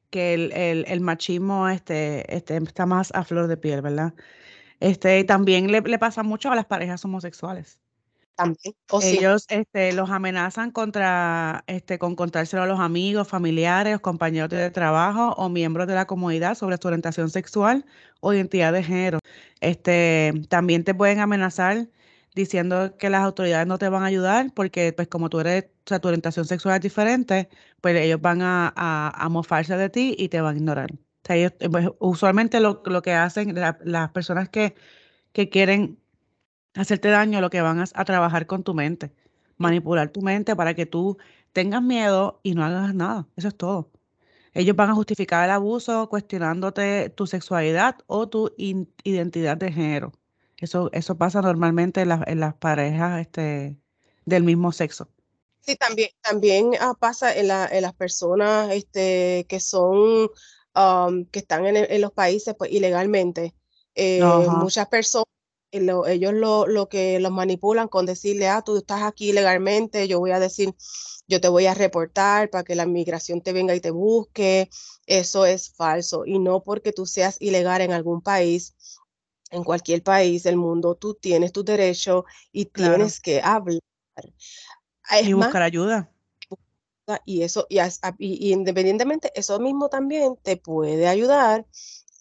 que 0.10 0.34
el, 0.34 0.52
el, 0.52 0.86
el, 0.88 1.02
machismo 1.02 1.70
este, 1.70 2.36
este, 2.36 2.58
está 2.58 2.86
más 2.86 3.12
a 3.14 3.24
flor 3.24 3.48
de 3.48 3.58
piel, 3.58 3.82
¿verdad? 3.82 4.14
Este, 4.80 5.24
también 5.24 5.72
le, 5.72 5.82
le 5.82 6.00
pasa 6.00 6.24
mucho 6.24 6.52
a 6.52 6.56
las 6.56 6.66
parejas 6.66 7.04
homosexuales. 7.06 7.80
También. 8.36 8.76
Ellos 9.02 9.46
este, 9.48 9.94
los 9.94 10.10
amenazan 10.10 10.72
contra, 10.72 11.64
este, 11.68 11.98
con 11.98 12.16
contárselo 12.18 12.64
a 12.64 12.66
los 12.66 12.82
amigos, 12.82 13.30
familiares, 13.30 14.00
compañeros 14.02 14.50
de 14.50 14.70
trabajo 14.72 15.34
o 15.38 15.48
miembros 15.48 15.88
de 15.88 15.96
la 15.96 16.06
comunidad 16.06 16.56
sobre 16.56 16.78
su 16.78 16.88
orientación 16.88 17.30
sexual 17.30 17.86
o 18.20 18.34
identidad 18.34 18.74
de 18.74 18.84
género. 18.84 19.20
Este, 19.62 20.34
también 20.50 20.84
te 20.84 20.94
pueden 20.94 21.20
amenazar 21.20 21.88
diciendo 22.36 22.98
que 22.98 23.10
las 23.10 23.24
autoridades 23.24 23.68
no 23.68 23.78
te 23.78 23.90
van 23.90 24.04
a 24.04 24.08
ayudar 24.08 24.52
porque, 24.54 24.94
pues, 24.94 25.08
como 25.08 25.30
tú 25.30 25.40
eres, 25.40 25.66
o 25.66 25.90
sea, 25.90 26.00
tu 26.00 26.10
orientación 26.10 26.46
sexual 26.46 26.76
es 26.76 26.82
diferente, 26.82 27.50
pues 27.82 27.96
ellos 27.98 28.22
van 28.22 28.42
a, 28.42 28.74
a, 28.76 29.30
mofarse 29.30 29.78
de 29.78 29.90
ti 29.90 30.16
y 30.18 30.30
te 30.30 30.42
van 30.42 30.56
a 30.56 30.58
ignorar. 30.58 30.92
Ellos, 31.30 31.54
pues, 31.72 31.90
usualmente 32.00 32.60
lo, 32.60 32.84
lo, 32.86 33.02
que 33.02 33.14
hacen 33.14 33.56
las 33.56 34.12
personas 34.12 34.50
que, 34.50 34.76
que 35.34 35.50
quieren 35.50 36.00
hacerte 36.76 37.10
daño, 37.10 37.42
lo 37.42 37.50
que 37.50 37.62
van 37.62 37.80
a, 37.80 37.86
a 37.94 38.06
trabajar 38.06 38.48
con 38.48 38.64
tu 38.64 38.74
mente, 38.74 39.14
manipular 39.58 40.10
tu 40.10 40.22
mente 40.22 40.56
para 40.56 40.74
que 40.76 40.86
tú 40.86 41.18
tengas 41.54 41.82
miedo 41.82 42.42
y 42.44 42.56
no 42.56 42.64
hagas 42.66 42.94
nada. 42.96 43.28
Eso 43.38 43.48
es 43.50 43.58
todo. 43.58 43.92
Ellos 44.54 44.76
van 44.76 44.90
a 44.90 44.96
justificar 44.96 45.46
el 45.46 45.52
abuso 45.52 46.10
cuestionándote 46.10 47.10
tu 47.12 47.28
sexualidad 47.28 47.98
o 48.08 48.30
tu 48.30 48.54
identidad 48.58 49.58
de 49.58 49.72
género. 49.72 50.14
Eso, 50.58 50.90
eso 50.94 51.18
pasa 51.18 51.42
normalmente 51.42 52.02
en, 52.02 52.40
las 52.40 52.54
parejas 52.56 53.22
este, 53.22 53.78
del 54.26 54.44
mismo 54.44 54.72
sexo. 54.72 55.10
Sí, 55.62 55.76
también, 55.76 56.10
también 56.22 56.72
ah, 56.80 56.94
pasa 57.00 57.36
en, 57.36 57.48
las 57.48 57.94
personas 57.96 58.72
este, 58.72 59.46
que 59.50 59.60
son, 59.60 60.30
um, 60.76 61.26
que 61.26 61.40
están 61.40 61.66
en, 61.66 62.02
los 62.02 62.12
países 62.12 62.56
pues, 62.58 62.72
ilegalmente. 62.72 63.56
Eh, 63.96 64.22
muchas 64.48 64.88
personas, 64.88 65.26
eh, 65.72 65.86
ellos 66.08 66.34
lo, 66.34 66.68
lo, 66.68 66.88
que 66.88 67.20
los 67.20 67.32
manipulan 67.32 67.88
con 67.88 68.06
decirle, 68.06 68.48
ah, 68.48 68.62
tú 68.62 68.78
estás 68.78 69.02
aquí 69.02 69.30
ilegalmente, 69.32 70.08
yo 70.08 70.20
voy 70.20 70.32
a 70.32 70.40
decir, 70.40 70.74
yo 71.28 71.42
te 71.42 71.48
voy 71.50 71.66
a 71.66 71.74
reportar 71.74 72.50
para 72.50 72.64
que 72.64 72.76
la 72.76 72.86
migración 72.86 73.42
te 73.42 73.54
venga 73.54 73.76
y 73.76 73.80
te 73.80 73.92
busque. 73.92 74.70
Eso 75.08 75.46
es 75.46 75.72
falso. 75.72 76.26
Y 76.26 76.40
no 76.40 76.64
porque 76.64 76.92
tú 76.92 77.06
seas 77.06 77.38
ilegal 77.40 77.82
en 77.82 77.92
algún 77.92 78.22
país, 78.22 78.76
en 79.52 79.64
cualquier 79.64 80.04
país 80.04 80.44
del 80.44 80.58
mundo, 80.58 80.96
tú 80.96 81.14
tienes 81.14 81.52
tu 81.52 81.64
derecho 81.64 82.26
y 82.52 82.66
tienes 82.66 83.20
que 83.20 83.42
hablar. 83.42 83.82
y 85.22 85.34
buscar 85.34 85.62
ayuda. 85.62 86.12
Y 87.24 87.44
eso, 87.44 87.68
y, 87.70 87.80
y, 88.18 88.52
independientemente, 88.52 89.32
eso 89.36 89.60
mismo 89.60 89.90
también 89.90 90.38
te 90.42 90.58
puede 90.58 91.08
ayudar 91.08 91.66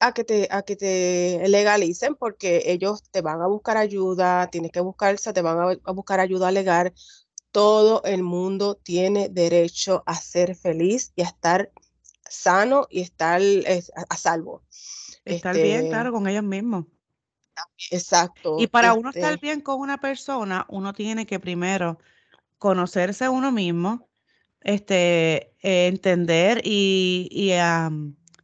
a 0.00 0.12
que 0.12 0.24
te, 0.24 0.48
a 0.50 0.62
que 0.62 0.76
te 0.76 1.42
legalicen 1.48 2.14
porque 2.16 2.62
ellos 2.66 3.02
te 3.10 3.22
van 3.22 3.40
a 3.40 3.46
buscar 3.46 3.78
ayuda, 3.78 4.50
tienes 4.50 4.72
que 4.72 4.80
buscarse, 4.80 5.32
te 5.32 5.40
van 5.40 5.78
a, 5.84 5.92
buscar 5.92 6.20
ayuda 6.20 6.50
legal. 6.50 6.92
Todo 7.50 8.02
el 8.04 8.22
mundo 8.22 8.74
tiene 8.74 9.28
derecho 9.30 10.02
a 10.06 10.16
ser 10.16 10.54
feliz 10.54 11.12
y 11.16 11.22
a 11.22 11.26
estar 11.26 11.72
sano 12.28 12.86
y 12.90 13.00
estar 13.00 13.40
a, 13.40 14.16
salvo. 14.16 14.62
Estar 15.24 15.54
bien, 15.54 15.76
este 15.76 15.88
claro, 15.88 16.12
con 16.12 16.26
ellos 16.28 16.44
mismos. 16.44 16.84
Exacto. 17.90 18.56
Y 18.58 18.66
para 18.66 18.94
uno 18.94 19.10
estar 19.10 19.34
este 19.34 19.46
bien 19.46 19.60
con 19.60 19.80
una 19.80 19.98
persona, 19.98 20.66
uno 20.68 20.92
tiene 20.92 21.26
que 21.26 21.40
primero 21.40 21.98
conocerse 22.58 23.24
a 23.24 23.30
uno 23.30 23.52
mismo, 23.52 24.08
este, 24.60 25.54
entender 25.60 26.62
y, 26.64 27.28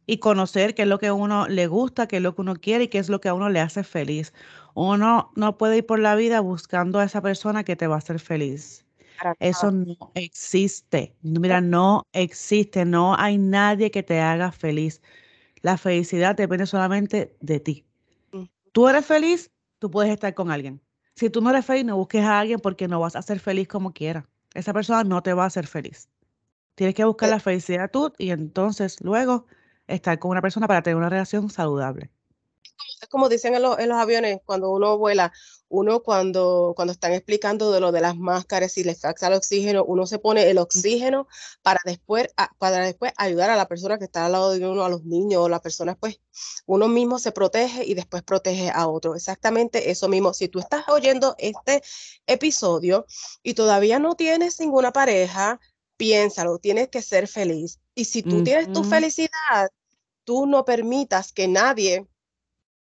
y, 0.05 0.17
conocer 0.17 0.75
qué 0.75 0.83
es 0.83 0.87
lo 0.87 0.99
que 0.99 1.07
a 1.07 1.13
uno 1.13 1.47
le 1.47 1.67
gusta, 1.67 2.07
qué 2.07 2.17
es 2.17 2.21
lo 2.21 2.35
que 2.35 2.41
uno 2.41 2.55
quiere 2.55 2.85
y 2.85 2.87
qué 2.89 2.99
es 2.99 3.09
lo 3.09 3.21
que 3.21 3.29
a 3.29 3.33
uno 3.33 3.49
le 3.49 3.59
hace 3.59 3.83
feliz. 3.83 4.33
Uno 4.73 5.31
no 5.35 5.57
puede 5.57 5.77
ir 5.77 5.85
por 5.85 5.99
la 5.99 6.15
vida 6.15 6.39
buscando 6.41 6.99
a 6.99 7.05
esa 7.05 7.21
persona 7.21 7.63
que 7.63 7.75
te 7.75 7.87
va 7.87 7.95
a 7.95 7.99
hacer 7.99 8.19
feliz. 8.19 8.85
Eso 9.39 9.71
no 9.71 10.11
existe. 10.15 11.15
Mira, 11.21 11.61
no 11.61 12.03
existe. 12.13 12.85
No 12.85 13.15
hay 13.17 13.37
nadie 13.37 13.91
que 13.91 14.03
te 14.03 14.19
haga 14.19 14.51
feliz. 14.51 15.01
La 15.61 15.77
felicidad 15.77 16.35
depende 16.35 16.65
solamente 16.65 17.35
de 17.39 17.59
ti 17.59 17.85
tú 18.71 18.87
eres 18.87 19.05
feliz, 19.05 19.51
tú 19.79 19.91
puedes 19.91 20.11
estar 20.11 20.33
con 20.33 20.51
alguien. 20.51 20.81
Si 21.15 21.29
tú 21.29 21.41
no 21.41 21.49
eres 21.49 21.65
feliz, 21.65 21.85
no 21.85 21.97
busques 21.97 22.23
a 22.23 22.39
alguien 22.39 22.59
porque 22.59 22.87
no 22.87 22.99
vas 22.99 23.15
a 23.15 23.21
ser 23.21 23.39
feliz 23.39 23.67
como 23.67 23.93
quieras. 23.93 24.25
Esa 24.53 24.73
persona 24.73 25.03
no 25.03 25.21
te 25.23 25.33
va 25.33 25.43
a 25.43 25.47
hacer 25.47 25.67
feliz. 25.67 26.09
Tienes 26.75 26.95
que 26.95 27.05
buscar 27.05 27.29
eh 27.29 27.33
la 27.33 27.39
felicidad 27.39 27.91
tú 27.91 28.13
y 28.17 28.31
entonces 28.31 29.01
luego 29.01 29.45
estar 29.87 30.19
con 30.19 30.31
una 30.31 30.41
persona 30.41 30.67
para 30.67 30.81
tener 30.81 30.97
una 30.97 31.09
relación 31.09 31.49
saludable 31.49 32.09
es 33.01 33.09
como 33.09 33.29
dicen 33.29 33.55
en, 33.55 33.61
los 33.61 33.77
aviones 33.77 34.39
cuando 34.45 34.71
uno 34.71 34.97
vuela, 34.97 35.31
uno 35.69 36.01
cuando, 36.01 36.73
cuando 36.75 36.91
están 36.91 37.13
explicando 37.13 37.71
de 37.71 37.79
lo 37.79 37.91
de 37.91 38.01
las 38.01 38.17
máscaras 38.17 38.77
y 38.77 38.83
les 38.83 39.01
falta 39.01 39.27
el 39.27 39.33
oxígeno, 39.33 39.83
uno 39.83 40.05
se 40.05 40.19
pone 40.19 40.49
el 40.49 40.57
oxígeno 40.57 41.27
para 41.61 41.79
después, 41.85 42.27
para 42.57 42.79
después 42.79 43.13
ayudar 43.17 43.49
a 43.49 43.55
la 43.55 43.67
persona 43.67 43.97
que 43.97 44.05
está 44.05 44.25
al 44.25 44.33
lado 44.33 44.51
de 44.51 44.67
uno, 44.67 44.83
a 44.83 44.89
los 44.89 45.03
niños 45.05 45.41
o 45.41 45.49
las 45.49 45.61
personas, 45.61 45.97
pues 45.99 46.19
uno 46.65 46.87
mismo 46.87 47.19
se 47.19 47.31
protege 47.31 47.85
y 47.85 47.93
después 47.93 48.23
protege 48.23 48.69
a 48.69 48.87
otro. 48.87 49.15
Exactamente 49.15 49.91
eso 49.91 50.07
mismo. 50.07 50.33
Si 50.33 50.47
tú 50.47 50.59
estás 50.59 50.87
oyendo 50.89 51.35
este 51.37 51.81
episodio 52.27 53.05
y 53.43 53.53
todavía 53.53 53.99
no 53.99 54.15
tienes 54.15 54.59
ninguna 54.59 54.91
pareja, 54.91 55.59
piénsalo, 55.97 56.57
tienes 56.57 56.89
que 56.89 57.01
ser 57.01 57.27
feliz. 57.27 57.79
Y 57.93 58.05
si 58.05 58.23
tú 58.23 58.43
tienes 58.43 58.71
tu 58.73 58.83
felicidad, 58.83 59.69
tú 60.23 60.45
no 60.45 60.65
permitas 60.65 61.31
que 61.31 61.47
nadie 61.47 62.07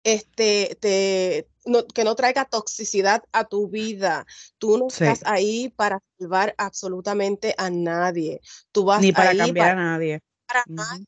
este, 0.08 0.78
te, 0.80 1.50
que 1.94 2.04
no 2.06 2.16
traiga 2.16 2.46
toxicidad 2.46 3.24
a 3.34 3.44
tu 3.44 3.68
vida. 3.68 4.26
Tú 4.58 4.78
no 4.78 4.88
estás 4.88 5.22
ahí 5.26 5.68
para 5.68 6.00
salvar 6.18 6.56
absolutamente 6.58 7.54
a 7.58 7.70
nadie. 7.70 8.40
Tú 8.72 8.86
vas 8.86 9.02
Ni 9.02 9.12
para 9.12 9.36
cambiar 9.36 9.72
a 9.72 9.76
nadie. 9.76 10.22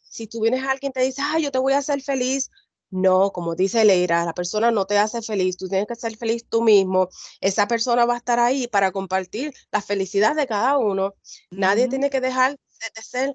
Si 0.04 0.28
tú 0.28 0.42
vienes 0.42 0.64
a 0.64 0.72
alguien 0.72 0.90
y 0.90 0.94
te 0.94 1.02
dice, 1.02 1.22
ay, 1.24 1.44
yo 1.44 1.52
te 1.52 1.60
voy 1.60 1.72
a 1.72 1.78
hacer 1.78 2.02
feliz, 2.02 2.52
no, 2.90 3.32
como 3.32 3.56
dice 3.56 3.86
Leira, 3.86 4.26
la 4.26 4.34
persona 4.34 4.70
no 4.70 4.86
te 4.86 4.98
hace 4.98 5.22
feliz, 5.22 5.56
tú 5.56 5.70
tienes 5.70 5.88
que 5.88 5.96
ser 5.96 6.18
feliz 6.18 6.46
tú 6.50 6.62
mismo. 6.62 7.08
Esa 7.40 7.70
persona 7.70 8.04
va 8.04 8.16
a 8.16 8.18
estar 8.18 8.40
ahí 8.40 8.68
para 8.68 8.92
compartir 8.92 9.54
la 9.72 9.82
felicidad 9.82 10.36
de 10.36 10.46
cada 10.46 10.78
uno. 10.78 11.14
Nadie 11.52 11.88
tiene 11.88 12.10
que 12.10 12.20
dejar 12.20 12.58
de 12.96 13.02
ser 13.02 13.34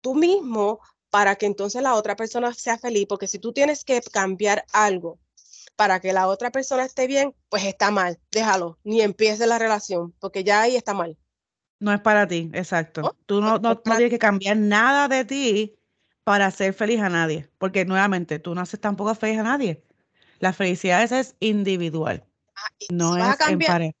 tú 0.00 0.14
mismo 0.14 0.78
para 1.16 1.36
que 1.36 1.46
entonces 1.46 1.80
la 1.80 1.94
otra 1.94 2.14
persona 2.14 2.52
sea 2.52 2.76
feliz, 2.76 3.06
porque 3.08 3.26
si 3.26 3.38
tú 3.38 3.54
tienes 3.54 3.86
que 3.86 4.02
cambiar 4.02 4.66
algo 4.70 5.18
para 5.74 5.98
que 5.98 6.12
la 6.12 6.28
otra 6.28 6.50
persona 6.50 6.84
esté 6.84 7.06
bien, 7.06 7.34
pues 7.48 7.64
está 7.64 7.90
mal, 7.90 8.18
déjalo, 8.30 8.78
ni 8.84 9.00
empiece 9.00 9.46
la 9.46 9.58
relación, 9.58 10.12
porque 10.20 10.44
ya 10.44 10.60
ahí 10.60 10.76
está 10.76 10.92
mal. 10.92 11.16
No 11.80 11.90
es 11.90 12.02
para 12.02 12.28
ti, 12.28 12.50
exacto. 12.52 13.16
Tú 13.24 13.40
no, 13.40 13.58
no, 13.58 13.78
tienes 13.78 14.10
que 14.10 14.18
cambiar 14.18 14.58
nada 14.58 15.08
de 15.08 15.24
ti 15.24 15.78
para 16.22 16.50
ser 16.50 16.74
feliz 16.74 17.00
a 17.00 17.08
nadie, 17.08 17.48
porque 17.56 17.86
nuevamente 17.86 18.38
tú 18.38 18.54
no 18.54 18.60
haces 18.60 18.78
tampoco 18.78 19.14
feliz 19.14 19.38
a 19.38 19.44
nadie. 19.44 19.82
La 20.38 20.52
felicidad 20.52 21.10
es 21.10 21.34
individual, 21.40 22.26
ah, 22.56 22.68
no 22.90 23.16
es 23.16 23.40
en 23.48 23.58
pareja. 23.60 23.96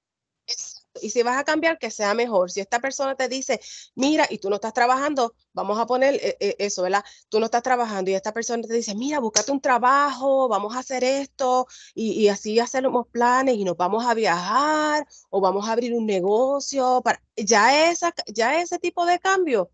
Y 1.02 1.10
si 1.10 1.22
vas 1.22 1.38
a 1.38 1.44
cambiar, 1.44 1.78
que 1.78 1.90
sea 1.90 2.14
mejor. 2.14 2.50
Si 2.50 2.60
esta 2.60 2.80
persona 2.80 3.14
te 3.14 3.28
dice, 3.28 3.60
mira, 3.94 4.26
y 4.30 4.38
tú 4.38 4.48
no 4.48 4.56
estás 4.56 4.72
trabajando, 4.72 5.34
vamos 5.52 5.78
a 5.78 5.86
poner 5.86 6.14
eh, 6.14 6.36
eh, 6.40 6.56
eso, 6.58 6.82
¿verdad? 6.82 7.04
Tú 7.28 7.38
no 7.40 7.46
estás 7.46 7.62
trabajando 7.62 8.10
y 8.10 8.14
esta 8.14 8.32
persona 8.32 8.62
te 8.62 8.74
dice, 8.74 8.94
mira, 8.94 9.20
búscate 9.20 9.52
un 9.52 9.60
trabajo, 9.60 10.48
vamos 10.48 10.74
a 10.76 10.80
hacer 10.80 11.04
esto 11.04 11.66
y, 11.94 12.12
y 12.12 12.28
así 12.28 12.58
hacemos 12.58 13.06
planes 13.08 13.56
y 13.56 13.64
nos 13.64 13.76
vamos 13.76 14.04
a 14.06 14.14
viajar 14.14 15.06
o 15.30 15.40
vamos 15.40 15.68
a 15.68 15.72
abrir 15.72 15.94
un 15.94 16.06
negocio. 16.06 17.00
Para... 17.02 17.22
Ya, 17.36 17.90
esa, 17.90 18.12
ya 18.26 18.60
ese 18.60 18.78
tipo 18.78 19.06
de 19.06 19.18
cambio 19.18 19.70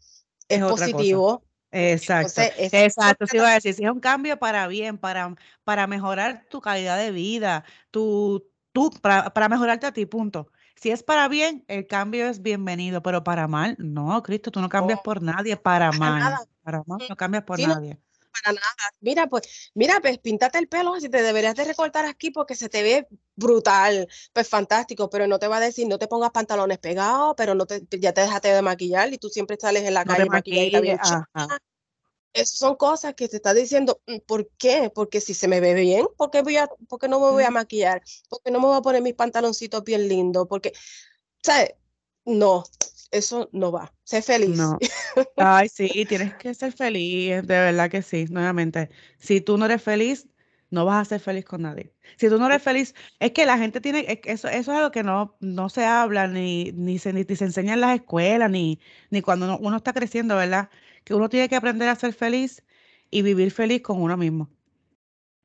es, 0.49 0.61
positivo. 0.61 1.43
Exacto, 1.75 2.43
exacto, 2.59 3.27
sí 3.27 3.39
a 3.39 3.55
decir, 3.55 3.73
si 3.73 3.83
es 3.85 3.91
un 3.91 4.01
cambio 4.01 4.39
para 4.39 4.67
bien, 4.67 4.99
para, 4.99 5.35
para 5.65 5.87
mejorar 5.87 6.45
tu 6.51 6.61
calidad 6.61 6.99
de 6.99 7.11
vida, 7.11 7.65
tu, 7.91 8.47
tú, 8.73 8.91
para, 9.01 9.33
para 9.33 9.49
mejorarte 9.49 9.87
a 9.87 9.93
ti, 9.93 10.05
punto. 10.05 10.53
Si 10.77 10.91
es 10.91 11.03
para 11.03 11.29
bien, 11.29 11.65
el 11.69 11.87
cambio 11.87 12.29
es 12.29 12.43
bienvenido, 12.43 13.03
pero 13.03 13.23
para 13.23 13.49
mal, 13.49 13.77
no, 13.79 14.23
Cristo, 14.23 14.51
tú 14.51 14.61
no 14.61 14.69
cambias 14.69 15.01
por 15.01 15.23
nadie, 15.23 15.57
para, 15.57 15.93
mal. 15.93 16.39
Para 16.63 16.83
mal, 16.87 17.01
no 17.09 17.17
cambias 17.17 17.45
por 17.45 17.59
nadie. 17.59 17.99
para 18.33 18.55
nada. 18.55 18.93
Mira, 19.01 19.27
pues, 19.29 19.71
mira, 19.75 20.01
pues 20.01 20.19
píntate 20.19 20.59
el 20.59 20.69
pelo, 20.69 20.99
si 20.99 21.09
te 21.09 21.23
deberías 21.23 21.55
de 21.55 21.65
recortar 21.65 22.07
aquí 22.07 22.31
porque 22.31 22.55
se 22.55 22.69
te 22.69 22.83
ve 22.83 23.07
brutal, 23.37 24.09
pues 24.33 24.49
fantástico, 24.49 25.09
pero 25.11 25.27
no 25.27 25.39
te 25.39 25.49
va 25.49 25.59
a 25.59 25.61
decir, 25.61 25.87
no 25.87 25.99
te 25.99 26.09
pongas 26.09 26.31
pantalones 26.31 26.79
pegados, 26.79 27.35
pero 27.37 27.55
no 27.55 27.67
te, 27.67 27.87
ya 27.99 28.13
te 28.13 28.23
dejaste 28.23 28.49
de 28.49 28.63
maquillar 28.63 29.13
y 29.13 29.19
tú 29.19 29.29
siempre 29.29 29.57
sales 29.61 29.85
en 29.85 29.95
la 29.95 30.05
calle 30.05 30.27
maquillada 30.27 31.19
son 32.45 32.77
cosas 32.77 33.15
que 33.15 33.29
te 33.29 33.37
está 33.37 33.55
diciendo, 33.55 34.01
mm, 34.07 34.19
¿por 34.27 34.49
qué? 34.59 34.91
Porque 34.95 35.21
si 35.21 35.35
se 35.35 35.49
me 35.49 35.61
ve 35.61 35.75
bien, 35.75 36.07
¿por 36.17 36.31
qué, 36.31 36.43
voy 36.43 36.57
a, 36.57 36.69
por 36.89 37.09
no 37.09 37.21
me 37.21 37.31
voy 37.31 37.45
a 37.45 37.51
maquillar? 37.51 38.03
¿Por 38.29 38.43
qué 38.43 38.51
no 38.51 38.61
me 38.61 38.67
voy 38.67 38.77
a 38.77 38.83
poner 38.83 39.03
mis 39.03 39.15
pantaloncitos 39.15 39.85
bien 39.85 40.09
lindos? 40.09 40.47
Porque, 40.49 40.73
¿sabes? 41.43 41.75
No, 42.25 42.65
eso 43.11 43.49
no 43.53 43.73
va. 43.73 43.93
Sé 44.05 44.23
feliz. 44.23 44.57
No. 44.57 44.79
Ay, 45.37 45.69
sí, 45.69 46.07
tienes 46.07 46.35
que 46.35 46.55
ser 46.55 46.73
feliz, 46.73 47.47
de 47.47 47.59
verdad 47.59 47.91
que 47.91 48.03
sí, 48.03 48.27
nuevamente. 48.31 48.91
Si 49.19 49.41
tú 49.41 49.59
no 49.59 49.67
eres 49.67 49.83
feliz, 49.83 50.29
no 50.73 50.87
vas 50.87 51.03
a 51.03 51.05
ser 51.05 51.21
feliz 51.21 51.45
con 51.45 51.63
nadie. 51.63 51.93
Si 52.17 52.29
tú 52.31 52.39
no 52.39 52.47
eres 52.47 52.63
feliz, 52.63 52.95
es 53.21 53.33
que 53.33 53.45
la 53.45 53.59
gente 53.59 53.81
tiene, 53.81 54.21
eso, 54.25 54.49
eso 54.49 54.73
es 54.73 54.79
algo 54.79 54.91
que 54.91 55.03
no, 55.03 55.37
no 55.39 55.69
se 55.69 55.85
habla, 55.85 56.27
ni, 56.27 56.73
ni, 56.73 56.99
se, 56.99 57.13
ni, 57.13 57.25
se 57.25 57.45
enseña 57.45 57.75
en 57.75 57.83
las 57.83 57.95
escuelas, 57.95 58.51
ni, 58.51 58.81
ni 59.11 59.21
cuando 59.21 59.59
uno, 59.59 59.77
está 59.77 59.93
creciendo, 59.93 60.35
¿verdad? 60.35 60.71
Que 61.05 61.15
uno 61.15 61.29
tiene 61.29 61.51
que 61.51 61.57
aprender 61.57 61.91
a 61.91 61.95
ser 61.95 62.15
feliz 62.15 62.65
y 63.11 63.21
vivir 63.21 63.51
feliz 63.51 63.83
con 63.83 64.01
uno 64.01 64.17
mismo. 64.17 64.49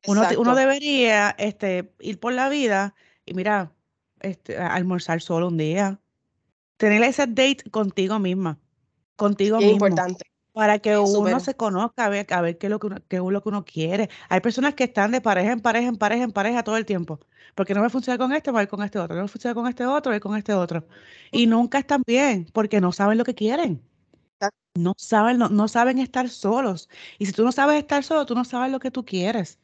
Uno, 0.07 0.25
uno, 0.37 0.55
debería 0.55 1.35
este, 1.37 1.93
ir 1.99 2.19
por 2.21 2.31
la 2.31 2.47
vida 2.47 2.95
y 3.25 3.33
mira, 3.33 3.73
este, 4.21 4.57
almorzar 4.57 5.21
solo 5.21 5.49
un 5.49 5.57
día. 5.57 5.99
Tener 6.77 7.03
ese 7.03 7.27
date 7.27 7.69
contigo 7.69 8.17
misma. 8.17 8.59
Contigo 9.17 9.57
mismo. 9.57 9.73
importante 9.73 10.36
para 10.57 10.79
que 10.79 10.97
uno 10.97 11.39
se 11.39 11.55
conozca, 11.55 12.05
a 12.05 12.09
ver, 12.09 12.25
a 12.33 12.41
ver 12.41 12.57
qué, 12.57 12.65
es 12.65 12.71
lo 12.71 12.79
que 12.79 12.87
uno, 12.87 12.97
qué 13.07 13.17
es 13.17 13.21
lo 13.21 13.43
que 13.43 13.49
uno 13.49 13.63
quiere. 13.63 14.09
Hay 14.27 14.39
personas 14.41 14.73
que 14.73 14.85
están 14.85 15.11
de 15.11 15.21
pareja 15.21 15.51
en 15.51 15.59
pareja, 15.61 15.87
en 15.87 15.97
pareja, 15.97 16.23
en 16.23 16.31
pareja 16.31 16.63
todo 16.63 16.77
el 16.77 16.85
tiempo. 16.85 17.19
Porque 17.53 17.75
no 17.75 17.81
me 17.83 17.91
funciona 17.91 18.17
con 18.17 18.33
este, 18.33 18.49
voy 18.49 18.65
con 18.65 18.81
este 18.81 18.97
otro. 18.97 19.15
No 19.15 19.21
me 19.21 19.27
funciona 19.27 19.53
con 19.53 19.67
este 19.67 19.85
otro, 19.85 20.11
voy 20.11 20.19
con 20.19 20.35
este 20.35 20.53
otro. 20.53 20.87
Y 21.31 21.45
nunca 21.45 21.77
están 21.77 22.01
bien 22.07 22.47
porque 22.53 22.81
no 22.81 22.91
saben 22.91 23.19
lo 23.19 23.23
que 23.23 23.35
quieren. 23.35 23.83
No 24.73 24.95
saben, 24.97 25.37
no, 25.37 25.49
no 25.49 25.67
saben 25.67 25.99
estar 25.99 26.27
solos. 26.27 26.89
Y 27.19 27.27
si 27.27 27.33
tú 27.33 27.43
no 27.43 27.51
sabes 27.51 27.77
estar 27.77 28.03
solo, 28.03 28.25
tú 28.25 28.33
no 28.33 28.43
sabes 28.43 28.71
lo 28.71 28.79
que 28.79 28.89
tú 28.89 29.05
quieres. 29.05 29.59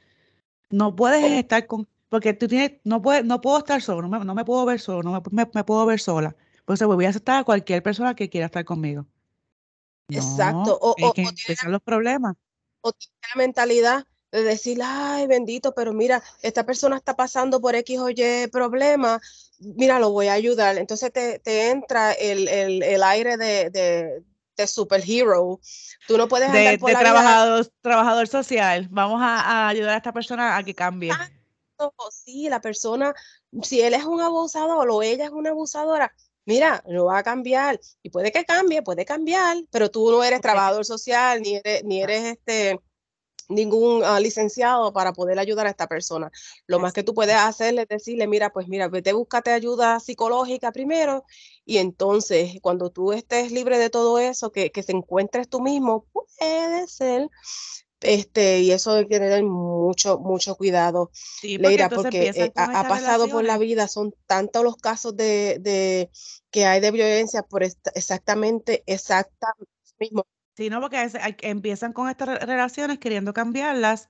No 0.69 0.95
puedes 0.95 1.23
estar 1.31 1.67
con, 1.67 1.87
porque 2.09 2.33
tú 2.33 2.47
tienes, 2.47 2.73
no, 2.83 3.01
puedes, 3.01 3.25
no 3.25 3.41
puedo 3.41 3.59
estar 3.59 3.81
solo, 3.81 4.03
no 4.03 4.09
me, 4.09 4.25
no 4.25 4.35
me 4.35 4.45
puedo 4.45 4.65
ver 4.65 4.79
solo, 4.79 5.03
no 5.03 5.23
me, 5.31 5.47
me, 5.53 5.63
puedo 5.63 5.85
ver 5.87 5.99
sola. 5.99 6.35
Entonces 6.59 6.87
voy 6.87 7.05
a 7.05 7.09
aceptar 7.09 7.39
a 7.41 7.43
cualquier 7.43 7.83
persona 7.83 8.15
que 8.15 8.29
quiera 8.29 8.47
estar 8.47 8.65
conmigo. 8.65 9.07
Exacto. 10.09 10.77
O, 10.81 10.95
o, 11.01 11.13
que 11.13 11.23
o 11.23 11.69
los 11.69 11.81
problemas. 11.81 12.35
O 12.81 12.91
tiene 12.91 13.15
la 13.33 13.37
mentalidad 13.37 14.07
de 14.31 14.43
decir, 14.43 14.81
ay, 14.83 15.27
bendito, 15.27 15.75
pero 15.75 15.93
mira, 15.93 16.23
esta 16.41 16.65
persona 16.65 16.97
está 16.97 17.15
pasando 17.15 17.61
por 17.61 17.75
X 17.75 17.99
o 17.99 18.09
Y 18.09 18.47
problema, 18.51 19.21
mira, 19.59 19.99
lo 19.99 20.09
voy 20.09 20.27
a 20.27 20.33
ayudar. 20.33 20.77
Entonces 20.79 21.13
te, 21.13 21.37
te 21.39 21.69
entra 21.69 22.13
el, 22.13 22.47
el, 22.47 22.81
el 22.81 23.03
aire 23.03 23.37
de, 23.37 23.69
de, 23.69 24.23
de, 24.57 24.67
superhero. 24.67 25.59
Tú 26.07 26.17
no 26.17 26.27
puedes 26.27 26.51
de, 26.51 26.79
por 26.79 26.89
de 26.89 26.97
trabajador, 26.97 27.71
trabajador 27.81 28.27
social. 28.27 28.87
Vamos 28.89 29.21
a, 29.21 29.39
a, 29.39 29.67
ayudar 29.67 29.93
a 29.93 29.97
esta 29.97 30.11
persona 30.11 30.57
a 30.57 30.63
que 30.63 30.73
cambie. 30.73 31.11
Sí, 32.11 32.49
la 32.49 32.59
persona, 32.59 33.13
si 33.61 33.81
él 33.81 33.93
es 33.93 34.05
un 34.05 34.21
abusador 34.21 34.89
o 34.89 35.03
ella 35.03 35.25
es 35.25 35.31
una 35.31 35.51
abusadora, 35.51 36.11
mira, 36.45 36.83
no 36.87 37.05
va 37.05 37.19
a 37.19 37.23
cambiar. 37.23 37.79
Y 38.01 38.09
puede 38.09 38.31
que 38.31 38.45
cambie, 38.45 38.81
puede 38.81 39.05
cambiar, 39.05 39.57
pero 39.71 39.89
tú 39.91 40.11
no 40.11 40.23
eres 40.23 40.41
trabajador 40.41 40.85
social, 40.85 41.41
ni 41.41 41.55
eres, 41.55 41.83
ni 41.83 42.01
eres 42.01 42.23
este 42.25 42.79
ningún 43.49 44.03
ah, 44.03 44.19
licenciado 44.19 44.93
para 44.93 45.13
poder 45.13 45.39
ayudar 45.39 45.67
a 45.67 45.69
esta 45.69 45.87
persona. 45.87 46.31
Lo 46.67 46.79
más 46.79 46.93
que 46.93 47.03
tú 47.03 47.13
puedes 47.13 47.35
hacer 47.35 47.77
es 47.77 47.87
decirle, 47.87 48.27
mira, 48.27 48.51
pues 48.51 48.67
mira, 48.67 48.87
vete, 48.87 49.13
búscate 49.13 49.51
ayuda 49.51 49.99
psicológica 49.99 50.71
primero 50.71 51.25
y 51.65 51.77
entonces 51.77 52.59
cuando 52.61 52.89
tú 52.89 53.11
estés 53.13 53.51
libre 53.51 53.77
de 53.77 53.89
todo 53.89 54.19
eso, 54.19 54.51
que, 54.51 54.71
que 54.71 54.83
se 54.83 54.93
encuentres 54.93 55.49
tú 55.49 55.61
mismo, 55.61 56.05
puede 56.11 56.87
ser 56.87 57.29
este, 58.03 58.59
y 58.59 58.71
eso 58.71 58.91
hay 58.93 59.07
que 59.07 59.19
tener 59.19 59.43
mucho, 59.43 60.19
mucho 60.19 60.55
cuidado, 60.55 61.11
sí, 61.13 61.57
porque 61.57 61.87
porque 61.93 62.29
eh, 62.35 62.51
ha, 62.55 62.87
pasado 62.87 63.27
por 63.27 63.43
la 63.43 63.57
vida, 63.57 63.87
son 63.87 64.13
tantos 64.25 64.63
los 64.63 64.77
casos 64.77 65.15
de, 65.15 65.57
de 65.59 66.09
que 66.51 66.65
hay 66.65 66.81
de 66.81 66.91
violencia 66.91 67.43
por 67.43 67.63
exactamente, 67.63 68.83
exactamente 68.85 69.71
mismo. 69.99 70.25
Sí, 70.55 70.69
no, 70.69 70.81
porque 70.81 71.09
empiezan 71.41 71.93
con 71.93 72.09
estas 72.09 72.39
relaciones 72.45 72.99
queriendo 72.99 73.33
cambiarlas, 73.33 74.09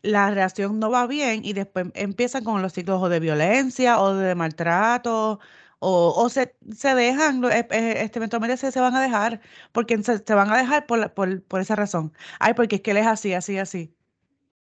la 0.00 0.30
relación 0.30 0.78
no 0.78 0.90
va 0.90 1.06
bien 1.06 1.44
y 1.44 1.52
después 1.52 1.86
empiezan 1.94 2.44
con 2.44 2.62
los 2.62 2.72
ciclos 2.72 3.08
de 3.08 3.20
violencia 3.20 4.00
o 4.00 4.14
de 4.14 4.34
maltrato 4.34 5.38
o, 5.84 6.14
o 6.16 6.28
se, 6.28 6.54
se, 6.76 6.94
dejan, 6.94 7.44
eh, 7.44 7.66
eh, 7.70 7.94
este, 8.04 8.20
eventualmente 8.20 8.56
se, 8.56 8.70
se, 8.70 8.80
van 8.80 8.94
a 8.94 9.00
dejar, 9.02 9.40
porque 9.72 10.00
se, 10.04 10.34
van 10.34 10.52
a 10.52 10.56
dejar 10.56 10.86
por, 10.86 11.12
por, 11.12 11.42
por, 11.42 11.60
esa 11.60 11.74
razón. 11.74 12.12
Ay, 12.38 12.54
porque 12.54 12.76
es 12.76 12.82
que 12.82 12.92
él 12.92 12.98
es 12.98 13.06
así, 13.08 13.34
así, 13.34 13.58
así. 13.58 13.92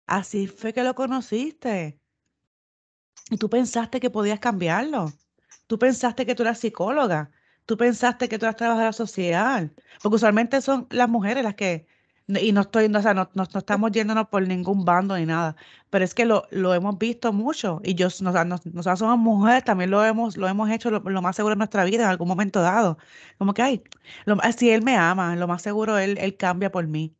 Así 0.06 0.46
fue 0.46 0.72
que 0.72 0.84
lo 0.84 0.94
conociste. 0.94 1.98
Y 3.30 3.36
tú 3.36 3.50
pensaste 3.50 3.98
que 3.98 4.10
podías 4.10 4.38
cambiarlo. 4.38 5.12
Tú 5.66 5.78
pensaste 5.78 6.24
que 6.24 6.36
tú 6.36 6.44
eras 6.44 6.60
psicóloga. 6.60 7.32
Tú 7.66 7.76
pensaste 7.76 8.28
que 8.28 8.38
tú 8.38 8.46
eras 8.46 8.56
trabajadora 8.56 8.92
social. 8.92 9.74
Porque 10.02 10.16
usualmente 10.16 10.60
son 10.60 10.86
las 10.90 11.08
mujeres 11.08 11.42
las 11.42 11.56
que 11.56 11.86
y 12.40 12.52
no 12.52 12.62
estoy, 12.62 12.86
o 12.86 13.02
sea, 13.02 13.14
no, 13.14 13.30
no, 13.34 13.42
estamos 13.42 13.92
yéndonos 13.92 14.28
por 14.28 14.46
ningún 14.46 14.84
bando 14.84 15.16
ni 15.16 15.26
nada, 15.26 15.56
pero 15.90 16.04
es 16.04 16.14
que 16.14 16.24
lo, 16.24 16.46
lo 16.50 16.74
hemos 16.74 16.98
visto 16.98 17.32
mucho 17.32 17.80
y 17.84 17.94
yo, 17.94 18.08
nosotros 18.20 18.98
somos 18.98 19.18
mujeres, 19.18 19.64
también 19.64 19.90
lo 19.90 20.04
hemos, 20.04 20.36
lo 20.36 20.48
hemos 20.48 20.70
hecho 20.70 20.90
lo, 20.90 21.22
más 21.22 21.36
seguro 21.36 21.54
en 21.54 21.58
nuestra 21.58 21.84
vida 21.84 22.04
en 22.04 22.10
algún 22.10 22.28
momento 22.28 22.60
dado. 22.62 22.98
Como 23.38 23.54
que, 23.54 23.62
ay, 23.62 23.82
lo, 24.24 24.38
si 24.56 24.70
él 24.70 24.82
me 24.82 24.96
ama, 24.96 25.36
lo 25.36 25.48
más 25.48 25.62
seguro 25.62 25.98
él, 25.98 26.18
él 26.18 26.36
cambia 26.36 26.70
por 26.70 26.86
mí. 26.86 27.16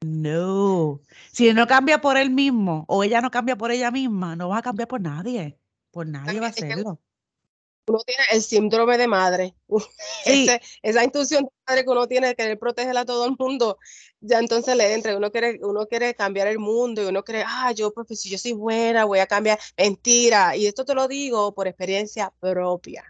No, 0.00 1.00
si 1.32 1.48
él 1.48 1.56
no 1.56 1.66
cambia 1.66 2.00
por 2.00 2.16
él 2.18 2.30
mismo 2.30 2.84
o 2.88 3.02
ella 3.04 3.20
no 3.20 3.30
cambia 3.30 3.56
por 3.56 3.70
ella 3.72 3.90
misma, 3.90 4.36
no 4.36 4.48
va 4.50 4.58
a 4.58 4.62
cambiar 4.62 4.88
por 4.88 5.00
nadie, 5.00 5.58
por 5.90 6.06
nadie 6.06 6.40
va 6.40 6.46
a 6.46 6.50
hacerlo 6.50 7.00
uno 7.88 7.98
tiene 8.04 8.24
el 8.32 8.42
síndrome 8.42 8.98
de 8.98 9.06
madre. 9.06 9.54
esa 10.82 11.04
intuición 11.04 11.44
de 11.44 11.50
madre 11.66 11.84
que 11.84 11.90
uno 11.90 12.06
tiene 12.06 12.28
de 12.28 12.34
querer 12.34 12.58
proteger 12.58 12.96
a 12.96 13.04
todo 13.04 13.26
el 13.26 13.36
mundo, 13.38 13.78
ya 14.20 14.38
entonces 14.38 14.76
le 14.76 14.92
entra. 14.94 15.16
Uno 15.16 15.30
quiere, 15.30 15.58
uno 15.62 15.86
quiere 15.86 16.14
cambiar 16.14 16.48
el 16.48 16.58
mundo 16.58 17.02
y 17.02 17.06
uno 17.06 17.22
cree, 17.22 17.44
ah, 17.46 17.72
yo, 17.72 17.92
pues, 17.92 18.20
si 18.20 18.28
yo 18.28 18.38
soy 18.38 18.52
buena, 18.52 19.04
voy 19.04 19.20
a 19.20 19.26
cambiar. 19.26 19.58
Mentira. 19.76 20.56
Y 20.56 20.66
esto 20.66 20.84
te 20.84 20.94
lo 20.94 21.08
digo 21.08 21.54
por 21.54 21.68
experiencia 21.68 22.32
propia. 22.40 23.04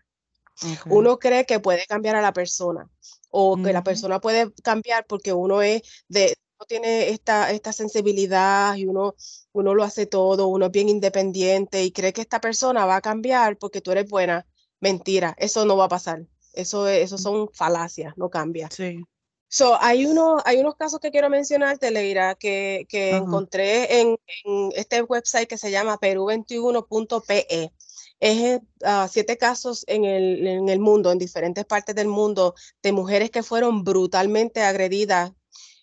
Uno 0.87 1.19
cree 1.19 1.45
que 1.45 1.61
puede 1.61 1.85
cambiar 1.87 2.17
a 2.17 2.23
la 2.23 2.33
persona 2.33 2.89
o 3.29 3.63
que 3.63 3.75
la 3.75 3.85
persona 3.85 4.21
puede 4.21 4.51
cambiar 4.63 5.05
porque 5.07 5.35
uno 5.35 5.61
es 5.61 5.83
de, 6.09 6.35
uno 6.59 6.67
tiene 6.67 7.11
esta, 7.11 7.51
esta 7.53 7.75
sensibilidad 7.75 8.75
y 8.77 8.87
uno, 8.87 9.15
uno 9.53 9.75
lo 9.75 9.85
hace 9.85 10.07
todo, 10.07 10.49
uno 10.49 10.67
es 10.67 10.73
bien 10.73 10.89
independiente 10.89 11.85
y 11.85 11.93
cree 11.93 12.15
que 12.15 12.23
esta 12.23 12.41
persona 12.41 12.87
va 12.87 12.97
a 12.97 13.03
cambiar 13.03 13.59
porque 13.59 13.83
tú 13.83 13.91
eres 13.91 14.09
buena 14.09 14.47
Mentira, 14.81 15.35
eso 15.39 15.65
no 15.65 15.77
va 15.77 15.85
a 15.85 15.89
pasar. 15.89 16.27
Eso, 16.53 16.89
eso 16.89 17.19
son 17.19 17.49
falacias, 17.53 18.15
no 18.17 18.31
cambia. 18.31 18.69
Sí. 18.71 19.05
So, 19.49 19.81
hay, 19.81 20.07
uno, 20.07 20.39
hay 20.45 20.59
unos 20.59 20.75
casos 20.75 20.99
que 20.99 21.11
quiero 21.11 21.31
mencionarte, 21.31 21.91
Leira, 21.91 22.35
que, 22.35 22.87
que 22.89 23.11
encontré 23.11 24.01
en, 24.01 24.19
en, 24.45 24.71
este 24.75 25.03
website 25.03 25.49
que 25.49 25.57
se 25.57 25.71
llama 25.71 25.99
peru21.pe. 25.99 27.73
Es 28.19 28.61
uh, 28.81 29.09
siete 29.09 29.37
casos 29.37 29.85
en 29.87 30.05
el, 30.05 30.47
en 30.47 30.69
el 30.69 30.81
mundo, 30.81 31.13
en 31.13 31.19
diferentes 31.19 31.65
partes 31.65 31.95
del 31.95 32.09
mundo, 32.09 32.55
de 32.83 32.93
mujeres 32.93 33.31
que 33.31 33.43
fueron 33.43 33.85
brutalmente 33.85 34.63
agredidas 34.63 35.33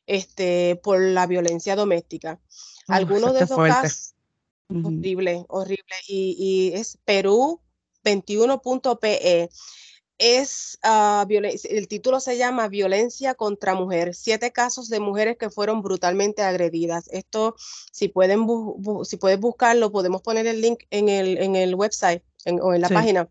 este, 0.08 0.80
por 0.84 1.00
la 1.00 1.26
violencia 1.28 1.76
doméstica. 1.76 2.42
Algunos 2.88 3.34
de 3.34 3.44
esos 3.44 3.58
casos, 3.58 4.14
horrible, 4.68 5.46
horrible. 5.48 5.96
Y, 6.08 6.36
y 6.38 6.78
es 6.78 6.98
Perú 7.06 7.62
21.pe. 8.04 9.50
Es, 10.20 10.80
uh, 10.84 11.26
el 11.30 11.88
título 11.88 12.20
se 12.20 12.38
llama 12.38 12.68
Violencia 12.68 13.34
contra 13.34 13.74
Mujer, 13.74 14.14
siete 14.14 14.52
casos 14.52 14.88
de 14.88 15.00
mujeres 15.00 15.38
que 15.38 15.50
fueron 15.50 15.82
brutalmente 15.82 16.44
agredidas. 16.44 17.10
Esto, 17.12 17.56
si 17.92 18.08
pueden 18.08 18.46
si 19.04 19.18
puedes 19.18 19.40
buscarlo, 19.40 19.92
podemos 19.92 20.22
poner 20.22 20.46
el 20.48 20.62
link 20.62 20.84
en 20.92 21.10
el, 21.10 21.40
en 21.40 21.56
el 21.56 21.76
website 21.76 22.24
o 22.62 22.74
en 22.74 22.82
la 22.82 22.90
página 22.90 23.28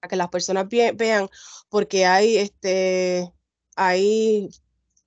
para 0.00 0.08
que 0.10 0.16
las 0.16 0.28
personas 0.28 0.66
vean, 0.68 1.28
porque 1.68 2.06
hay, 2.06 2.38
este, 2.38 3.32
hay 3.76 4.50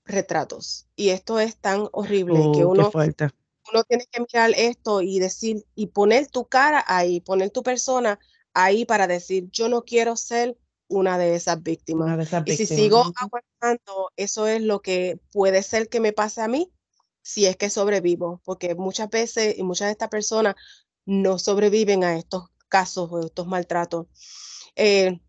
retratos 0.05 0.87
y 0.95 1.09
esto 1.09 1.39
es 1.39 1.57
tan 1.57 1.87
horrible 1.91 2.39
que 2.53 2.65
oh, 2.65 2.69
uno, 2.69 2.91
uno 2.93 3.83
tiene 3.87 4.05
que 4.11 4.19
mirar 4.19 4.51
esto 4.55 5.01
y 5.01 5.19
decir 5.19 5.65
y 5.75 5.87
poner 5.87 6.27
tu 6.27 6.45
cara 6.45 6.83
ahí, 6.87 7.21
poner 7.21 7.49
tu 7.51 7.63
persona 7.63 8.19
ahí 8.53 8.85
para 8.85 9.07
decir, 9.07 9.49
yo 9.51 9.69
no 9.69 9.83
quiero 9.83 10.15
ser 10.15 10.57
una 10.87 11.17
de 11.17 11.35
esas 11.35 11.61
víctimas. 11.61 12.31
y 12.45 12.55
si 12.55 12.65
sigo 12.65 13.03
aguantando, 13.15 14.11
eso 14.15 14.47
es 14.47 14.61
lo 14.61 14.81
que 14.81 15.19
puede 15.31 15.63
ser 15.63 15.89
que 15.89 15.99
me 15.99 16.13
pase 16.13 16.41
a 16.41 16.47
mí 16.47 16.71
si 17.21 17.45
es 17.45 17.55
que 17.55 17.69
sobrevivo, 17.69 18.41
porque 18.43 18.75
muchas 18.75 19.09
veces 19.09 19.57
y 19.57 19.63
muchas 19.63 19.87
de 19.87 19.93
estas 19.93 20.09
personas 20.09 20.55
no 21.05 21.39
sobreviven 21.39 22.03
a 22.03 22.17
estos 22.17 22.49
casos 22.67 23.09
o 23.11 23.21
estos 23.21 23.47
maltratos. 23.47 24.07
Eh, 24.75 25.19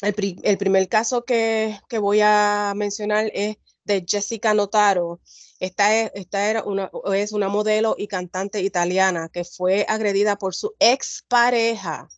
el, 0.00 0.58
primer 0.58 0.88
caso 0.88 1.24
que, 1.24 1.78
que, 1.88 1.98
voy 1.98 2.20
a 2.22 2.72
mencionar 2.74 3.30
es 3.34 3.56
de 3.84 4.04
Jessica 4.06 4.54
Notaro. 4.54 5.20
Esta, 5.60 5.94
es, 5.94 6.10
esta 6.14 6.50
era 6.50 6.64
una, 6.64 6.90
es 7.14 7.32
una 7.32 7.48
modelo 7.48 7.94
y 7.96 8.08
cantante 8.08 8.60
italiana 8.62 9.28
que 9.28 9.44
fue 9.44 9.86
agredida 9.88 10.36
por 10.36 10.54
su 10.54 10.74
expareja 10.80 12.08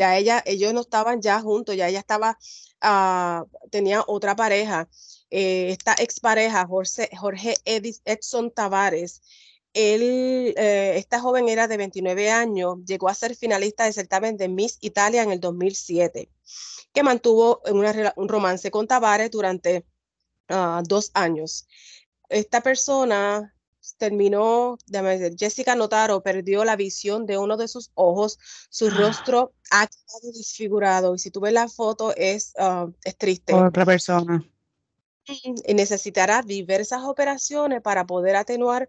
ya 0.00 0.16
ella, 0.16 0.42
ellos 0.46 0.72
no 0.72 0.80
estaban 0.80 1.20
ya 1.20 1.40
juntos, 1.40 1.76
ya 1.76 1.88
ella 1.88 1.98
estaba, 2.00 2.38
uh, 2.82 3.46
tenía 3.70 4.02
otra 4.06 4.34
pareja. 4.34 4.88
Eh, 5.30 5.70
esta 5.70 5.94
expareja, 5.98 6.66
Jorge, 6.66 7.10
Jorge 7.16 7.54
Edson 7.66 8.50
Tavares, 8.50 9.22
él, 9.74 10.54
eh, 10.56 10.94
esta 10.96 11.20
joven 11.20 11.48
era 11.50 11.68
de 11.68 11.76
29 11.76 12.30
años, 12.30 12.78
llegó 12.86 13.08
a 13.10 13.14
ser 13.14 13.36
finalista 13.36 13.84
del 13.84 13.92
certamen 13.92 14.38
de 14.38 14.48
Miss 14.48 14.78
Italia 14.80 15.22
en 15.22 15.32
el 15.32 15.40
2007, 15.40 16.30
que 16.94 17.02
mantuvo 17.02 17.60
un 17.66 18.28
romance 18.28 18.70
con 18.70 18.86
Tavares 18.86 19.30
durante 19.30 19.84
ah, 20.48 20.82
dos 20.84 21.10
años. 21.14 21.68
Esta 22.30 22.62
persona 22.62 23.54
terminó, 23.96 24.78
decir, 24.86 25.36
Jessica 25.38 25.74
Notaro 25.74 26.22
perdió 26.22 26.64
la 26.64 26.76
visión 26.76 27.26
de 27.26 27.38
uno 27.38 27.56
de 27.56 27.68
sus 27.68 27.90
ojos, 27.94 28.38
su 28.68 28.86
ah. 28.86 28.94
rostro 28.96 29.52
ha 29.70 29.86
quedado 29.86 30.32
desfigurado 30.34 31.14
y 31.14 31.18
si 31.18 31.30
tú 31.30 31.40
ves 31.40 31.52
la 31.52 31.68
foto 31.68 32.14
es, 32.16 32.52
ah, 32.58 32.88
es 33.04 33.16
triste. 33.16 33.54
Otra 33.54 33.84
persona. 33.84 34.44
Y 35.26 35.74
necesitará 35.74 36.42
diversas 36.42 37.02
operaciones 37.02 37.82
para 37.82 38.06
poder 38.06 38.36
atenuar 38.36 38.88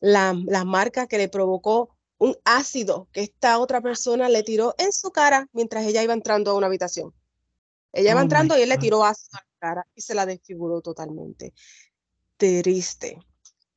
las 0.00 0.36
la 0.44 0.64
marcas 0.64 1.08
que 1.08 1.18
le 1.18 1.28
provocó 1.28 1.96
un 2.18 2.36
ácido 2.44 3.08
que 3.12 3.22
esta 3.22 3.58
otra 3.58 3.80
persona 3.80 4.28
le 4.28 4.42
tiró 4.42 4.74
en 4.78 4.92
su 4.92 5.10
cara 5.10 5.48
mientras 5.52 5.86
ella 5.86 6.02
iba 6.02 6.12
entrando 6.12 6.50
a 6.50 6.54
una 6.54 6.66
habitación. 6.66 7.14
Ella 7.92 8.12
iba 8.12 8.20
oh 8.20 8.22
entrando 8.22 8.58
y 8.58 8.62
él 8.62 8.68
le 8.68 8.78
tiró 8.78 9.04
ácido 9.04 9.38
a 9.38 9.42
la 9.42 9.58
cara 9.58 9.86
y 9.94 10.02
se 10.02 10.14
la 10.14 10.26
desfiguró 10.26 10.82
totalmente. 10.82 11.54
Triste. 12.36 13.18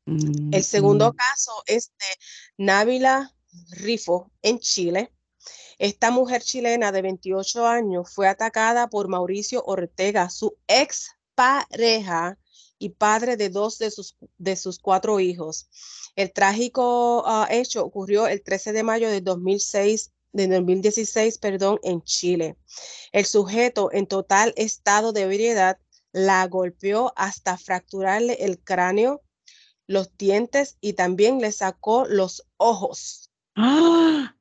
El 0.06 0.64
segundo 0.64 1.14
caso 1.14 1.51
es 1.66 1.91
de 1.99 2.64
Návila 2.66 3.34
Rifo 3.72 4.32
en 4.41 4.60
Chile. 4.60 5.14
Esta 5.80 6.12
mujer 6.12 6.41
chilena 6.41 6.91
de 6.91 7.01
28 7.01 7.66
años 7.66 8.14
fue 8.14 8.28
atacada 8.28 8.89
por 8.89 9.08
Mauricio 9.08 9.64
Ortega, 9.66 10.30
su 10.30 10.58
ex 10.68 11.12
pareja 11.36 12.38
y 12.78 12.89
padre 12.89 13.38
de 13.38 13.49
dos 13.49 13.78
de 13.80 13.91
sus, 13.91 14.18
de 14.38 14.56
sus 14.56 14.80
cuatro 14.80 15.20
hijos. 15.20 15.70
El 16.16 16.32
trágico 16.32 17.24
ah, 17.26 17.47
hecho 17.49 17.84
ocurrió 17.84 18.28
el 18.28 18.43
13 18.43 18.74
de 18.74 18.84
mayo 18.84 19.10
de 19.10 19.22
2006 19.22 20.12
de 20.34 20.47
2016, 20.47 21.38
perdón, 21.38 21.80
en 21.84 22.01
Chile. 22.04 22.58
El 23.12 23.26
sujeto 23.26 23.89
en 23.91 24.08
total 24.08 24.54
estado 24.58 25.14
de 25.14 25.22
ebriedad 25.22 25.78
la 26.12 26.45
golpeó 26.47 27.14
hasta 27.16 27.58
fracturarle 27.58 28.34
el 28.39 28.60
cráneo, 28.60 29.22
los 29.88 30.15
dientes 30.17 30.77
y 30.81 30.93
también 30.93 31.39
le 31.39 31.51
sacó 31.51 32.05
los 32.05 32.47
ojos. 32.57 33.29
¡Ah! 33.55 34.36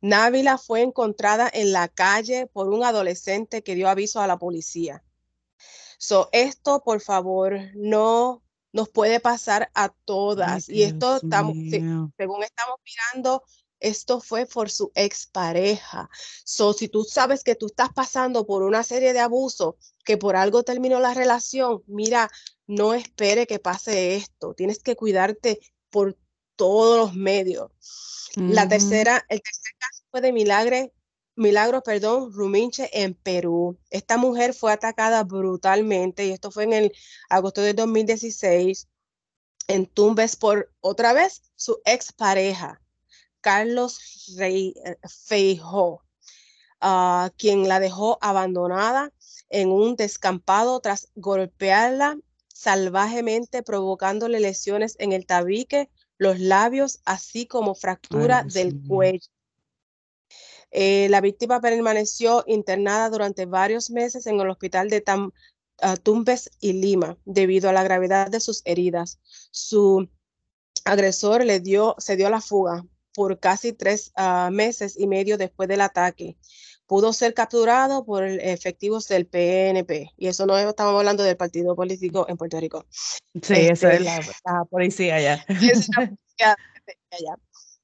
Návila 0.00 0.58
fue 0.58 0.82
encontrada 0.82 1.50
en 1.52 1.72
la 1.72 1.88
calle 1.88 2.46
por 2.46 2.68
un 2.68 2.84
adolescente 2.84 3.62
que 3.62 3.74
dio 3.74 3.88
aviso 3.88 4.20
a 4.20 4.26
la 4.26 4.38
policía. 4.38 5.02
So, 5.98 6.28
esto, 6.32 6.82
por 6.84 7.00
favor, 7.00 7.58
no 7.74 8.42
nos 8.72 8.90
puede 8.90 9.20
pasar 9.20 9.70
a 9.74 9.88
todas. 9.88 10.68
y 10.68 10.82
esto, 10.82 11.16
estamos, 11.16 11.54
según 11.54 12.42
estamos 12.42 12.76
mirando, 12.84 13.42
esto 13.80 14.20
fue 14.20 14.46
por 14.46 14.70
su 14.70 14.92
expareja. 14.94 16.08
So, 16.44 16.72
si 16.72 16.88
tú 16.88 17.04
sabes 17.04 17.44
que 17.44 17.54
tú 17.54 17.66
estás 17.66 17.90
pasando 17.94 18.46
por 18.46 18.62
una 18.62 18.82
serie 18.82 19.12
de 19.12 19.20
abusos, 19.20 19.74
que 20.04 20.16
por 20.16 20.36
algo 20.36 20.62
terminó 20.62 21.00
la 21.00 21.14
relación, 21.14 21.82
mira, 21.86 22.30
no 22.66 22.94
espere 22.94 23.46
que 23.46 23.58
pase 23.58 24.16
esto. 24.16 24.54
Tienes 24.54 24.78
que 24.78 24.96
cuidarte 24.96 25.60
por 25.90 26.16
todos 26.56 26.98
los 26.98 27.14
medios. 27.14 27.70
La 28.36 28.68
tercera, 28.68 29.24
el 29.28 29.40
tercer 29.40 29.72
caso 29.78 30.04
fue 30.10 30.20
de 30.20 30.32
Milagre, 30.32 30.92
Milagro, 31.36 31.82
perdón, 31.82 32.32
Ruminche 32.32 32.90
en 32.92 33.14
Perú. 33.14 33.78
Esta 33.90 34.16
mujer 34.16 34.54
fue 34.54 34.72
atacada 34.72 35.22
brutalmente 35.24 36.26
y 36.26 36.32
esto 36.32 36.50
fue 36.50 36.64
en 36.64 36.72
el 36.72 36.92
agosto 37.28 37.60
de 37.60 37.74
2016 37.74 38.88
en 39.68 39.86
Tumbes 39.86 40.36
por 40.36 40.72
otra 40.80 41.12
vez 41.12 41.42
su 41.54 41.80
expareja. 41.84 42.80
Carlos 43.46 44.34
Rey, 44.36 44.74
eh, 44.84 44.96
Feijó, 45.08 46.02
ah, 46.80 47.30
quien 47.38 47.68
la 47.68 47.78
dejó 47.78 48.18
abandonada 48.20 49.12
en 49.50 49.70
un 49.70 49.94
descampado 49.94 50.80
tras 50.80 51.12
golpearla 51.14 52.18
salvajemente, 52.52 53.62
provocándole 53.62 54.40
lesiones 54.40 54.96
en 54.98 55.12
el 55.12 55.26
tabique, 55.26 55.88
los 56.18 56.40
labios, 56.40 56.98
así 57.04 57.46
como 57.46 57.76
fractura 57.76 58.42
del 58.42 58.82
cuello. 58.88 59.28
Eh, 60.72 61.06
la 61.08 61.20
víctima 61.20 61.60
permaneció 61.60 62.42
internada 62.48 63.10
durante 63.10 63.46
varios 63.46 63.90
meses 63.90 64.26
en 64.26 64.40
el 64.40 64.50
hospital 64.50 64.90
de 64.90 65.04
ah, 65.82 65.96
Tumbes 65.98 66.50
y 66.58 66.72
Lima 66.72 67.16
debido 67.24 67.70
a 67.70 67.72
la 67.72 67.84
gravedad 67.84 68.28
de 68.28 68.40
sus 68.40 68.62
heridas. 68.64 69.20
Su 69.52 70.08
agresor 70.84 71.44
le 71.44 71.60
dio, 71.60 71.94
se 71.98 72.16
dio 72.16 72.28
la 72.28 72.40
fuga, 72.40 72.84
por 73.16 73.40
casi 73.40 73.72
tres 73.72 74.12
ah, 74.14 74.50
meses 74.52 74.94
y 74.96 75.06
medio 75.06 75.38
después 75.38 75.68
del 75.70 75.80
ataque. 75.80 76.36
Pudo 76.86 77.14
ser 77.14 77.32
capturado 77.32 78.04
por 78.04 78.22
efectivos 78.24 79.08
del 79.08 79.26
PNP. 79.26 80.12
Y 80.18 80.28
eso 80.28 80.44
no 80.44 80.56
estamos 80.58 80.94
hablando 80.94 81.24
del 81.24 81.36
partido 81.36 81.74
político 81.74 82.26
en 82.28 82.36
Puerto 82.36 82.60
Rico. 82.60 82.84
Sí, 83.42 83.54
eso 83.54 83.88
este, 83.88 83.96
es 83.96 84.42
la, 84.44 84.64
policía 84.70 85.16
allá. 85.16 85.44
Es 85.48 85.88
la 85.88 86.06
policía 86.06 86.56
allá. 87.10 87.36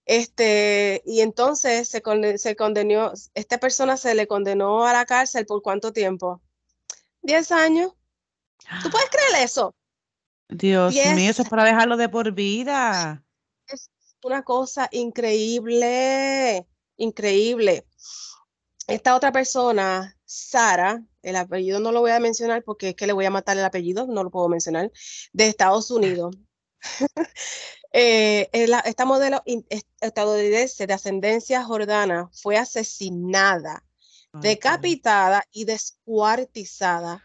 Este, 0.04 1.02
y 1.06 1.20
entonces 1.22 1.88
se, 1.88 2.02
se 2.38 2.56
condenó, 2.56 3.12
esta 3.34 3.58
persona 3.58 3.96
se 3.96 4.14
le 4.14 4.26
condenó 4.26 4.86
a 4.86 4.92
la 4.92 5.06
cárcel 5.06 5.46
por 5.46 5.62
cuánto 5.62 5.92
tiempo? 5.92 6.42
Diez 7.22 7.50
años. 7.50 7.92
¿Tú 8.82 8.90
puedes 8.90 9.08
creer 9.08 9.44
eso? 9.44 9.74
Dios 10.48 10.94
mío, 10.94 11.30
eso 11.30 11.42
es 11.42 11.48
para 11.48 11.64
dejarlo 11.64 11.96
de 11.96 12.10
por 12.10 12.32
vida 12.32 13.24
una 14.24 14.42
cosa 14.42 14.88
increíble, 14.92 16.66
increíble. 16.96 17.86
Esta 18.86 19.14
otra 19.14 19.32
persona, 19.32 20.16
Sara, 20.24 21.04
el 21.22 21.36
apellido 21.36 21.80
no 21.80 21.92
lo 21.92 22.00
voy 22.00 22.10
a 22.10 22.20
mencionar 22.20 22.64
porque 22.64 22.90
es 22.90 22.94
que 22.94 23.06
le 23.06 23.12
voy 23.12 23.24
a 23.24 23.30
matar 23.30 23.56
el 23.56 23.64
apellido, 23.64 24.06
no 24.06 24.24
lo 24.24 24.30
puedo 24.30 24.48
mencionar, 24.48 24.90
de 25.32 25.48
Estados 25.48 25.90
Unidos. 25.90 26.36
Eh, 27.94 28.48
esta 28.54 29.04
modelo 29.04 29.42
estadounidense 30.00 30.86
de 30.86 30.94
ascendencia 30.94 31.62
jordana 31.62 32.30
fue 32.32 32.56
asesinada, 32.56 33.84
decapitada 34.32 35.44
y 35.52 35.66
descuartizada 35.66 37.22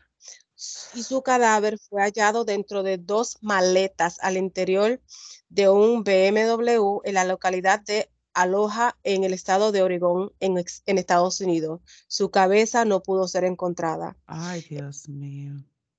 y 0.94 1.04
su 1.04 1.22
cadáver 1.22 1.78
fue 1.78 2.02
hallado 2.02 2.44
dentro 2.44 2.84
de 2.84 2.98
dos 2.98 3.38
maletas 3.42 4.18
al 4.22 4.38
interior 4.38 5.00
de 5.50 5.70
un 5.70 6.04
BMW 6.04 7.02
en 7.04 7.14
la 7.14 7.24
localidad 7.24 7.82
de 7.82 8.10
Aloha 8.34 8.98
en 9.04 9.24
el 9.24 9.34
estado 9.34 9.72
de 9.72 9.82
Oregón, 9.82 10.32
en, 10.40 10.58
Estados 10.58 11.42
Unidos. 11.42 11.82
Su 12.08 12.30
cabeza 12.30 12.86
no 12.86 13.02
pudo 13.02 13.28
ser 13.28 13.46
encontrada. 13.46 14.16
Ay, 14.28 14.62
Dios 14.70 15.10
mío. 15.10 15.54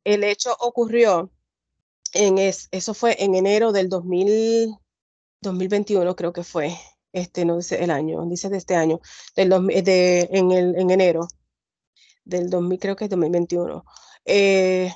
El 0.05 0.23
hecho 0.23 0.57
ocurrió 0.61 1.33
en 2.15 2.39
eso 2.39 2.95
fue 2.95 3.23
en 3.23 3.35
enero 3.35 3.73
del 3.73 3.89
2021, 3.89 6.17
creo 6.17 6.33
que 6.33 6.45
fue. 6.45 6.75
Este 7.13 7.45
no 7.45 7.57
dice 7.57 7.83
el 7.83 7.91
año, 7.91 8.25
dice 8.27 8.49
de 8.49 8.59
este 8.59 8.77
año, 8.77 9.01
del 9.35 9.51
de, 9.51 10.29
en, 10.31 10.53
el, 10.53 10.77
en 10.77 10.91
enero 10.91 11.27
del 12.25 12.51
2000, 12.51 12.79
creo 12.79 12.97
que 12.97 13.05
es 13.05 13.11
2021. 13.11 13.85
Eh, 14.25 14.93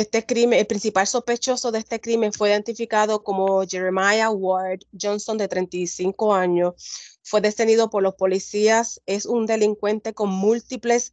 este 0.00 0.24
crimen, 0.24 0.58
el 0.58 0.66
principal 0.66 1.06
sospechoso 1.06 1.72
de 1.72 1.78
este 1.78 2.00
crimen 2.00 2.32
fue 2.32 2.50
identificado 2.50 3.22
como 3.22 3.66
Jeremiah 3.66 4.30
Ward 4.30 4.80
Johnson, 5.00 5.38
de 5.38 5.48
35 5.48 6.34
años. 6.34 6.74
Fue 7.22 7.40
detenido 7.40 7.90
por 7.90 8.02
los 8.02 8.14
policías. 8.14 9.00
Es 9.06 9.26
un 9.26 9.46
delincuente 9.46 10.14
con 10.14 10.30
múltiples 10.30 11.12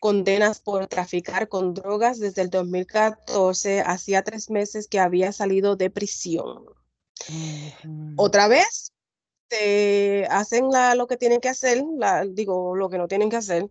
condenas 0.00 0.60
por 0.60 0.86
traficar 0.86 1.48
con 1.48 1.74
drogas 1.74 2.18
desde 2.18 2.42
el 2.42 2.50
2014. 2.50 3.80
Hacía 3.80 4.22
tres 4.22 4.50
meses 4.50 4.88
que 4.88 5.00
había 5.00 5.32
salido 5.32 5.76
de 5.76 5.90
prisión. 5.90 6.64
Otra 8.16 8.48
vez, 8.48 8.92
hacen 10.30 10.68
lo 10.96 11.06
que 11.06 11.16
tienen 11.16 11.40
que 11.40 11.48
hacer, 11.48 11.82
digo, 12.30 12.74
lo 12.76 12.88
que 12.88 12.98
no 12.98 13.08
tienen 13.08 13.30
que 13.30 13.36
hacer 13.36 13.70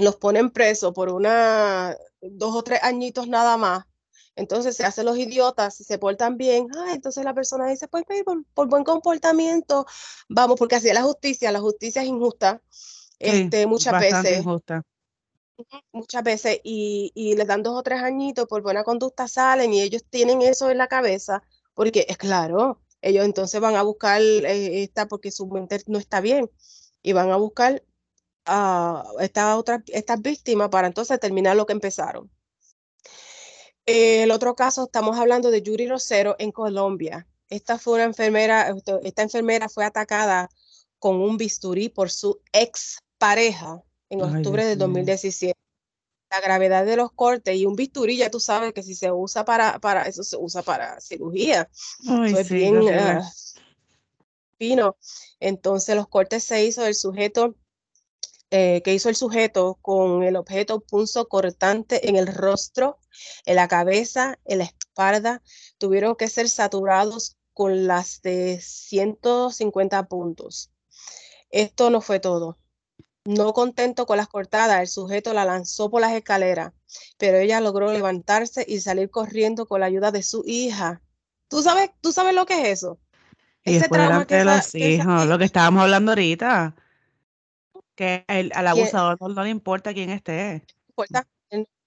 los 0.00 0.16
ponen 0.16 0.50
presos 0.50 0.92
por 0.92 1.10
una, 1.10 1.96
dos 2.20 2.56
o 2.56 2.62
tres 2.62 2.82
añitos 2.82 3.28
nada 3.28 3.56
más. 3.56 3.84
Entonces 4.36 4.76
se 4.76 4.84
hacen 4.84 5.06
los 5.06 5.18
idiotas 5.18 5.80
y 5.80 5.84
se 5.84 5.98
portan 5.98 6.36
bien. 6.36 6.68
Ah, 6.76 6.92
entonces 6.94 7.24
la 7.24 7.34
persona 7.34 7.66
dice, 7.66 7.88
pues, 7.88 8.04
pues 8.06 8.22
por, 8.54 8.68
buen 8.68 8.84
comportamiento, 8.84 9.86
vamos, 10.28 10.58
porque 10.58 10.76
así 10.76 10.88
es 10.88 10.94
la 10.94 11.02
justicia, 11.02 11.52
la 11.52 11.60
justicia 11.60 12.02
es 12.02 12.08
injusta, 12.08 12.62
este, 13.18 13.66
muchas 13.66 14.00
veces. 14.00 14.38
Injusta. 14.38 14.82
Muchas 15.92 16.22
veces, 16.22 16.60
y, 16.64 17.12
y 17.14 17.36
les 17.36 17.46
dan 17.46 17.62
dos 17.62 17.78
o 17.78 17.82
tres 17.82 18.00
añitos, 18.00 18.46
por 18.46 18.62
buena 18.62 18.82
conducta 18.82 19.28
salen 19.28 19.74
y 19.74 19.82
ellos 19.82 20.04
tienen 20.08 20.40
eso 20.40 20.70
en 20.70 20.78
la 20.78 20.86
cabeza, 20.86 21.42
porque 21.74 22.06
es 22.08 22.16
claro, 22.16 22.80
ellos 23.02 23.24
entonces 23.24 23.60
van 23.60 23.76
a 23.76 23.82
buscar 23.82 24.20
eh, 24.20 24.82
esta 24.82 25.06
porque 25.06 25.30
su 25.30 25.46
mente 25.46 25.82
no 25.86 25.98
está 25.98 26.20
bien 26.20 26.50
y 27.02 27.12
van 27.12 27.30
a 27.30 27.36
buscar 27.36 27.82
a 28.44 29.04
esta 29.20 29.56
otra, 29.56 29.82
estas 29.86 30.20
víctimas 30.20 30.68
para 30.70 30.86
entonces 30.86 31.20
terminar 31.20 31.56
lo 31.56 31.66
que 31.66 31.72
empezaron. 31.72 32.30
El 33.86 34.30
otro 34.30 34.54
caso, 34.54 34.84
estamos 34.84 35.18
hablando 35.18 35.50
de 35.50 35.62
Yuri 35.62 35.88
Rosero 35.88 36.36
en 36.38 36.52
Colombia. 36.52 37.26
Esta 37.48 37.78
fue 37.78 37.94
una 37.94 38.04
enfermera, 38.04 38.74
esta 39.02 39.22
enfermera 39.22 39.68
fue 39.68 39.84
atacada 39.84 40.48
con 40.98 41.16
un 41.16 41.36
bisturí 41.36 41.88
por 41.88 42.10
su 42.10 42.40
ex 42.52 43.00
pareja 43.18 43.82
en 44.08 44.22
octubre 44.22 44.64
del 44.64 44.78
2017. 44.78 45.58
La 46.30 46.40
gravedad 46.40 46.86
de 46.86 46.96
los 46.96 47.10
cortes 47.10 47.56
y 47.56 47.66
un 47.66 47.74
bisturí, 47.74 48.16
ya 48.16 48.30
tú 48.30 48.38
sabes 48.38 48.72
que 48.72 48.84
si 48.84 48.94
se 48.94 49.10
usa 49.10 49.44
para, 49.44 49.80
para 49.80 50.02
eso 50.02 50.22
se 50.22 50.36
usa 50.36 50.62
para 50.62 51.00
cirugía. 51.00 51.68
Ay, 52.08 52.34
bien 52.48 52.78
uh, 52.78 53.22
fino. 54.56 54.96
Entonces 55.40 55.96
los 55.96 56.06
cortes 56.06 56.44
se 56.44 56.64
hizo 56.64 56.86
el 56.86 56.94
sujeto 56.94 57.56
eh, 58.52 58.82
que 58.84 58.94
hizo 58.94 59.08
el 59.08 59.16
sujeto 59.16 59.78
con 59.80 60.22
el 60.22 60.36
objeto 60.36 60.80
punzo 60.80 61.28
cortante 61.28 62.08
en 62.08 62.16
el 62.16 62.26
rostro, 62.26 62.98
en 63.44 63.56
la 63.56 63.68
cabeza, 63.68 64.38
en 64.44 64.58
la 64.58 64.64
espalda, 64.64 65.42
tuvieron 65.78 66.16
que 66.16 66.28
ser 66.28 66.48
saturados 66.48 67.36
con 67.52 67.86
las 67.86 68.22
de 68.22 68.60
150 68.60 70.08
puntos. 70.08 70.70
Esto 71.50 71.90
no 71.90 72.00
fue 72.00 72.20
todo. 72.20 72.58
No 73.24 73.52
contento 73.52 74.06
con 74.06 74.16
las 74.16 74.28
cortadas, 74.28 74.80
el 74.80 74.88
sujeto 74.88 75.34
la 75.34 75.44
lanzó 75.44 75.90
por 75.90 76.00
las 76.00 76.12
escaleras, 76.12 76.72
pero 77.18 77.36
ella 77.36 77.60
logró 77.60 77.92
levantarse 77.92 78.64
y 78.66 78.80
salir 78.80 79.10
corriendo 79.10 79.66
con 79.66 79.80
la 79.80 79.86
ayuda 79.86 80.10
de 80.10 80.22
su 80.22 80.42
hija. 80.46 81.02
¿Tú 81.48 81.62
sabes, 81.62 81.90
tú 82.00 82.12
sabes 82.12 82.34
lo 82.34 82.46
que 82.46 82.62
es 82.62 82.78
eso? 82.78 82.98
Ese 83.62 83.88
trauma 83.88 84.26
que, 84.26 84.42
los 84.42 84.74
hijos, 84.74 85.26
lo 85.26 85.36
que 85.36 85.44
estábamos 85.44 85.82
hablando 85.82 86.12
ahorita 86.12 86.74
que 87.94 88.24
al 88.26 88.66
abusador 88.66 89.18
no, 89.20 89.44
le 89.44 89.50
importa 89.50 89.92
quién 89.92 90.08
esté. 90.08 90.64
Importa, 90.88 91.20
no 91.20 91.39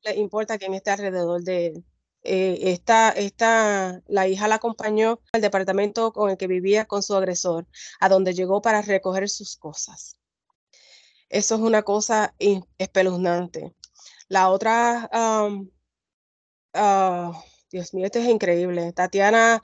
le 0.03 0.15
importa 0.15 0.57
quién 0.57 0.73
esté 0.73 0.91
alrededor 0.91 1.43
de 1.43 1.67
él. 1.67 1.85
Eh, 2.25 2.71
esta, 2.71 4.01
la 4.07 4.27
hija 4.27 4.47
la 4.47 4.55
acompañó 4.55 5.19
al 5.33 5.41
departamento 5.41 6.13
con 6.13 6.29
el 6.29 6.37
que 6.37 6.47
vivía 6.47 6.85
con 6.85 7.03
su 7.03 7.15
agresor, 7.15 7.67
a 7.99 8.07
donde 8.09 8.33
llegó 8.33 8.61
para 8.61 8.81
recoger 8.81 9.27
sus 9.29 9.57
cosas. 9.57 10.17
Eso 11.29 11.55
es 11.55 11.61
una 11.61 11.83
cosa 11.83 12.33
espeluznante. 12.77 13.75
La 14.29 14.49
otra, 14.49 15.09
um, 15.43 15.69
Dios 17.71 17.93
mío, 17.93 18.05
esto 18.05 18.19
es 18.19 18.27
increíble. 18.27 18.93
Tatiana 18.93 19.61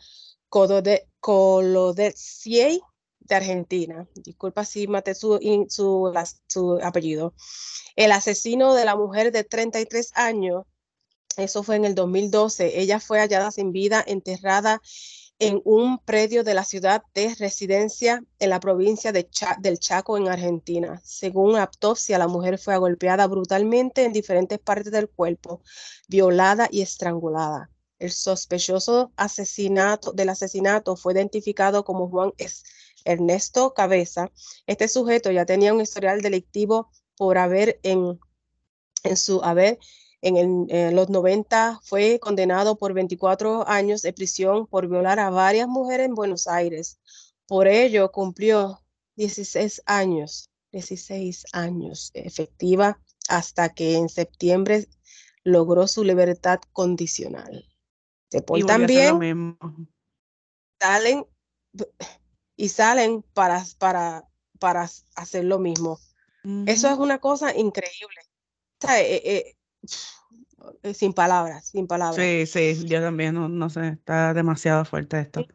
Colodetsier 1.20 2.80
Argentina. 3.36 4.08
Disculpa 4.16 4.66
si 4.66 4.88
maté 4.88 5.16
su, 5.16 5.40
su, 5.70 6.14
su 6.48 6.80
apellido. 6.84 7.34
El 7.96 8.12
asesino 8.12 8.74
de 8.74 8.86
la 8.86 8.96
mujer 8.96 9.32
de 9.32 9.44
33 9.44 10.12
años, 10.16 10.64
eso 11.38 11.64
fue 11.64 11.76
en 11.76 11.86
el 11.86 11.96
2012. 11.96 12.80
Ella 12.80 13.00
fue 13.00 13.20
hallada 13.20 13.52
sin 13.52 13.72
vida, 13.72 14.04
enterrada 14.06 14.82
en 15.40 15.62
un 15.64 16.00
predio 16.00 16.44
de 16.44 16.54
la 16.54 16.66
ciudad 16.66 17.02
de 17.14 17.34
residencia 17.40 18.22
en 18.40 18.50
la 18.50 18.60
provincia 18.60 19.14
de 19.14 19.30
del 19.60 19.80
Chaco, 19.80 20.18
en 20.18 20.28
Argentina. 20.28 21.02
Según 21.04 21.56
autopsia, 21.56 22.18
la 22.18 22.28
mujer 22.28 22.60
fue 22.60 22.78
golpeada 22.78 23.26
brutalmente 23.26 24.04
en 24.04 24.12
diferentes 24.12 24.60
partes 24.60 24.92
del 24.92 25.10
cuerpo, 25.10 25.62
violada 26.10 26.68
y 26.70 26.82
estrangulada. 26.82 27.72
El 28.00 28.12
sospechoso 28.12 29.12
asesinato, 29.16 30.12
del 30.12 30.30
asesinato 30.30 30.98
fue 30.98 31.14
identificado 31.14 31.86
como 31.86 32.10
Juan 32.10 32.34
Ernesto 33.06 33.74
Cabeza. 33.74 34.32
Este 34.68 34.88
sujeto 34.88 35.32
ya 35.32 35.46
tenía 35.46 35.74
un 35.74 35.82
historial 35.82 36.22
delictivo 36.22 36.90
por 37.18 37.38
haber 37.38 37.80
en, 37.84 38.20
en 39.04 39.18
su 39.18 39.42
haber 39.44 39.80
en, 40.22 40.96
los 40.96 41.10
90 41.10 41.80
fue 41.84 42.20
condenado 42.20 42.78
por 42.78 42.94
24 42.94 43.68
años 43.68 44.02
de 44.02 44.14
prisión 44.14 44.68
por 44.68 44.88
violar 44.88 45.20
a 45.20 45.30
varias 45.30 45.68
mujeres 45.68 46.08
en 46.08 46.16
Buenos 46.16 46.48
Aires. 46.48 47.00
Por 47.48 47.68
ello 47.68 48.12
cumplió 48.12 48.82
16 49.16 49.84
años, 49.86 50.50
16 50.72 51.46
años 51.54 52.12
efectiva 52.14 53.00
hasta 53.28 53.70
que 53.74 53.96
en 53.96 54.10
septiembre 54.10 54.88
logró 55.44 55.88
su 55.88 56.04
libertad 56.04 56.60
condicional. 56.74 57.66
Se 58.30 58.42
portan 58.42 58.86
bien, 58.86 59.58
salen 60.80 61.26
y 62.60 62.68
salen 62.68 63.24
para, 63.34 63.64
para, 63.78 64.28
para 64.60 64.90
hacer 65.16 65.46
lo 65.46 65.60
mismo. 65.60 65.98
Eso 66.66 66.90
es 66.90 66.98
una 66.98 67.20
cosa 67.20 67.56
increíble. 67.56 68.20
Eh, 68.90 69.22
eh, 69.24 69.56
eh, 70.84 70.94
sin 70.94 71.14
palabras, 71.14 71.68
sin 71.68 71.88
palabras. 71.88 72.18
Sí, 72.18 72.46
sí, 72.46 72.86
yo 72.86 73.00
también, 73.00 73.36
no, 73.36 73.48
no 73.48 73.70
sé, 73.70 73.88
está 73.88 74.34
demasiado 74.34 74.84
fuerte 74.84 75.22
esto. 75.22 75.46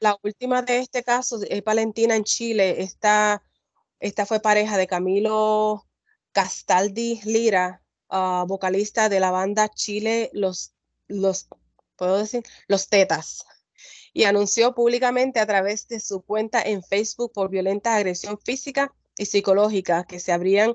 La 0.00 0.16
última 0.22 0.62
de 0.62 0.78
este 0.78 1.02
caso 1.02 1.40
es 1.46 1.62
Valentina 1.62 2.16
en 2.16 2.24
Chile. 2.24 2.82
Esta, 2.82 3.42
esta 4.00 4.24
fue 4.24 4.40
pareja 4.40 4.78
de 4.78 4.86
Camilo 4.86 5.86
Castaldi 6.32 7.20
Lira, 7.26 7.82
ah, 8.08 8.46
vocalista 8.48 9.10
de 9.10 9.20
la 9.20 9.30
banda 9.30 9.68
Chile, 9.68 10.30
los, 10.32 10.72
los, 11.06 11.48
¿puedo 11.96 12.16
decir? 12.16 12.42
Los 12.66 12.88
Tetas 12.88 13.44
y 14.14 14.24
anunció 14.24 14.74
públicamente 14.74 15.40
a 15.40 15.46
través 15.46 15.88
de 15.88 16.00
su 16.00 16.22
cuenta 16.22 16.62
en 16.62 16.82
Facebook 16.82 17.32
por 17.32 17.50
violenta 17.50 17.96
agresión 17.96 18.38
física 18.38 18.94
y 19.18 19.26
psicológica 19.26 20.04
que 20.04 20.20
se 20.20 20.32
habrían 20.32 20.74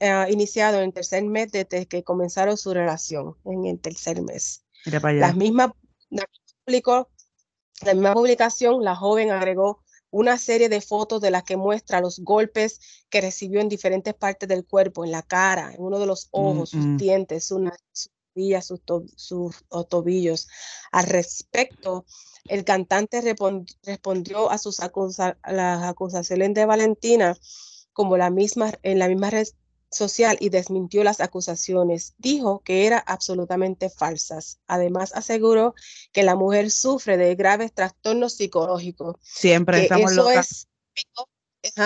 ah, 0.00 0.26
iniciado 0.30 0.78
en 0.78 0.84
el 0.84 0.92
tercer 0.94 1.22
mes 1.24 1.52
desde 1.52 1.86
que 1.86 2.02
comenzaron 2.02 2.56
su 2.56 2.72
relación, 2.72 3.36
en 3.44 3.66
el 3.66 3.78
tercer 3.78 4.22
mes. 4.22 4.64
La 4.84 5.32
misma, 5.34 5.74
la, 6.08 6.24
la 7.84 7.94
misma 7.94 8.14
publicación, 8.14 8.82
la 8.82 8.96
joven 8.96 9.30
agregó 9.30 9.84
una 10.10 10.38
serie 10.38 10.70
de 10.70 10.80
fotos 10.80 11.20
de 11.20 11.30
las 11.30 11.42
que 11.42 11.58
muestra 11.58 12.00
los 12.00 12.18
golpes 12.20 12.80
que 13.10 13.20
recibió 13.20 13.60
en 13.60 13.68
diferentes 13.68 14.14
partes 14.14 14.48
del 14.48 14.64
cuerpo, 14.64 15.04
en 15.04 15.10
la 15.10 15.22
cara, 15.22 15.74
en 15.74 15.82
uno 15.82 15.98
de 15.98 16.06
los 16.06 16.28
ojos, 16.30 16.70
sus 16.70 16.96
dientes, 16.96 17.52
sus, 18.62 18.80
sus, 18.86 19.12
sus, 19.16 19.64
tobillos. 19.88 20.48
Al 20.92 21.06
respecto, 21.06 22.04
el 22.44 22.64
cantante 22.64 23.20
respondió 23.20 24.50
a, 24.50 24.58
sus 24.58 24.78
las 24.78 25.82
acusaciones 25.82 26.54
de 26.54 26.66
Valentina 26.66 27.36
como 27.92 28.16
la 28.16 28.30
misma, 28.30 28.72
en 28.82 28.98
la 28.98 29.08
misma 29.08 29.30
red 29.30 29.48
social 29.90 30.36
y 30.40 30.50
desmintió 30.50 31.04
las 31.04 31.20
acusaciones. 31.20 32.14
Dijo 32.18 32.60
que 32.60 32.86
eran 32.86 33.02
absolutamente 33.06 33.90
falsas. 33.90 34.60
Además, 34.66 35.12
aseguró 35.14 35.74
que 36.12 36.22
la 36.22 36.36
mujer 36.36 36.70
sufre 36.70 37.16
de 37.16 37.34
graves 37.34 37.72
trastornos 37.72 38.34
psicológicos. 38.34 39.16
Siempre 39.22 39.82
estamos 39.82 40.12
eso 40.12 40.30
Es 40.30 40.68
típico, 40.94 41.28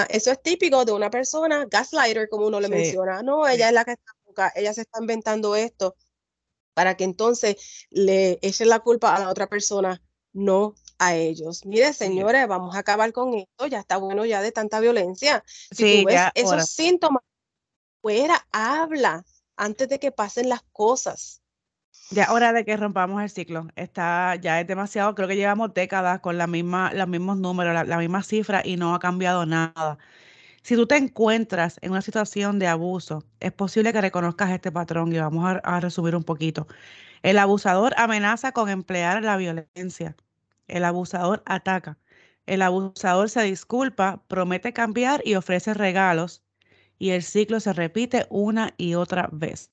eso 0.09 0.31
es 0.31 0.43
típico 0.43 0.85
de 0.85 0.93
una 0.93 1.11
persona, 1.11 1.67
gaslighter, 1.71 2.29
como 2.29 2.47
uno 2.47 2.61
le 2.61 2.69
menciona. 2.69 3.23
No, 3.23 3.47
ella 3.47 3.69
es 3.69 3.75
la 3.75 3.85
que 3.85 3.93
está, 4.29 4.53
ella 4.55 4.75
se 4.75 4.83
está 4.83 5.01
inventando 5.01 5.57
esto 5.57 5.97
para 6.75 6.97
que 6.97 7.05
entonces 7.05 7.87
le 7.91 8.39
echen 8.43 8.69
la 8.69 8.81
culpa 8.81 9.15
a 9.15 9.21
la 9.21 9.29
otra 9.29 9.49
persona 9.49 10.03
no 10.33 10.75
a 10.99 11.15
ellos. 11.15 11.65
Mire, 11.67 11.93
señores, 11.93 12.47
vamos 12.49 12.75
a 12.75 12.81
acabar 12.81 13.13
con 13.13 13.35
esto, 13.35 13.67
ya 13.67 13.81
está 13.81 13.97
bueno 13.97 14.25
ya 14.25 14.41
de 14.41 14.53
tanta 14.53 14.81
violencia. 14.81 15.45
Si 15.47 16.03
tú 16.03 16.07
ves 16.07 16.21
esos 16.35 16.71
síntomas, 16.71 17.23
fuera, 18.01 18.47
habla 18.51 19.25
antes 19.57 19.89
de 19.89 19.99
que 19.99 20.13
pasen 20.13 20.49
las 20.49 20.63
cosas. 20.73 21.41
Ya 22.11 22.33
hora 22.33 22.53
de 22.53 22.65
que 22.65 22.77
rompamos 22.77 23.23
el 23.23 23.31
ciclo. 23.31 23.69
Está, 23.77 24.37
ya 24.37 24.61
es 24.61 24.67
demasiado, 24.67 25.15
creo 25.15 25.29
que 25.29 25.37
llevamos 25.37 25.73
décadas 25.75 26.21
con 26.21 26.39
la 26.39 26.47
misma, 26.47 26.93
los 26.93 27.09
mismos 27.09 27.39
números, 27.39 27.87
la, 27.87 27.99
misma 27.99 28.23
cifra 28.23 28.63
y 28.65 28.77
no 28.77 28.95
ha 28.95 28.99
cambiado 28.99 29.47
nada. 29.47 29.99
Si 30.63 30.77
tú 30.77 30.87
te 30.87 30.97
encuentras 30.97 31.79
en 31.83 31.91
una 31.91 32.03
situación 32.03 32.59
de 32.61 32.69
abuso, 32.69 33.25
es 33.41 33.53
posible 33.53 33.93
que 33.93 34.01
reconozcas 34.01 34.51
este 34.51 34.71
patrón 34.71 35.13
y 35.13 35.19
vamos 35.19 35.59
a, 35.65 35.81
resumir 35.81 36.15
un 36.15 36.23
poquito. 36.23 36.69
El 37.23 37.39
abusador 37.39 37.95
amenaza 37.97 38.53
con 38.53 38.69
emplear 38.69 39.25
la 39.25 39.37
violencia. 39.37 40.17
El 40.69 40.85
abusador 40.85 41.43
ataca. 41.47 41.99
El 42.47 42.63
abusador 42.63 43.29
se 43.29 43.43
disculpa, 43.43 44.23
promete 44.29 44.73
cambiar 44.73 45.21
y 45.25 45.35
ofrece 45.35 45.75
regalos. 45.75 46.45
Y 46.99 47.11
el 47.11 47.25
ciclo 47.25 47.59
se 47.59 47.73
repite 47.73 48.27
una 48.31 48.73
y 48.77 48.95
otra 48.95 49.29
vez. 49.33 49.73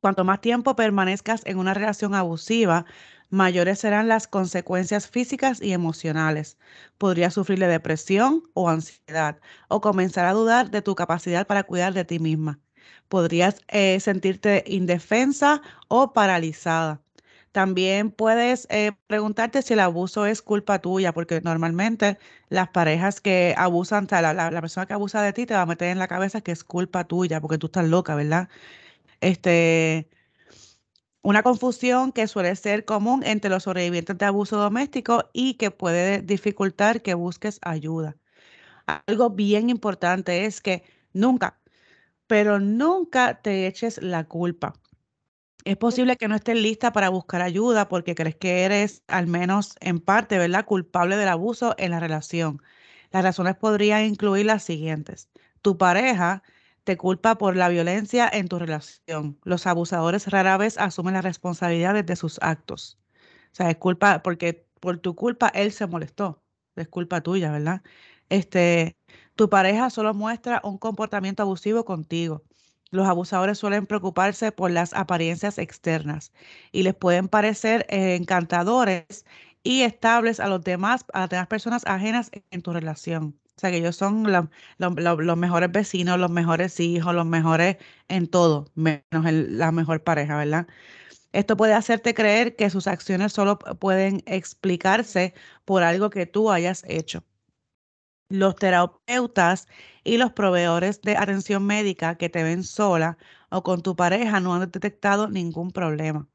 Cuanto 0.00 0.24
más 0.24 0.42
tiempo 0.42 0.76
permanezcas 0.76 1.42
en 1.46 1.58
una 1.58 1.72
relación 1.72 2.14
abusiva, 2.14 2.84
mayores 3.30 3.80
serán 3.80 4.08
las 4.08 4.26
consecuencias 4.28 5.08
físicas 5.08 5.60
y 5.62 5.72
emocionales. 5.72 6.58
Podrías 6.98 7.34
sufrir 7.34 7.58
de 7.58 7.68
depresión 7.68 8.42
o 8.54 8.68
ansiedad 8.68 9.38
o 9.68 9.80
comenzar 9.80 10.26
a 10.26 10.32
dudar 10.32 10.70
de 10.70 10.82
tu 10.82 10.94
capacidad 10.94 11.46
para 11.46 11.64
cuidar 11.64 11.94
de 11.94 12.04
ti 12.04 12.18
misma 12.18 12.60
podrías 13.08 13.62
eh, 13.68 14.00
sentirte 14.00 14.64
indefensa 14.66 15.62
o 15.88 16.12
paralizada. 16.12 17.02
También 17.52 18.10
puedes 18.10 18.66
eh, 18.70 18.92
preguntarte 19.06 19.62
si 19.62 19.72
el 19.74 19.80
abuso 19.80 20.26
es 20.26 20.42
culpa 20.42 20.80
tuya, 20.80 21.12
porque 21.12 21.40
normalmente 21.40 22.18
las 22.50 22.68
parejas 22.68 23.20
que 23.20 23.54
abusan, 23.56 24.06
la, 24.10 24.34
la, 24.34 24.60
persona 24.60 24.86
que 24.86 24.92
abusa 24.92 25.22
de 25.22 25.32
ti 25.32 25.46
te 25.46 25.54
va 25.54 25.62
a 25.62 25.66
meter 25.66 25.88
en 25.88 25.98
la 25.98 26.08
cabeza 26.08 26.42
que 26.42 26.52
es 26.52 26.64
culpa 26.64 27.04
tuya, 27.04 27.40
porque 27.40 27.58
tú 27.58 27.66
estás 27.66 27.86
loca, 27.86 28.14
¿verdad? 28.14 28.48
Este, 29.20 30.08
Una 31.26 31.42
confusión 31.42 32.12
que 32.12 32.28
suele 32.28 32.54
ser 32.54 32.84
común 32.84 33.24
entre 33.24 33.50
los 33.50 33.64
sobrevivientes 33.64 34.16
de 34.16 34.26
abuso 34.26 34.58
doméstico 34.58 35.28
y 35.32 35.54
que 35.54 35.72
puede 35.72 36.20
dificultar 36.22 37.02
que 37.02 37.14
busques 37.14 37.58
ayuda. 37.62 38.16
Algo 39.08 39.30
bien 39.30 39.68
importante 39.68 40.44
es 40.44 40.60
que 40.60 40.84
nunca, 41.12 41.58
pero 42.28 42.60
nunca 42.60 43.42
te 43.42 43.66
eches 43.66 44.00
la 44.00 44.22
culpa. 44.22 44.74
Es 45.64 45.76
posible 45.76 46.16
que 46.16 46.28
no 46.28 46.36
estés 46.36 46.56
lista 46.56 46.92
para 46.92 47.08
buscar 47.08 47.42
ayuda 47.42 47.88
porque 47.88 48.14
crees 48.14 48.36
que 48.36 48.62
eres, 48.62 49.02
al 49.08 49.26
menos 49.26 49.74
en 49.80 49.98
parte, 49.98 50.38
¿verdad?, 50.38 50.64
culpable 50.64 51.16
del 51.16 51.28
abuso 51.28 51.74
en 51.78 51.90
la 51.90 51.98
relación. 51.98 52.62
Las 53.10 53.24
razones 53.24 53.56
podrían 53.56 54.04
incluir 54.04 54.46
las 54.46 54.62
siguientes. 54.62 55.28
Tu 55.60 55.76
pareja 55.76 56.44
te 56.86 56.96
culpa 56.96 57.36
por 57.36 57.56
la 57.56 57.68
violencia 57.68 58.30
en 58.32 58.48
tu 58.48 58.60
relación. 58.60 59.38
Los 59.44 59.66
abusadores 59.66 60.28
rara 60.28 60.56
vez 60.56 60.78
asumen 60.78 61.14
la 61.14 61.22
responsabilidad 61.22 62.04
de 62.04 62.16
sus 62.16 62.38
actos. 62.42 62.98
O 63.52 63.56
sea, 63.56 63.70
es 63.70 63.76
culpa 63.78 64.22
porque 64.22 64.66
por 64.80 64.98
tu 64.98 65.16
culpa 65.16 65.48
él 65.48 65.72
se 65.72 65.86
molestó. 65.88 66.42
Es 66.76 66.88
culpa 66.88 67.22
tuya, 67.22 67.50
¿verdad? 67.50 67.82
Este, 68.28 68.96
tu 69.34 69.50
pareja 69.50 69.90
solo 69.90 70.14
muestra 70.14 70.60
un 70.64 70.78
comportamiento 70.78 71.42
abusivo 71.42 71.84
contigo. 71.84 72.44
Los 72.92 73.08
abusadores 73.08 73.58
suelen 73.58 73.86
preocuparse 73.86 74.52
por 74.52 74.70
las 74.70 74.94
apariencias 74.94 75.58
externas 75.58 76.32
y 76.70 76.84
les 76.84 76.94
pueden 76.94 77.28
parecer 77.28 77.84
eh, 77.88 78.14
encantadores 78.14 79.26
y 79.64 79.82
estables 79.82 80.38
a 80.38 80.46
los 80.48 80.62
demás, 80.62 81.04
a 81.12 81.20
las 81.22 81.30
demás 81.30 81.48
personas 81.48 81.84
ajenas 81.86 82.30
en 82.50 82.62
tu 82.62 82.72
relación. 82.72 83.36
O 83.56 83.60
sea, 83.60 83.70
que 83.70 83.78
ellos 83.78 83.96
son 83.96 84.24
los 84.78 85.36
mejores 85.38 85.72
vecinos, 85.72 86.18
los 86.18 86.30
mejores 86.30 86.78
hijos, 86.78 87.14
los 87.14 87.24
mejores 87.26 87.76
en 88.08 88.26
todo, 88.28 88.66
menos 88.74 89.02
la 89.12 89.72
mejor 89.72 90.04
pareja, 90.04 90.36
¿verdad? 90.36 90.66
Esto 91.32 91.56
puede 91.56 91.74
hacerte 91.74 92.14
creer 92.14 92.56
que 92.56 92.70
sus 92.70 92.86
acciones 92.88 93.32
solo 93.32 93.58
pueden 93.58 94.22
explicarse 94.26 95.34
por 95.64 95.82
algo 95.84 96.10
que 96.10 96.26
tú 96.26 96.50
hayas 96.50 96.84
hecho. 96.88 97.24
Los 98.28 98.54
terapeutas 98.54 99.66
y 100.04 100.16
los 100.16 100.32
proveedores 100.32 101.00
de 101.02 101.16
atención 101.16 101.66
médica 101.66 102.16
que 102.16 102.28
te 102.28 102.42
ven 102.44 102.62
sola 102.62 103.18
o 103.50 103.62
con 103.64 103.82
tu 103.82 103.96
pareja 103.96 104.38
no 104.40 104.54
han 104.54 104.70
detectado 104.70 105.28
ningún 105.28 105.70
problema. 105.72 106.28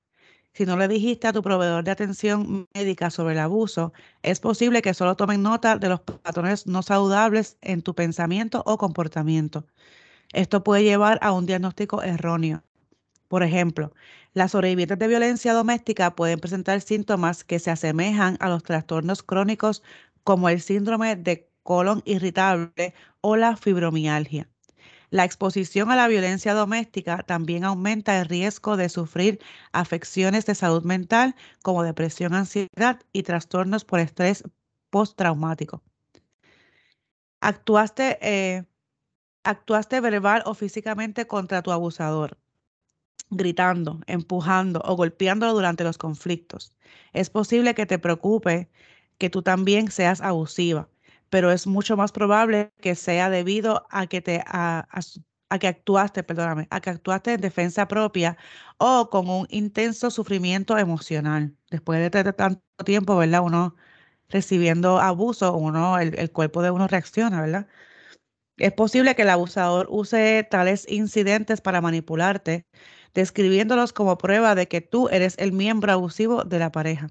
Si 0.53 0.65
no 0.65 0.77
le 0.77 0.87
dijiste 0.87 1.27
a 1.27 1.33
tu 1.33 1.41
proveedor 1.41 1.83
de 1.83 1.91
atención 1.91 2.67
médica 2.73 3.09
sobre 3.09 3.33
el 3.33 3.39
abuso, 3.39 3.93
es 4.21 4.39
posible 4.41 4.81
que 4.81 4.93
solo 4.93 5.15
tomen 5.15 5.41
nota 5.41 5.77
de 5.77 5.89
los 5.89 6.01
patrones 6.01 6.67
no 6.67 6.83
saludables 6.83 7.57
en 7.61 7.81
tu 7.81 7.95
pensamiento 7.95 8.63
o 8.65 8.77
comportamiento. 8.77 9.65
Esto 10.33 10.63
puede 10.63 10.83
llevar 10.85 11.19
a 11.23 11.33
un 11.33 11.47
diagnóstico 11.47 12.03
erróneo. 12.03 12.63
Por 13.29 13.43
ejemplo, 13.43 13.93
las 14.33 14.51
sobrevivientes 14.51 14.99
de 14.99 15.09
violencia 15.09 15.53
doméstica 15.53 16.15
pueden 16.15 16.39
presentar 16.41 16.81
síntomas 16.81 17.45
que 17.45 17.59
se 17.59 17.71
asemejan 17.71 18.37
a 18.41 18.49
los 18.49 18.63
trastornos 18.63 19.23
crónicos 19.23 19.83
como 20.25 20.49
el 20.49 20.61
síndrome 20.61 21.15
de 21.17 21.49
colon 21.63 22.03
irritable 22.05 22.93
o 23.21 23.37
la 23.37 23.57
fibromialgia. 23.57 24.50
La 25.11 25.25
exposición 25.25 25.91
a 25.91 25.97
la 25.97 26.07
violencia 26.07 26.53
doméstica 26.53 27.23
también 27.23 27.65
aumenta 27.65 28.17
el 28.17 28.27
riesgo 28.29 28.77
de 28.77 28.87
sufrir 28.87 29.41
afecciones 29.73 30.45
de 30.45 30.55
salud 30.55 30.83
mental 30.83 31.35
como 31.61 31.83
depresión, 31.83 32.33
ansiedad 32.33 33.01
y 33.11 33.23
trastornos 33.23 33.83
por 33.83 33.99
estrés 33.99 34.45
postraumático. 34.89 35.83
Actuaste, 37.41 38.19
eh, 38.21 38.65
actuaste 39.43 39.99
verbal 39.99 40.43
o 40.45 40.53
físicamente 40.53 41.27
contra 41.27 41.61
tu 41.61 41.71
abusador, 41.71 42.37
gritando, 43.29 43.99
empujando 44.07 44.81
o 44.85 44.95
golpeándolo 44.95 45.53
durante 45.53 45.83
los 45.83 45.97
conflictos. 45.97 46.73
Es 47.11 47.29
posible 47.29 47.75
que 47.75 47.85
te 47.85 47.99
preocupe 47.99 48.69
que 49.17 49.29
tú 49.29 49.41
también 49.41 49.91
seas 49.91 50.21
abusiva 50.21 50.90
pero 51.31 51.51
es 51.51 51.67
mucho 51.67 51.97
más 51.97 52.11
probable 52.11 52.73
que 52.81 52.95
sea 52.95 53.29
debido 53.31 53.87
a 53.91 54.07
que 54.07 54.21
te 54.21 54.43
a, 54.47 54.87
que 55.59 55.67
actuaste, 55.67 56.23
perdóname, 56.23 56.67
a 56.71 56.81
que 56.81 56.91
actuaste 56.91 57.33
en 57.33 57.41
defensa 57.41 57.87
propia 57.87 58.37
o 58.77 59.09
con 59.09 59.29
un 59.29 59.47
intenso 59.49 60.11
sufrimiento 60.11 60.77
emocional. 60.77 61.55
Después 61.71 61.99
de 62.11 62.33
tanto 62.33 62.61
tiempo, 62.85 63.17
¿verdad? 63.17 63.43
Uno 63.43 63.75
recibiendo 64.29 64.99
abuso, 65.01 65.55
uno, 65.57 65.99
el, 65.99 66.17
el 66.19 66.31
cuerpo 66.31 66.61
de 66.63 66.71
uno 66.71 66.87
reacciona, 66.87 67.41
¿verdad? 67.41 67.67
Es 68.57 68.73
posible 68.73 69.15
que 69.15 69.23
el 69.23 69.29
abusador 69.29 69.87
use 69.89 70.47
tales 70.49 70.85
incidentes 70.89 71.61
para 71.61 71.81
manipularte, 71.81 72.65
describiéndolos 73.13 73.93
como 73.93 74.17
prueba 74.17 74.55
de 74.55 74.67
que 74.67 74.81
tú 74.81 75.09
eres 75.09 75.35
el 75.37 75.51
miembro 75.53 75.91
abusivo 75.93 76.43
de 76.45 76.59
la 76.59 76.71
pareja. 76.71 77.09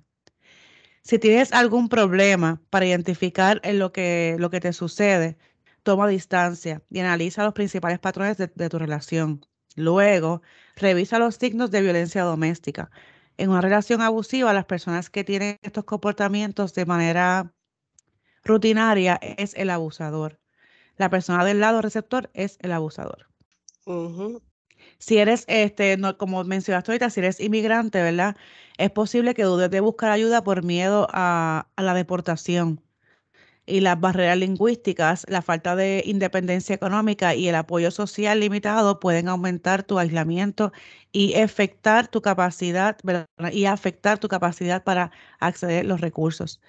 Si 1.02 1.18
tienes 1.18 1.52
algún 1.52 1.88
problema 1.88 2.60
para 2.70 2.86
identificar 2.86 3.60
en 3.64 3.78
lo 3.78 3.92
que, 3.92 4.36
lo 4.38 4.50
que 4.50 4.60
te 4.60 4.72
sucede, 4.72 5.38
toma 5.82 6.06
distancia 6.08 6.82
y 6.90 7.00
analiza 7.00 7.44
los 7.44 7.54
principales 7.54 7.98
patrones 7.98 8.36
de, 8.36 8.68
tu 8.68 8.78
relación. 8.78 9.46
Luego, 9.76 10.42
revisa 10.76 11.18
los 11.18 11.36
signos 11.36 11.70
de 11.70 11.80
violencia 11.80 12.22
doméstica. 12.22 12.90
En 13.38 13.50
una 13.50 13.62
relación 13.62 14.02
abusiva, 14.02 14.52
las 14.52 14.66
personas 14.66 15.08
que 15.10 15.24
tienen 15.24 15.58
estos 15.62 15.84
comportamientos 15.84 16.74
de 16.74 16.84
manera 16.84 17.54
rutinaria 18.44 19.18
es 19.38 19.54
el 19.54 19.70
abusador. 19.70 20.38
La 20.96 21.08
persona 21.08 21.44
del 21.44 21.60
lado 21.60 21.80
receptor 21.80 22.30
es 22.34 22.58
el 22.60 22.72
abusador. 22.72 23.26
Si 24.98 25.18
eres, 25.18 25.44
este, 25.48 25.96
no, 25.96 26.16
como 26.18 26.44
mencionaste 26.44 26.92
ahorita, 26.92 27.10
si 27.10 27.20
eres 27.20 27.40
inmigrante, 27.40 28.02
¿verdad? 28.02 28.36
Es 28.78 28.90
posible 28.90 29.34
que 29.34 29.44
dudes 29.44 29.70
de 29.70 29.80
buscar 29.80 30.10
ayuda 30.10 30.44
por 30.44 30.62
miedo 30.64 31.06
a, 31.12 31.68
la 31.76 31.94
deportación 31.94 32.82
y 33.66 33.80
las 33.80 34.00
barreras 34.00 34.38
lingüísticas, 34.38 35.24
la 35.28 35.42
falta 35.42 35.76
de 35.76 36.02
independencia 36.06 36.74
económica 36.74 37.34
y 37.34 37.48
el 37.48 37.54
apoyo 37.54 37.90
social 37.90 38.40
limitado 38.40 39.00
pueden 39.00 39.28
aumentar 39.28 39.84
tu 39.84 39.98
aislamiento 39.98 40.72
y 41.12 41.34
afectar 41.34 42.08
tu 42.08 42.22
capacidad, 42.22 42.98
y 43.52 43.66
afectar 43.66 44.18
tu 44.18 44.28
capacidad 44.28 44.82
para 44.84 45.12
acceder 45.40 45.84
a 45.84 45.88
los 45.88 46.00
recursos. 46.00 46.60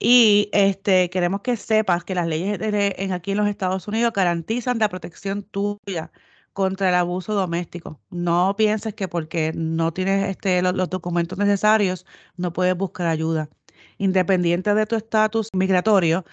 Y 0.00 0.48
este, 0.52 1.10
queremos 1.10 1.42
que 1.42 1.56
sepas 1.56 2.04
que 2.04 2.14
las 2.14 2.26
leyes 2.26 2.58
en, 2.60 3.12
aquí 3.12 3.32
en 3.32 3.36
los 3.38 3.48
Estados 3.48 3.86
Unidos 3.86 4.12
garantizan 4.14 4.78
la 4.78 4.88
protección 4.88 5.42
tuya 5.42 6.10
contra 6.52 6.88
el 6.88 6.94
abuso 6.94 7.34
doméstico. 7.34 8.00
No 8.10 8.54
pienses 8.56 8.94
que 8.94 9.08
porque 9.08 9.52
no 9.54 9.92
tienes 9.92 10.28
este, 10.30 10.62
los, 10.62 10.90
documentos 10.90 11.38
necesarios 11.38 12.06
no 12.36 12.52
puedes 12.52 12.76
buscar 12.76 13.06
ayuda. 13.06 13.48
Independiente 13.98 14.74
de 14.74 14.86
tu 14.86 14.96
estatus 14.96 15.48
migratorio, 15.54 16.24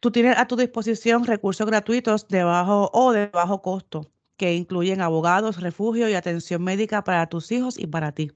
tú 0.00 0.10
tienes 0.10 0.36
a 0.38 0.46
tu 0.46 0.56
disposición 0.56 1.24
recursos 1.24 1.66
gratuitos 1.66 2.28
de 2.28 2.44
bajo 2.44 2.90
o 2.92 3.12
de 3.12 3.26
bajo 3.28 3.62
costo 3.62 4.10
que 4.36 4.54
incluyen 4.54 5.02
abogados, 5.02 5.60
refugio 5.60 6.08
y 6.08 6.14
atención 6.14 6.62
médica 6.62 7.04
para 7.04 7.26
tus 7.28 7.52
hijos 7.52 7.78
y 7.78 7.86
para 7.86 8.12
ti. 8.12 8.32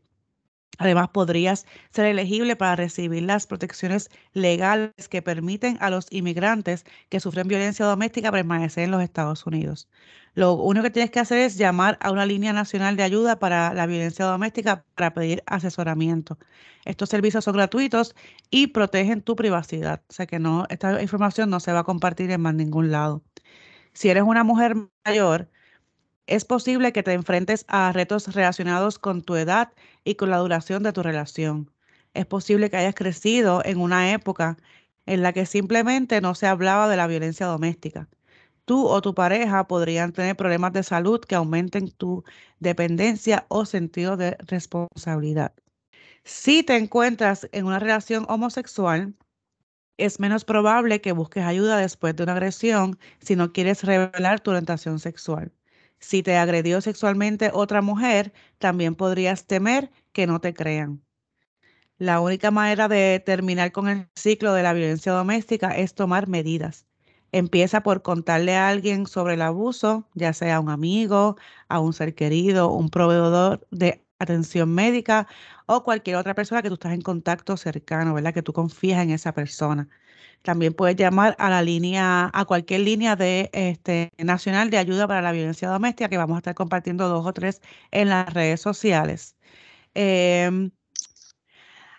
Además, 0.79 1.09
podrías 1.09 1.67
ser 1.93 2.07
elegible 2.07 2.57
para 2.57 2.77
recibir 2.77 3.23
las 3.23 3.47
protecciones 3.47 4.11
legales 4.33 5.09
que 5.09 5.23
permiten 5.23 5.79
a 5.81 5.91
los 5.91 6.07
inmigrantes 6.11 6.85
que 7.09 7.21
sufren 7.21 7.49
violencia 7.49 7.87
doméstica 7.87 8.33
permanecer 8.33 8.85
en 8.85 8.91
los 8.91 9.03
Estados 9.03 9.47
Unidos. 9.47 9.89
Lo 10.35 10.55
único 10.55 10.83
que 10.85 10.91
tienes 10.91 11.11
que 11.13 11.21
hacer 11.21 11.39
es 11.39 11.57
llamar 11.57 11.97
a 12.01 12.11
una 12.11 12.27
línea 12.27 12.53
nacional 12.53 12.97
de 12.97 13.05
ayuda 13.05 13.39
para 13.39 13.73
la 13.73 13.87
violencia 13.87 14.25
doméstica 14.25 14.85
para 14.97 15.15
pedir 15.15 15.43
asesoramiento. 15.47 16.39
Estos 16.85 17.09
servicios 17.09 17.45
son 17.45 17.55
gratuitos 17.55 18.15
y 18.51 18.69
protegen 18.69 19.23
tu 19.23 19.37
privacidad. 19.37 20.03
O 20.09 20.13
sea 20.13 20.27
que 20.27 20.41
esta 20.71 21.01
información 21.03 21.51
no 21.51 21.61
se 21.61 21.73
va 21.73 21.81
a 21.81 21.85
compartir 21.85 22.31
en 22.33 22.41
más 22.41 22.55
ningún 22.55 22.91
lado. 22.91 23.23
Si 23.95 24.09
eres 24.11 24.25
una 24.25 24.45
mujer 24.45 24.77
mayor, 25.07 25.51
es 26.27 26.45
posible 26.45 26.93
que 26.93 27.03
te 27.03 27.13
enfrentes 27.13 27.65
a 27.69 27.93
retos 27.93 28.35
relacionados 28.35 28.99
con 28.99 29.23
tu 29.23 29.37
edad 29.37 29.73
y 30.05 30.17
con 30.17 30.31
la 30.31 30.39
duración 30.39 30.83
de 30.83 30.93
tu 30.93 31.03
relación. 31.03 31.71
Es 32.15 32.27
posible 32.27 32.71
que 32.71 32.77
hayas 32.79 32.95
crecido 32.95 33.63
en 33.65 33.81
una 33.81 34.13
época 34.13 34.57
en 35.07 35.23
la 35.23 35.33
que 35.33 35.47
simplemente 35.47 36.21
no 36.21 36.35
se 36.35 36.47
hablaba 36.47 36.89
de 36.89 36.97
la 36.97 37.07
violencia 37.09 37.47
doméstica. 37.47 38.09
Tú 38.67 38.87
o 38.89 39.01
tu 39.03 39.15
pareja 39.15 39.67
podrían 39.67 40.13
tener 40.13 40.37
problemas 40.37 40.73
de 40.73 40.83
salud 40.83 41.21
que 41.21 41.35
aumenten 41.35 41.91
tu 41.91 42.25
dependencia 42.61 43.47
o 43.49 43.67
sentido 43.67 44.17
de 44.17 44.37
responsabilidad. 44.47 45.55
Si 46.25 46.63
te 46.65 46.77
encuentras 46.77 47.49
en 47.53 47.67
una 47.67 47.79
relación 47.81 48.27
homosexual, 48.29 49.15
es 49.99 50.21
menos 50.21 50.45
probable 50.45 51.01
que 51.01 51.13
busques 51.13 51.45
ayuda 51.45 51.79
después 51.79 52.17
de 52.17 52.25
una 52.25 52.33
agresión 52.35 52.99
si 53.21 53.37
no 53.37 53.53
quieres 53.53 53.85
revelar 53.85 54.41
tu 54.41 54.51
orientación 54.53 54.99
sexual. 55.01 55.53
Si 56.01 56.23
te 56.23 56.37
agredió 56.37 56.81
sexualmente 56.81 57.51
otra 57.55 57.83
mujer, 57.83 58.33
también 58.59 58.95
podrías 58.97 59.47
temer 59.47 59.91
que 60.13 60.27
no 60.27 60.41
te 60.41 60.55
crean. 60.55 61.03
La 61.99 62.21
única 62.21 62.51
manera 62.53 62.89
de 62.89 63.21
terminar 63.25 63.73
con 63.73 63.89
el 63.89 64.09
ciclo 64.15 64.53
de 64.55 64.63
la 64.63 64.73
violencia 64.75 65.13
doméstica 65.13 65.77
es 65.77 65.95
tomar 65.95 66.29
medidas. 66.29 66.87
Empieza 67.35 67.83
por 67.83 68.03
contarle 68.03 68.55
a 68.57 68.69
alguien 68.69 69.07
sobre 69.09 69.35
el 69.35 69.43
abuso, 69.43 70.09
ya 70.15 70.33
sea 70.33 70.57
a 70.57 70.61
un 70.61 70.71
amigo, 70.71 71.37
a 71.69 71.81
un 71.81 71.93
ser 71.93 72.15
querido, 72.15 72.71
un 72.71 72.91
proveedor 72.91 73.67
de 73.73 74.05
atención 74.21 74.73
médica 74.73 75.27
o 75.67 75.83
cualquier 75.83 76.17
otra 76.17 76.35
persona 76.35 76.63
que 76.63 76.69
tú 76.69 76.75
estás 76.75 76.93
en 76.93 77.03
contacto 77.03 77.57
cercano, 77.57 78.15
¿verdad? 78.15 78.35
Que 78.35 78.43
tú 78.43 78.53
confías 78.53 79.03
en 79.03 79.11
esa 79.11 79.33
persona. 79.35 79.89
También 80.43 80.75
puedes 80.75 80.97
llamar 80.97 81.37
a 81.39 81.51
la 81.51 81.63
línea, 81.63 82.31
a 82.35 82.45
cualquier 82.47 82.81
línea 82.83 83.17
de 83.17 83.51
este 83.55 84.13
nacional 84.19 84.71
de 84.71 84.79
ayuda 84.79 85.09
para 85.09 85.23
la 85.23 85.33
violencia 85.33 85.69
doméstica, 85.69 86.09
que 86.11 86.19
vamos 86.19 86.37
a 86.37 86.39
estar 86.39 86.55
compartiendo 86.55 87.09
dos 87.09 87.27
o 87.27 87.33
tres 87.33 87.63
en 87.93 88.11
las 88.11 88.33
redes 88.35 88.61
sociales. 88.61 89.37
Em, 89.95 90.71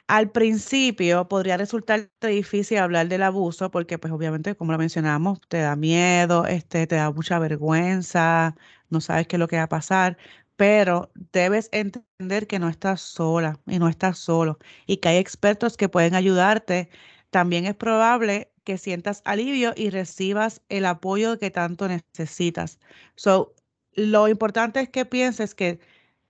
al 0.08 0.32
principio 0.32 1.28
podría 1.28 1.58
resultar 1.58 2.10
difícil 2.22 2.78
hablar 2.80 3.08
del 3.08 3.24
abuso 3.24 3.72
porque, 3.72 3.98
pues 3.98 4.14
obviamente, 4.14 4.56
como 4.56 4.72
lo 4.72 4.78
mencionamos, 4.78 5.40
te 5.48 5.60
da 5.60 5.76
miedo, 5.76 6.46
este, 6.46 6.88
te 6.88 6.96
da 6.96 7.12
mucha 7.12 7.40
vergüenza, 7.40 8.56
no 8.90 9.02
sabes 9.02 9.28
qué 9.28 9.36
es 9.38 9.40
lo 9.40 9.48
que 9.48 9.58
va 9.58 9.64
a 9.64 9.70
pasar, 9.70 10.18
pero 10.56 11.12
debes 11.34 11.70
entender 11.72 12.48
que 12.48 12.60
no 12.60 12.70
estás 12.70 13.02
sola 13.02 13.60
y 13.68 13.80
no 13.80 13.90
estás 13.90 14.20
solo 14.20 14.60
y 14.86 14.98
que 14.98 15.10
hay 15.10 15.18
expertos 15.18 15.76
que 15.78 15.90
pueden 15.90 16.16
ayudarte. 16.16 16.90
También 17.32 17.66
es 17.66 17.76
probable 17.76 18.52
que 18.64 18.78
sientas 18.78 19.22
alivio 19.26 19.74
y 19.76 19.90
recibas 19.90 20.62
el 20.70 20.86
apoyo 20.86 21.38
que 21.40 21.52
tanto 21.52 21.88
necesitas. 21.88 22.80
So, 23.16 23.54
lo 23.94 24.28
importante 24.28 24.80
es 24.82 24.90
que 24.90 25.06
pienses 25.06 25.56
que 25.56 25.80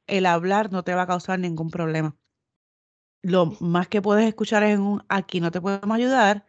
el 0.08 0.26
hablar 0.28 0.72
no 0.72 0.84
te 0.84 0.96
va 0.96 1.04
a 1.04 1.08
causar 1.08 1.40
ningún 1.40 1.70
problema. 1.72 2.16
Lo 3.26 3.48
más 3.60 3.88
que 3.88 4.04
puedes 4.04 4.28
escuchar 4.28 4.62
es 4.64 4.78
un 4.78 5.04
aquí 5.10 5.40
no 5.40 5.50
te 5.50 5.60
podemos 5.60 5.98
ayudar, 5.98 6.46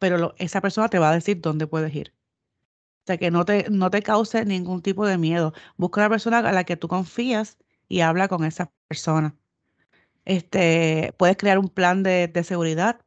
pero 0.00 0.34
esa 0.38 0.60
persona 0.60 0.88
te 0.88 0.98
va 0.98 1.10
a 1.10 1.14
decir 1.14 1.40
dónde 1.40 1.68
puedes 1.68 1.94
ir. 1.94 2.12
O 3.04 3.06
sea, 3.06 3.18
que 3.18 3.30
no 3.30 3.44
te, 3.44 3.66
no 3.70 3.90
te 3.90 4.02
cause 4.02 4.44
ningún 4.44 4.82
tipo 4.82 5.06
de 5.06 5.18
miedo. 5.18 5.54
Busca 5.76 6.00
una 6.02 6.10
persona 6.10 6.38
a 6.40 6.52
la 6.52 6.64
que 6.64 6.76
tú 6.76 6.88
confías 6.88 7.58
y 7.88 8.00
habla 8.00 8.28
con 8.28 8.44
esa 8.44 8.72
persona. 8.88 9.36
Este, 10.24 11.14
puedes 11.18 11.36
crear 11.36 11.58
un 11.58 11.68
plan 11.70 12.02
de, 12.02 12.28
de 12.28 12.44
seguridad 12.44 13.00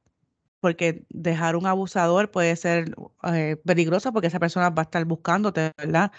porque 0.61 1.05
dejar 1.09 1.55
un 1.55 1.67
abusador 1.67 2.31
puede 2.31 2.55
ser 2.55 2.95
eh, 3.33 3.57
peligroso 3.65 4.13
porque 4.13 4.27
esa 4.27 4.39
persona 4.39 4.69
va 4.71 4.83
a 4.83 4.85
estar 4.85 5.05
buscándote, 5.05 5.73
¿verdad? 5.77 6.11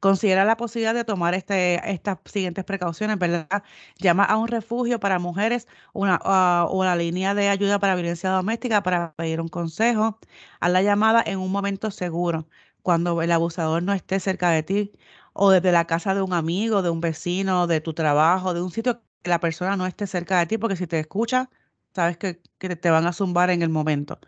Considera 0.00 0.44
la 0.44 0.56
posibilidad 0.56 0.94
de 0.94 1.04
tomar 1.04 1.34
este, 1.34 1.80
estas 1.90 2.18
siguientes 2.24 2.64
precauciones, 2.64 3.18
¿verdad? 3.18 3.62
Llama 3.98 4.24
a 4.24 4.36
un 4.36 4.48
refugio 4.48 5.00
para 5.00 5.18
mujeres 5.18 5.66
una, 5.92 6.16
o 6.16 6.82
a 6.82 6.86
la 6.86 6.96
línea 6.96 7.34
de 7.34 7.48
ayuda 7.48 7.78
para 7.80 7.94
violencia 7.96 8.30
doméstica 8.30 8.82
para 8.82 9.14
pedir 9.14 9.40
un 9.40 9.48
consejo. 9.48 10.18
Haz 10.60 10.70
la 10.70 10.82
llamada 10.82 11.22
en 11.26 11.38
un 11.38 11.50
momento 11.50 11.90
seguro, 11.90 12.48
cuando 12.82 13.20
el 13.22 13.32
abusador 13.32 13.82
no 13.82 13.92
esté 13.92 14.20
cerca 14.20 14.50
de 14.50 14.62
ti 14.62 14.92
o 15.32 15.50
desde 15.50 15.72
la 15.72 15.86
casa 15.86 16.14
de 16.14 16.22
un 16.22 16.32
amigo, 16.32 16.82
de 16.82 16.90
un 16.90 17.00
vecino, 17.00 17.66
de 17.66 17.80
tu 17.80 17.94
trabajo, 17.94 18.54
de 18.54 18.62
un 18.62 18.70
sitio 18.70 19.02
que 19.22 19.30
la 19.30 19.40
persona 19.40 19.76
no 19.76 19.86
esté 19.86 20.06
cerca 20.06 20.38
de 20.38 20.46
ti, 20.46 20.58
porque 20.58 20.76
si 20.76 20.86
te 20.86 20.98
escucha, 20.98 21.50
sabes 21.94 22.16
que, 22.18 22.34
te 22.58 22.90
van 22.90 23.06
a 23.06 23.12
zumbar 23.12 23.50
en 23.50 23.62
el 23.62 23.68
momento. 23.68 24.18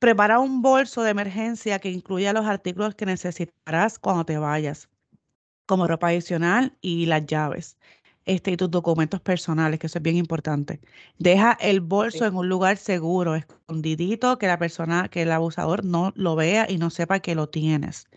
Prepara 0.00 0.38
un 0.38 0.62
bolso 0.62 1.02
de 1.02 1.10
emergencia 1.10 1.78
que 1.80 1.90
incluya 1.90 2.32
los 2.32 2.46
artículos 2.46 2.94
que 2.94 3.06
necesitarás 3.06 3.98
cuando 3.98 4.24
te 4.24 4.38
vayas, 4.38 4.88
como 5.66 5.86
ropa 5.88 6.08
adicional 6.08 6.76
y 6.82 7.06
las 7.06 7.26
llaves. 7.26 7.78
Este, 8.26 8.52
y 8.52 8.58
tus 8.58 8.70
documentos 8.70 9.20
personales, 9.22 9.80
que 9.80 9.88
eso 9.88 9.98
es 9.98 10.04
bien 10.04 10.16
importante. 10.16 10.80
Deja 11.18 11.52
el 11.60 11.80
bolso 11.80 12.26
en 12.26 12.36
un 12.36 12.48
lugar 12.48 12.78
seguro, 12.78 13.36
escondidito, 13.36 14.38
que 14.38 14.46
la 14.48 14.58
persona, 14.58 15.08
que 15.10 15.22
el 15.22 15.32
abusador 15.32 15.84
no 15.84 16.12
lo 16.16 16.36
vea 16.36 16.66
y 16.70 16.78
no 16.78 16.90
sepa 16.90 17.20
que 17.20 17.34
lo 17.36 17.50
tienes. 17.50 18.08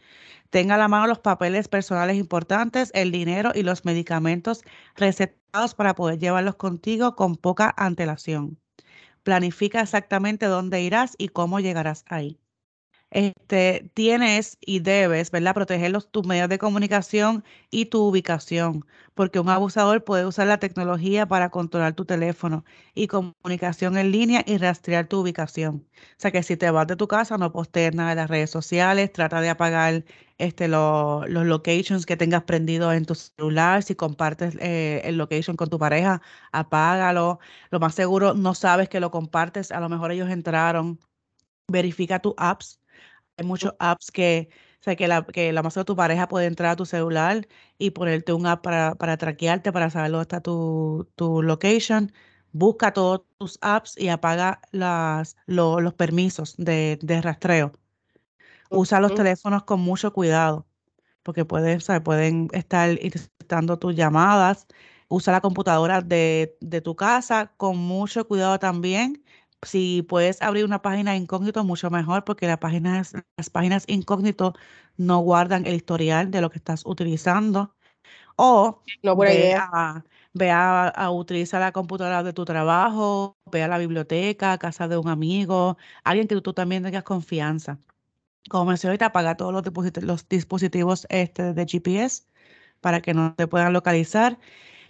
Tenga 0.51 0.75
a 0.75 0.79
la 0.79 0.89
mano 0.89 1.07
los 1.07 1.19
papeles 1.19 1.69
personales 1.69 2.17
importantes, 2.17 2.91
el 2.95 3.11
dinero 3.11 3.53
y 3.55 3.63
los 3.63 3.85
medicamentos 3.85 4.63
recetados 4.95 5.75
para 5.75 5.95
poder 5.95 6.19
llevarlos 6.19 6.57
contigo 6.57 7.15
con 7.17 7.37
poca 7.37 7.73
antelación. 7.77 8.60
Planifica 9.23 9.81
exactamente 9.81 10.47
dónde 10.47 10.81
irás 10.83 11.15
y 11.17 11.29
cómo 11.29 11.59
llegarás 11.59 12.05
ahí 12.07 12.40
este, 13.11 13.91
tienes 13.93 14.57
y 14.61 14.79
debes, 14.79 15.31
¿verdad? 15.31 15.53
Proteger 15.53 15.91
tus 16.03 16.25
medios 16.25 16.49
de 16.49 16.57
comunicación 16.57 17.43
y 17.69 17.85
tu 17.87 18.01
ubicación, 18.01 18.85
porque 19.13 19.39
un 19.39 19.49
abusador 19.49 20.03
puede 20.03 20.25
usar 20.25 20.47
la 20.47 20.59
tecnología 20.59 21.27
para 21.27 21.49
controlar 21.49 21.93
tu 21.93 22.05
teléfono 22.05 22.63
y 22.95 23.07
comunicación 23.07 23.97
en 23.97 24.11
línea 24.11 24.43
y 24.47 24.57
rastrear 24.57 25.07
tu 25.07 25.19
ubicación. 25.19 25.85
O 25.95 26.15
sea 26.17 26.31
que 26.31 26.41
si 26.43 26.55
te 26.57 26.71
vas 26.71 26.87
de 26.87 26.95
tu 26.95 27.07
casa, 27.07 27.37
no 27.37 27.51
postees 27.51 27.93
nada 27.95 28.11
en 28.11 28.17
las 28.17 28.29
redes 28.29 28.49
sociales, 28.49 29.11
trata 29.11 29.41
de 29.41 29.49
apagar 29.49 30.05
este, 30.37 30.67
los 30.67 31.27
locations 31.27 32.05
que 32.05 32.17
tengas 32.17 32.43
prendido 32.43 32.93
en 32.93 33.05
tu 33.05 33.15
celular. 33.15 33.83
Si 33.83 33.95
compartes 33.95 34.55
eh, 34.59 35.01
el 35.03 35.17
location 35.17 35.55
con 35.57 35.69
tu 35.69 35.77
pareja, 35.79 36.21
apágalo. 36.51 37.39
Lo 37.71 37.79
más 37.79 37.95
seguro, 37.95 38.33
no 38.33 38.55
sabes 38.55 38.89
que 38.89 38.99
lo 38.99 39.11
compartes, 39.11 39.71
a 39.71 39.79
lo 39.79 39.89
mejor 39.89 40.11
ellos 40.11 40.29
entraron. 40.29 40.99
Verifica 41.67 42.19
tus 42.19 42.33
apps 42.37 42.80
hay 43.41 43.47
muchos 43.47 43.73
apps 43.79 44.11
que, 44.11 44.49
o 44.79 44.83
sea, 44.83 44.95
que 44.95 45.07
la, 45.07 45.25
que 45.25 45.51
la 45.53 45.61
de 45.63 45.85
tu 45.85 45.95
pareja 45.95 46.27
puede 46.27 46.45
entrar 46.47 46.71
a 46.71 46.75
tu 46.75 46.85
celular 46.85 47.47
y 47.77 47.91
ponerte 47.91 48.33
un 48.33 48.45
app 48.47 48.63
para, 48.63 48.95
para 48.95 49.17
traquearte, 49.17 49.71
para 49.71 49.89
saber 49.89 50.11
dónde 50.11 50.23
está 50.23 50.41
tu, 50.41 51.09
tu 51.15 51.41
location. 51.43 52.11
Busca 52.53 52.93
todos 52.93 53.23
tus 53.37 53.57
apps 53.61 53.97
y 53.97 54.09
apaga 54.09 54.61
las, 54.71 55.37
los 55.45 55.93
permisos 55.95 56.55
de, 56.57 56.99
de 57.01 57.21
rastreo. 57.21 57.71
Usa 58.69 58.99
los 58.99 59.13
teléfonos 59.13 59.63
con 59.63 59.79
mucho 59.81 60.13
cuidado, 60.13 60.67
porque 61.23 61.45
pueden, 61.45 61.79
pueden 62.03 62.49
estar 62.53 62.91
interceptando 62.91 63.79
tus 63.79 63.95
llamadas. 63.95 64.67
Usa 65.09 65.33
la 65.33 65.41
computadora 65.41 66.01
de, 66.01 66.57
de 66.61 66.81
tu 66.81 66.95
casa 66.95 67.53
con 67.57 67.77
mucho 67.77 68.27
cuidado 68.27 68.59
también 68.59 69.23
si 69.63 70.01
puedes 70.03 70.41
abrir 70.41 70.65
una 70.65 70.81
página 70.81 71.15
incógnito, 71.15 71.63
mucho 71.63 71.89
mejor, 71.89 72.23
porque 72.23 72.47
las 72.47 72.57
páginas, 72.57 73.13
las 73.37 73.49
páginas 73.49 73.85
incógnito 73.87 74.53
no 74.97 75.19
guardan 75.19 75.65
el 75.65 75.75
historial 75.75 76.31
de 76.31 76.41
lo 76.41 76.49
que 76.49 76.57
estás 76.57 76.83
utilizando. 76.85 77.75
O 78.35 78.81
no, 79.03 79.15
ve, 79.15 79.55
a, 79.55 80.03
ve 80.33 80.51
a, 80.51 81.11
utilizar 81.11 81.61
la 81.61 81.71
computadora 81.71 82.23
de 82.23 82.33
tu 82.33 82.45
trabajo, 82.45 83.37
ve 83.51 83.63
a 83.63 83.67
la 83.67 83.77
biblioteca, 83.77 84.53
a 84.53 84.57
casa 84.57 84.87
de 84.87 84.97
un 84.97 85.09
amigo, 85.09 85.77
alguien 86.03 86.27
que 86.27 86.41
tú, 86.41 86.53
también 86.53 86.83
tengas 86.83 87.03
confianza. 87.03 87.79
Como 88.49 88.65
mencioné 88.65 88.91
ahorita, 88.91 89.07
apaga 89.07 89.37
todos 89.37 89.53
los 89.53 89.63
dispositivos, 89.63 90.07
los 90.07 90.29
dispositivos 90.29 91.07
este, 91.09 91.53
de 91.53 91.65
GPS 91.67 92.23
para 92.81 93.01
que 93.01 93.13
no 93.13 93.35
te 93.35 93.47
puedan 93.47 93.73
localizar. 93.73 94.39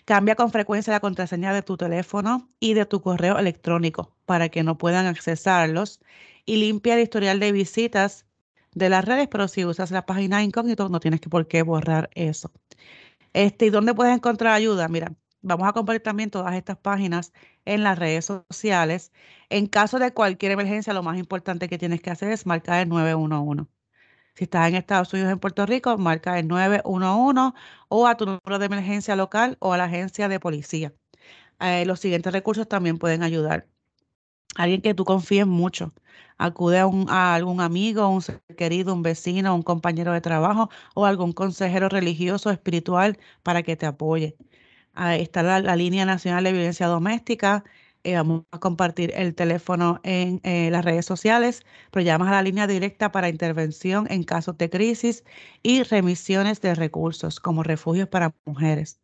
Cambia 0.06 0.36
con 0.36 0.52
frecuencia 0.52 0.93
la 0.93 0.99
contraseña 0.99 1.54
de 1.54 1.62
tu 1.62 1.78
teléfono 1.78 2.49
y 2.60 2.74
de 2.74 2.86
tu 2.86 3.02
correo 3.02 3.38
electrónico 3.38 4.16
para 4.26 4.49
que 4.49 4.64
no 4.64 4.78
puedan 4.78 5.06
accesarlos 5.06 5.99
y 6.45 6.58
limpia 6.58 6.95
el 6.95 7.02
historial 7.02 7.39
de 7.39 7.52
visitas 7.52 8.26
de 8.74 8.89
las 8.89 9.06
redes, 9.06 9.28
pero 9.30 9.47
si 9.47 9.66
usas 9.66 9.91
la 9.91 10.06
página 10.06 10.43
incógnito 10.43 10.89
no 10.89 10.99
tienes 10.99 11.22
por 11.22 11.47
qué 11.47 11.62
borrar 11.64 12.10
eso. 12.16 12.52
Este, 13.34 13.68
¿Y 13.68 13.70
dónde 13.70 13.93
puedes 13.93 14.16
encontrar 14.16 14.54
ayuda? 14.54 14.88
Mira, 14.88 15.14
vamos 15.41 15.68
a 15.68 15.74
compartir 15.74 16.04
también 16.04 16.30
todas 16.32 16.56
estas 16.56 16.78
páginas 16.78 17.34
en 17.66 17.84
las 17.84 17.97
redes 17.99 18.26
sociales. 18.26 19.12
En 19.49 19.68
caso 19.68 19.99
de 19.99 20.14
cualquier 20.14 20.54
emergencia, 20.54 20.93
lo 20.93 21.04
más 21.04 21.18
importante 21.18 21.70
que 21.70 21.78
tienes 21.78 22.02
que 22.02 22.12
hacer 22.12 22.32
es 22.32 22.45
marcar 22.45 22.82
el 22.82 22.89
911. 22.89 23.68
Si 24.36 24.45
estás 24.45 24.69
en 24.69 24.75
Estados 24.75 25.13
Unidos, 25.13 25.32
en 25.32 25.39
Puerto 25.39 25.65
Rico, 25.65 25.97
marca 25.97 26.39
el 26.39 26.47
911 26.47 27.53
o 27.89 28.07
a 28.07 28.15
tu 28.15 28.25
número 28.25 28.59
de 28.59 28.65
emergencia 28.65 29.15
local 29.15 29.57
o 29.59 29.73
a 29.73 29.77
la 29.77 29.86
agencia 29.86 30.27
de 30.29 30.39
policía. 30.39 30.93
Eh, 31.59 31.86
los 31.86 31.99
siguientes 31.99 32.34
recursos 32.34 32.67
también 32.67 32.97
pueden 32.97 33.23
ayudar. 33.23 33.67
Alguien 34.55 34.82
que 34.82 34.93
tú 34.93 35.05
confíes 35.05 35.47
mucho. 35.47 35.93
Acude 36.38 36.79
a, 36.79 37.36
algún 37.36 37.61
amigo, 37.61 38.07
un 38.09 38.21
ser 38.21 38.41
querido, 38.57 38.93
un 38.93 39.03
vecino, 39.03 39.55
un 39.55 39.63
compañero 39.63 40.13
de 40.13 40.21
trabajo 40.21 40.69
o 40.95 41.05
algún 41.05 41.34
consejero 41.34 41.89
religioso 41.89 42.49
o 42.49 42.51
espiritual 42.51 43.19
para 43.43 43.63
que 43.63 43.75
te 43.75 43.86
apoye. 43.86 44.38
Está 44.95 45.43
la 45.43 45.75
línea 45.75 46.05
nacional 46.05 46.43
de 46.43 46.51
violencia 46.53 46.88
doméstica 46.88 47.63
vamos 48.06 48.45
a 48.52 48.60
compartir 48.60 49.12
el 49.16 49.36
teléfono 49.36 49.99
en 50.04 50.41
eh, 50.43 50.70
las 50.72 50.86
redes 50.86 51.06
sociales, 51.06 51.64
pero 51.91 52.04
llamas 52.04 52.30
a 52.30 52.32
la 52.34 52.41
línea 52.43 52.68
directa 52.68 53.12
para 53.12 53.30
intervención 53.30 54.08
en 54.10 54.24
casos 54.24 54.58
de 54.58 54.70
crisis 54.70 55.24
y 55.64 55.84
remisiones 55.84 56.62
de 56.62 56.76
recursos 56.76 57.39
como 57.39 57.64
refugios 57.64 58.08
para 58.10 58.34
mujeres. 58.45 58.99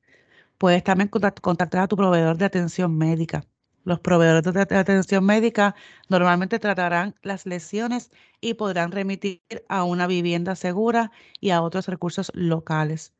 Puedes 0.58 0.84
también 0.84 1.10
contactar 1.10 1.82
a 1.84 1.88
tu 1.88 1.98
proveedor 1.98 2.38
de 2.38 2.45
atención 2.45 2.98
médica. 2.98 3.45
Los 3.84 4.00
proveedores 4.02 4.43
de 4.54 4.78
atención 4.78 5.26
médica 5.26 5.76
normalmente 6.10 6.60
tratarán 6.60 7.16
las 7.24 7.45
lesiones 7.45 8.12
y 8.41 8.56
podrán 8.56 8.91
remitir 8.91 9.41
a 9.70 9.84
una 9.86 10.08
vivienda 10.08 10.56
segura 10.56 11.12
y 11.39 11.52
a 11.52 11.62
otros 11.62 11.88
recursos 11.88 12.32
locales. 12.34 13.14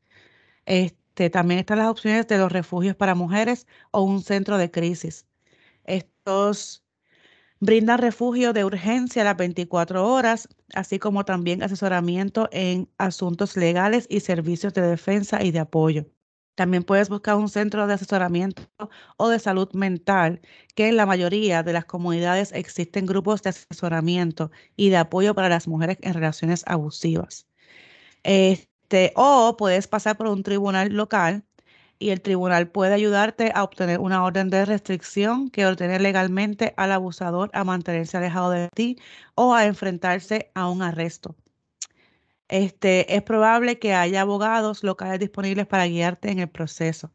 Este, 0.66 1.30
también 1.30 1.60
están 1.62 1.80
las 1.80 1.90
opciones 1.90 2.28
de 2.28 2.38
los 2.40 2.52
refugios 2.52 2.96
para 2.96 3.16
mujeres 3.16 3.68
o 3.92 4.02
un 4.04 4.22
centro 4.24 4.58
de 4.58 4.72
crisis. 4.72 5.27
Estos 5.88 6.84
brindan 7.60 8.00
refugio 8.00 8.54
de 8.54 8.66
urgencia 8.66 9.24
a 9.24 9.26
las 9.26 9.38
24 9.38 10.08
horas, 10.08 10.48
así 10.76 11.00
como 11.00 11.26
también 11.26 11.64
asesoramiento 11.64 12.50
en 12.52 12.90
asuntos 12.98 13.58
legales 13.58 14.06
y 14.10 14.20
servicios 14.20 14.74
de 14.74 14.82
defensa 14.82 15.44
y 15.44 15.52
de 15.52 15.60
apoyo. 15.60 16.06
También 16.56 16.84
puedes 16.84 17.10
buscar 17.10 17.36
un 17.36 17.50
centro 17.50 17.86
de 17.88 17.94
asesoramiento 17.94 18.64
o 19.18 19.30
de 19.30 19.40
salud 19.40 19.70
mental, 19.74 20.42
que 20.76 20.88
en 20.88 20.98
la 20.98 21.06
mayoría 21.06 21.64
de 21.64 21.74
las 21.74 21.86
comunidades 21.86 22.52
existen 22.52 23.06
grupos 23.06 23.44
de 23.44 23.52
asesoramiento 23.52 24.52
y 24.76 24.90
de 24.90 24.98
apoyo 24.98 25.36
para 25.36 25.50
las 25.50 25.68
mujeres 25.68 25.98
en 26.02 26.14
relaciones 26.16 26.64
abusivas. 26.68 27.48
Este, 28.24 29.14
o 29.16 29.56
puedes 29.58 29.88
pasar 29.88 30.18
por 30.18 30.28
un 30.28 30.44
tribunal 30.44 30.94
local 30.94 31.46
y 32.00 32.10
el 32.12 32.22
tribunal 32.22 32.70
puede 32.70 32.94
ayudarte 32.94 33.52
a 33.56 33.64
obtener 33.64 34.00
una 34.00 34.24
orden 34.24 34.50
de 34.50 34.66
restricción 34.66 35.50
que 35.50 35.66
ordene 35.66 36.00
legalmente 36.00 36.74
al 36.78 36.92
abusador 36.92 37.50
a 37.54 37.64
mantenerse 37.64 38.18
alejado 38.18 38.52
de 38.52 38.70
ti 38.70 38.98
o 39.36 39.54
a 39.54 39.66
enfrentarse 39.66 40.52
a 40.56 40.70
un 40.70 40.82
arresto. 40.82 41.36
Este, 42.50 43.16
es 43.16 43.24
probable 43.24 43.80
que 43.80 43.94
haya 43.94 44.22
abogados 44.22 44.84
locales 44.84 45.20
disponibles 45.20 45.68
para 45.68 45.86
guiarte 45.88 46.32
en 46.32 46.40
el 46.40 46.50
proceso. 46.50 47.12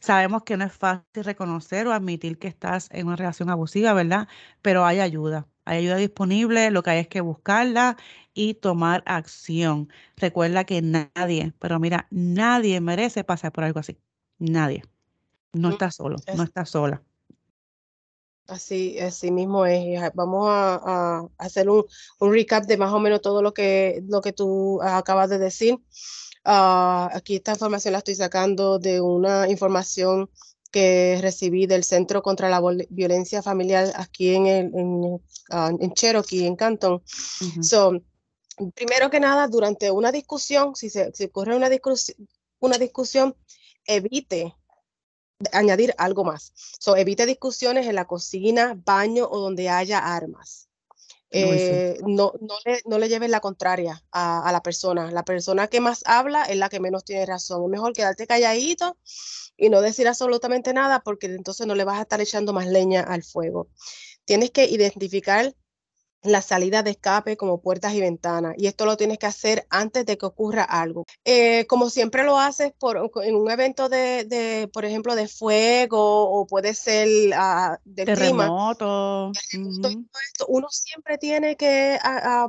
Sabemos 0.00 0.42
que 0.44 0.56
no 0.58 0.64
es 0.64 0.72
fácil 0.72 1.24
reconocer 1.24 1.86
o 1.86 1.92
admitir 1.92 2.38
que 2.38 2.48
estás 2.48 2.88
en 2.92 3.06
una 3.06 3.16
relación 3.16 3.48
abusiva, 3.50 3.94
¿verdad? 3.94 4.28
Pero 4.62 4.84
hay 4.84 5.00
ayuda. 5.00 5.48
Hay 5.64 5.78
ayuda 5.78 5.96
disponible, 5.96 6.70
lo 6.70 6.82
que 6.82 6.90
hay 6.90 6.98
es 7.00 7.08
que 7.08 7.22
buscarla 7.22 7.96
y 8.34 8.54
tomar 8.54 9.02
acción. 9.06 9.88
Recuerda 10.16 10.64
que 10.64 10.82
nadie, 10.82 11.54
pero 11.58 11.80
mira, 11.80 12.06
nadie 12.10 12.80
merece 12.82 13.24
pasar 13.24 13.52
por 13.52 13.64
algo 13.64 13.80
así. 13.80 13.98
Nadie. 14.38 14.82
No 15.52 15.70
está 15.70 15.90
solo, 15.90 16.16
no 16.36 16.42
está 16.42 16.66
sola. 16.66 17.02
Así, 18.46 18.98
así 18.98 19.30
mismo 19.30 19.64
es. 19.64 20.12
Vamos 20.14 20.46
a, 20.48 21.26
hacer 21.38 21.70
un, 21.70 21.84
recap 22.20 22.64
de 22.66 22.76
más 22.76 22.92
o 22.92 23.00
menos 23.00 23.22
todo 23.22 23.40
lo 23.40 23.54
que, 23.54 24.02
lo 24.06 24.20
que 24.20 24.32
tú 24.32 24.82
acabas 24.82 25.30
de 25.30 25.38
decir. 25.38 25.78
Ah, 26.44 27.08
aquí 27.14 27.36
esta 27.36 27.52
información 27.52 27.92
la 27.92 27.98
estoy 27.98 28.16
sacando 28.16 28.78
de 28.78 29.00
una 29.00 29.48
información 29.48 30.28
que 30.70 31.18
recibí 31.22 31.66
del 31.66 31.84
Centro 31.84 32.20
contra 32.20 32.50
la 32.50 32.60
Violencia 32.90 33.42
Familiar 33.42 33.92
aquí 33.94 34.34
en, 34.34 34.46
el, 34.46 34.66
en, 34.74 35.22
ah, 35.50 35.70
Cherokee, 35.94 36.46
en 36.46 36.56
Canton. 36.56 37.02
primero 38.74 39.08
que 39.08 39.20
nada, 39.20 39.48
durante 39.48 39.90
una 39.90 40.12
discusión, 40.12 40.74
si 40.74 40.90
se 40.90 41.12
ocurre 41.24 41.56
una, 41.56 41.70
una 42.58 42.76
discusión, 42.76 43.34
evite 43.86 44.54
añadir 45.52 45.94
algo 45.98 46.24
más. 46.24 46.52
So, 46.78 46.96
evite 46.96 47.26
discusiones 47.26 47.86
en 47.86 47.94
la 47.94 48.06
cocina, 48.06 48.80
baño 48.84 49.28
o 49.30 49.38
donde 49.40 49.68
haya 49.68 49.98
armas. 49.98 50.68
Eh, 51.36 51.98
no, 52.06 52.32
no, 52.40 52.54
le, 52.64 52.80
no 52.86 52.98
le 52.98 53.08
lleves 53.08 53.28
la 53.28 53.40
contraria 53.40 54.04
a, 54.12 54.50
la 54.52 54.62
persona. 54.62 55.10
La 55.10 55.24
persona 55.24 55.66
que 55.66 55.80
más 55.80 56.04
habla 56.06 56.44
es 56.44 56.56
la 56.56 56.68
que 56.68 56.78
menos 56.78 57.04
tiene 57.04 57.26
razón. 57.26 57.64
Es 57.64 57.70
mejor 57.70 57.92
quedarte 57.92 58.28
calladito 58.28 58.96
y 59.56 59.68
no 59.68 59.80
decir 59.80 60.06
absolutamente 60.06 60.72
nada 60.72 61.00
porque 61.00 61.26
entonces 61.26 61.66
no 61.66 61.74
le 61.74 61.84
vas 61.84 61.98
a 61.98 62.02
estar 62.02 62.20
echando 62.20 62.52
más 62.52 62.68
leña 62.68 63.00
al 63.00 63.24
fuego. 63.24 63.68
Tienes 64.24 64.52
que 64.52 64.66
identificar 64.66 65.54
la 66.24 66.42
salida 66.42 66.82
de 66.82 66.92
escape 66.92 67.36
como 67.36 67.60
puertas 67.60 67.94
y 67.94 68.00
ventanas. 68.00 68.54
Y 68.56 68.66
esto 68.66 68.86
lo 68.86 68.96
tienes 68.96 69.18
que 69.18 69.26
hacer 69.26 69.66
antes 69.70 70.06
de 70.06 70.18
que 70.18 70.26
ocurra 70.26 70.64
algo. 70.64 71.04
Eh, 71.24 71.66
como 71.66 71.90
siempre 71.90 72.24
lo 72.24 72.38
haces 72.38 72.72
por, 72.78 73.10
en 73.22 73.36
un 73.36 73.50
evento 73.50 73.88
de, 73.88 74.68
por 74.72 74.84
ejemplo, 74.84 75.14
de 75.14 75.28
fuego 75.28 76.30
o 76.30 76.46
puede 76.46 76.74
ser 76.74 77.08
uh, 77.08 77.76
de 77.84 78.04
terremoto. 78.04 79.32
uno 80.48 80.68
siempre 80.70 81.18
tiene 81.18 81.56
que 81.56 81.98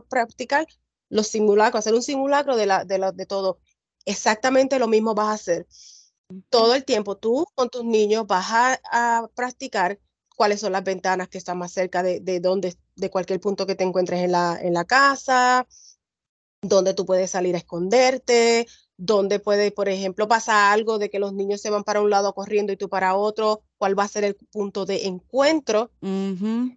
practicar 0.09 0.65
los 1.09 1.27
simulacros, 1.27 1.79
hacer 1.79 1.93
un 1.93 2.03
simulacro 2.03 2.55
de, 2.55 2.65
la, 2.65 2.85
de, 2.85 3.11
de 3.13 3.25
todo. 3.25 3.59
Exactamente 4.05 4.79
lo 4.79 4.87
mismo 4.87 5.13
vas 5.13 5.27
a 5.27 5.33
hacer. 5.33 5.67
Todo 6.49 6.73
el 6.73 6.85
tiempo 6.85 7.17
tú 7.17 7.45
con 7.53 7.69
tus 7.69 7.83
niños 7.83 8.25
vas 8.25 8.45
a, 8.49 8.79
a 8.91 9.27
practicar 9.35 9.99
cuáles 10.35 10.59
son 10.59 10.71
las 10.73 10.83
ventanas 10.83 11.27
que 11.29 11.37
están 11.37 11.57
más 11.57 11.71
cerca 11.71 12.03
de, 12.03 12.19
de, 12.19 12.39
donde, 12.39 12.75
de 12.95 13.09
cualquier 13.09 13.39
punto 13.39 13.65
que 13.65 13.75
te 13.75 13.83
encuentres 13.83 14.21
en 14.21 14.31
la, 14.31 14.57
en 14.61 14.73
la 14.73 14.85
casa, 14.85 15.67
donde 16.61 16.93
tú 16.93 17.05
puedes 17.05 17.31
salir 17.31 17.55
a 17.55 17.59
esconderte, 17.59 18.67
donde 18.97 19.39
puede, 19.39 19.71
por 19.71 19.89
ejemplo, 19.89 20.27
pasar 20.27 20.73
algo 20.73 20.97
de 20.97 21.09
que 21.09 21.19
los 21.19 21.33
niños 21.33 21.61
se 21.61 21.69
van 21.69 21.83
para 21.83 22.01
un 22.01 22.09
lado 22.09 22.33
corriendo 22.33 22.71
y 22.71 22.77
tú 22.77 22.89
para 22.89 23.15
otro, 23.15 23.63
cuál 23.77 23.97
va 23.97 24.03
a 24.03 24.07
ser 24.07 24.23
el 24.23 24.35
punto 24.35 24.85
de 24.85 25.05
encuentro. 25.05 25.91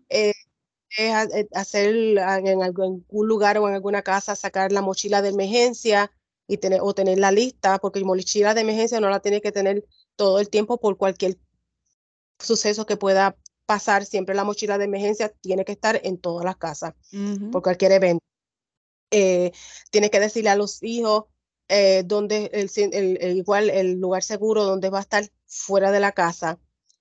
Eh, 0.09 0.33
es 0.91 1.33
eh, 1.35 1.49
hacer 1.55 1.95
en 1.95 2.63
algún 2.63 3.05
lugar 3.11 3.59
o 3.59 3.69
en 3.69 3.75
alguna 3.75 4.03
casa, 4.03 4.35
sacar 4.35 4.73
la 4.73 4.83
mochila 4.83 5.23
de 5.23 5.29
emergencia 5.31 6.11
y 6.47 6.57
tener, 6.59 6.81
o 6.83 6.95
tener 6.95 7.19
la 7.19 7.31
lista, 7.31 7.79
porque 7.79 8.01
la 8.01 8.07
mochila 8.07 8.55
de 8.55 8.63
emergencia 8.63 9.01
no 9.01 9.11
la 9.11 9.21
tiene 9.21 9.41
que 9.41 9.53
tener 9.53 9.85
todo 10.17 10.41
el 10.41 10.49
tiempo 10.49 10.79
por 10.79 10.97
cualquier 10.97 11.39
suceso 12.39 12.87
que 12.87 12.97
pueda 12.97 13.37
pasar, 13.69 14.07
siempre 14.07 14.35
la 14.35 14.45
mochila 14.45 14.79
de 14.79 14.87
emergencia 14.87 15.29
tiene 15.29 15.67
que 15.67 15.73
estar 15.73 16.01
en 16.03 16.17
todas 16.17 16.43
las 16.43 16.57
casas 16.57 16.95
por 17.53 17.63
cualquier 17.63 17.93
evento. 17.93 18.25
Eh, 19.11 19.53
tiene 19.91 20.09
que 20.09 20.21
decirle 20.21 20.49
a 20.49 20.57
los 20.57 20.83
hijos 20.83 21.27
eh, 21.69 22.03
donde 22.07 22.51
el, 22.55 23.37
igual 23.37 23.69
el 23.69 24.01
lugar 24.01 24.23
seguro 24.23 24.65
donde 24.65 24.89
va 24.89 24.99
a 24.99 25.03
estar 25.03 25.29
fuera 25.47 25.93
de 25.93 26.01
la 26.01 26.13
casa 26.13 26.59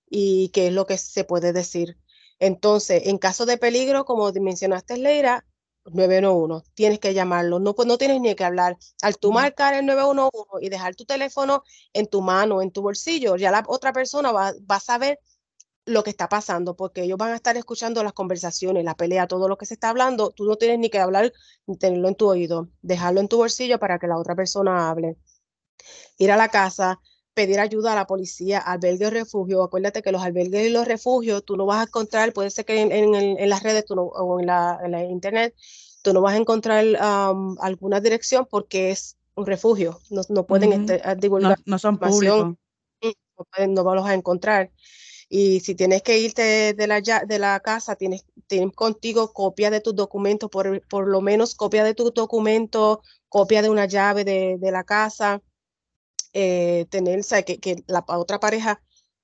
y 0.10 0.50
qué 0.50 0.68
es 0.68 0.74
lo 0.74 0.86
que 0.86 0.98
se 0.98 1.24
puede 1.24 1.54
decir. 1.54 1.98
Entonces, 2.38 3.04
en 3.06 3.18
caso 3.18 3.46
de 3.46 3.58
peligro, 3.58 4.04
como 4.04 4.30
mencionaste, 4.34 4.98
Leira, 4.98 5.46
911, 5.86 6.70
tienes 6.74 7.00
que 7.00 7.14
llamarlo, 7.14 7.60
no, 7.60 7.76
pues 7.76 7.88
no 7.88 7.98
tienes 7.98 8.20
ni 8.20 8.36
que 8.36 8.44
hablar. 8.44 8.78
Al 9.02 9.18
tú 9.18 9.32
marcar 9.32 9.74
el 9.74 9.86
911 9.86 10.66
y 10.66 10.68
dejar 10.68 10.96
tu 10.96 11.06
teléfono 11.06 11.64
en 11.94 12.08
tu 12.08 12.22
mano, 12.22 12.62
en 12.62 12.72
tu 12.72 12.82
bolsillo, 12.82 13.38
ya 13.38 13.52
la 13.52 13.64
otra 13.68 13.94
persona 13.94 14.34
va, 14.34 14.54
va 14.70 14.76
a 14.76 14.80
saber 14.82 15.18
lo 15.88 16.04
que 16.04 16.10
está 16.10 16.28
pasando, 16.28 16.76
porque 16.76 17.04
ellos 17.04 17.18
van 17.18 17.32
a 17.32 17.36
estar 17.36 17.56
escuchando 17.56 18.04
las 18.04 18.14
conversaciones, 18.14 18.84
la 18.84 18.96
pelea, 18.96 19.26
todo 19.26 19.48
lo 19.48 19.58
que 19.58 19.66
se 19.66 19.74
está 19.74 19.90
hablando, 19.90 20.32
tú 20.32 20.44
no 20.44 20.58
tienes 20.58 20.80
ni 20.80 20.90
que 20.90 21.00
hablar 21.00 21.32
ni 21.66 21.78
tenerlo 21.78 22.10
en 22.10 22.16
tu 22.16 22.28
oído, 22.28 22.70
dejarlo 22.82 23.22
en 23.22 23.30
tu 23.30 23.38
bolsillo 23.38 23.80
para 23.80 23.98
que 23.98 24.08
la 24.08 24.18
otra 24.18 24.36
persona 24.36 24.90
hable. 24.90 25.16
Ir 26.18 26.32
a 26.32 26.38
la 26.38 26.50
casa, 26.50 27.00
pedir 27.34 27.60
ayuda 27.62 27.94
a 27.94 27.96
la 27.96 28.06
policía, 28.06 28.60
albergue 28.60 29.08
o 29.08 29.10
refugio. 29.12 29.64
Acuérdate 29.64 30.02
que 30.02 30.12
los 30.12 30.22
albergues 30.22 30.68
y 30.68 30.70
los 30.70 30.86
refugios 30.86 31.46
tú 31.46 31.56
no 31.56 31.66
vas 31.66 31.80
a 31.80 31.84
encontrar, 31.84 32.34
puede 32.34 32.50
ser 32.50 32.66
que 32.66 32.82
en, 32.82 33.50
las 33.50 33.64
redes 33.64 33.86
o 33.90 34.40
en 34.42 34.46
la, 34.48 35.06
internet, 35.10 35.56
tú 36.02 36.14
no 36.14 36.22
vas 36.22 36.34
a 36.34 36.38
encontrar 36.38 36.84
alguna 37.62 38.02
dirección 38.02 38.46
porque 38.50 38.92
es 38.92 39.16
un 39.36 39.46
refugio, 39.46 40.00
no, 40.10 40.44
pueden 40.46 40.74
este, 40.74 41.02
divulgar. 41.16 41.60
No, 41.66 41.80
son 41.80 41.98
públicos. 41.98 42.56
Mm, 43.02 43.74
no, 43.74 43.84
no 43.84 43.96
los 43.96 44.06
a 44.06 44.14
encontrar. 44.14 44.72
Y 45.30 45.60
si 45.60 45.76
tienes 45.76 46.04
que 46.04 46.20
irte 46.20 46.74
de 46.74 46.88
la, 46.88 47.02
de 47.02 47.40
la 47.40 47.60
casa, 47.60 47.96
tienes, 47.96 48.26
tienes 48.48 48.74
contigo 48.74 49.34
copia 49.34 49.70
de 49.70 49.82
tus 49.82 49.96
documentos, 49.96 50.50
por, 50.50 50.82
por 50.88 51.08
lo 51.08 51.22
menos 51.22 51.56
copia 51.56 51.84
de 51.84 51.94
tus 51.94 52.14
documentos, 52.14 53.00
copia 53.28 53.62
de 53.62 53.70
una 53.70 53.86
llave 53.86 54.24
de, 54.24 54.58
de 54.58 54.72
la 54.72 54.84
casa, 54.86 55.42
eh, 56.34 56.86
tener, 56.90 57.22
que, 57.46 57.60
que 57.60 57.84
la 57.88 58.06
otra 58.08 58.40
pareja 58.40 58.82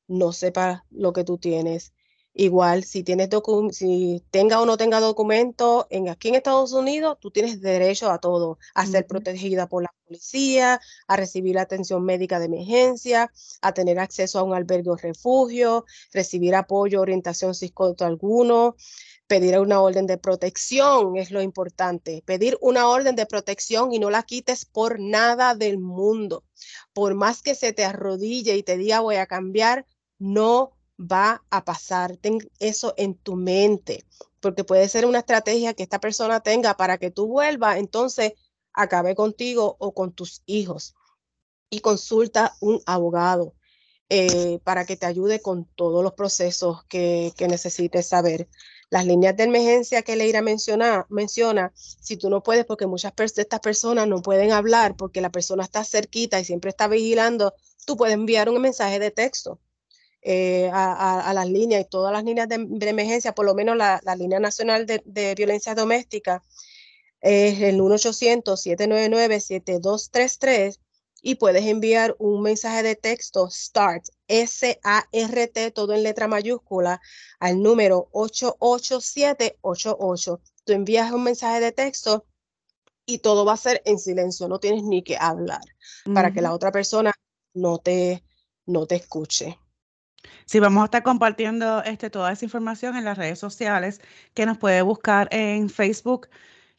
no 0.08 0.34
sepa 0.34 0.86
lo 0.90 1.14
que 1.14 1.24
tú 1.24 1.38
tienes. 1.38 1.94
Igual, 2.36 2.84
si 2.84 3.04
tienes 3.04 3.30
si 3.72 4.24
tenga 4.32 4.60
o 4.60 4.66
no 4.66 4.76
tenga 4.76 5.00
documento, 5.00 5.86
en, 5.92 6.10
aquí 6.10 6.30
en 6.30 6.36
Estados 6.36 6.74
Unidos, 6.74 7.18
tú 7.20 7.30
tienes 7.30 7.62
derecho 7.62 8.10
a 8.10 8.18
todo, 8.18 8.58
a 8.74 8.88
ser 8.88 9.06
protegida 9.06 9.68
por 9.68 9.84
la 9.84 9.94
policía, 10.08 10.82
a 11.08 11.16
recibir 11.16 11.60
atención 11.60 12.04
médica 12.04 12.40
de 12.40 12.46
emergencia, 12.46 13.32
a 13.62 13.74
tener 13.74 14.00
acceso 14.00 14.40
a 14.40 14.44
un 14.44 14.56
albergue 14.56 14.90
o 14.90 14.96
refugio, 14.96 15.86
recibir 16.12 16.56
apoyo, 16.56 17.02
orientación 17.02 17.54
psicóloga 17.54 18.08
alguno, 18.08 18.76
pedir 19.28 19.60
una 19.60 19.82
orden 19.82 20.08
de 20.08 20.18
protección 20.18 21.18
es 21.18 21.30
lo 21.30 21.42
importante, 21.42 22.24
pedir 22.26 22.58
una 22.62 22.88
orden 22.88 23.16
de 23.16 23.28
protección 23.28 23.94
y 23.94 24.00
no 24.00 24.10
la 24.10 24.24
quites 24.24 24.66
por 24.66 25.00
nada 25.00 25.54
del 25.54 25.78
mundo. 25.78 26.44
Por 26.94 27.14
más 27.14 27.44
que 27.44 27.54
se 27.54 27.74
te 27.74 27.86
arrodille 27.86 28.56
y 28.58 28.64
te 28.64 28.78
diga 28.78 29.02
voy 29.02 29.18
a 29.18 29.28
cambiar, 29.28 29.86
no 30.18 30.72
va 31.12 31.44
a 31.50 31.66
pasar. 31.66 32.18
Eso 32.60 32.94
en 32.98 33.16
tu 33.16 33.36
mente, 33.36 34.06
porque 34.40 34.64
puede 34.64 34.88
ser 34.90 35.06
una 35.06 35.20
estrategia 35.20 35.74
que 35.74 35.84
esta 35.84 36.00
persona 36.00 36.40
tenga 36.42 36.76
para 36.76 36.98
que 36.98 37.12
tú 37.12 37.28
vuelvas, 37.28 37.78
entonces 37.78 38.34
acabe 38.74 39.16
contigo 39.16 39.76
o 39.80 39.94
con 39.94 40.14
tus 40.14 40.42
hijos. 40.46 40.96
Y 41.70 41.80
consulta 41.80 42.56
un 42.60 42.82
abogado 42.86 43.56
eh, 44.10 44.60
para 44.64 44.86
que 44.86 44.96
te 44.96 45.06
ayude 45.06 45.42
con 45.42 45.66
todos 45.66 46.04
los 46.04 46.14
procesos 46.14 46.84
que, 46.86 47.34
que 47.36 47.48
necesites 47.48 48.08
saber. 48.08 48.48
Las 48.90 49.08
líneas 49.08 49.36
de 49.36 49.46
emergencia 49.46 50.04
que 50.04 50.16
Leira 50.16 50.44
menciona, 50.44 51.08
menciona, 51.10 51.72
si 51.76 52.16
tú 52.16 52.30
no 52.30 52.44
puedes, 52.44 52.66
porque 52.66 52.86
muchas 52.86 53.16
de 53.16 53.42
estas 53.42 53.60
personas 53.60 54.08
no 54.08 54.22
pueden 54.22 54.52
hablar 54.52 54.96
porque 54.96 55.22
la 55.22 55.32
persona 55.32 55.64
está 55.64 55.84
cerquita 55.84 56.40
y 56.40 56.46
siempre 56.46 56.70
está 56.70 56.88
vigilando, 56.88 57.56
tú 57.88 57.98
puedes 57.98 58.14
enviar 58.14 58.50
un 58.50 58.62
mensaje 58.62 59.00
de 59.00 59.10
texto 59.10 59.60
eh, 60.26 60.70
a, 60.74 61.34
las 61.34 61.50
líneas 61.50 61.82
y 61.82 61.90
todas 61.90 62.14
las 62.14 62.24
líneas 62.24 62.48
de, 62.48 62.90
emergencia, 62.90 63.36
por 63.36 63.46
lo 63.46 63.54
menos 63.54 63.76
la, 63.76 64.00
línea 64.18 64.40
nacional 64.40 64.86
de, 64.86 65.36
violencia 65.36 65.76
doméstica, 65.76 66.42
es 67.20 67.60
el 67.62 67.78
1-800-799-7233 67.80 70.80
y 71.22 71.36
puedes 71.36 71.66
enviar 71.66 72.16
un 72.20 72.42
mensaje 72.42 72.84
de 72.84 72.96
texto 72.96 73.50
START, 73.50 74.06
S-A-R-T, 74.28 75.72
todo 75.72 75.94
en 75.94 76.04
letra 76.04 76.28
mayúscula, 76.28 77.02
al 77.40 77.62
número 77.62 78.10
88788. 78.12 80.42
Tú 80.66 80.74
envías 80.74 81.12
un 81.12 81.24
mensaje 81.24 81.60
de 81.60 81.72
texto 81.72 82.26
y 83.06 83.20
todo 83.20 83.46
va 83.46 83.54
a 83.54 83.58
ser 83.58 83.82
en 83.86 84.00
silencio, 84.00 84.48
no 84.48 84.60
tienes 84.60 84.84
ni 84.84 85.04
que 85.04 85.18
hablar 85.18 85.62
para 86.14 86.32
que 86.32 86.42
la 86.42 86.54
otra 86.54 86.72
persona 86.72 87.14
no 87.54 87.78
te, 87.78 88.24
no 88.66 88.86
te 88.86 88.96
escuche. 88.96 89.58
Sí, 90.46 90.60
vamos 90.60 90.82
a 90.82 90.86
estar 90.86 91.04
compartiendo 91.04 91.84
este, 91.84 92.10
toda 92.10 92.32
esa 92.32 92.46
información 92.46 92.96
en 92.96 93.06
las 93.06 93.18
redes 93.18 93.40
sociales 93.40 94.02
que 94.34 94.46
nos 94.46 94.58
puede 94.58 94.82
buscar 94.82 95.28
en 95.32 95.70
Facebook, 95.70 96.28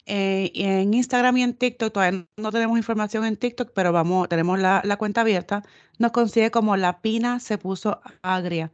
eh, 0.05 0.51
en 0.55 0.93
Instagram 0.93 1.37
y 1.37 1.43
en 1.43 1.53
TikTok. 1.55 1.93
Todavía 1.93 2.27
no 2.37 2.51
tenemos 2.51 2.77
información 2.77 3.25
en 3.25 3.37
TikTok, 3.37 3.71
pero 3.73 3.91
vamos, 3.91 4.29
tenemos 4.29 4.59
la, 4.59 4.81
la 4.83 4.97
cuenta 4.97 5.21
abierta. 5.21 5.63
Nos 5.99 6.11
consigue 6.11 6.51
como 6.51 6.77
La 6.77 7.01
Pina 7.01 7.39
se 7.39 7.57
puso 7.57 8.01
agria. 8.21 8.71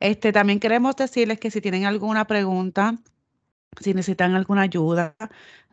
Este, 0.00 0.32
también 0.32 0.60
queremos 0.60 0.96
decirles 0.96 1.38
que 1.40 1.50
si 1.50 1.60
tienen 1.60 1.84
alguna 1.86 2.26
pregunta, 2.26 2.98
si 3.80 3.94
necesitan 3.94 4.34
alguna 4.34 4.62
ayuda, 4.62 5.16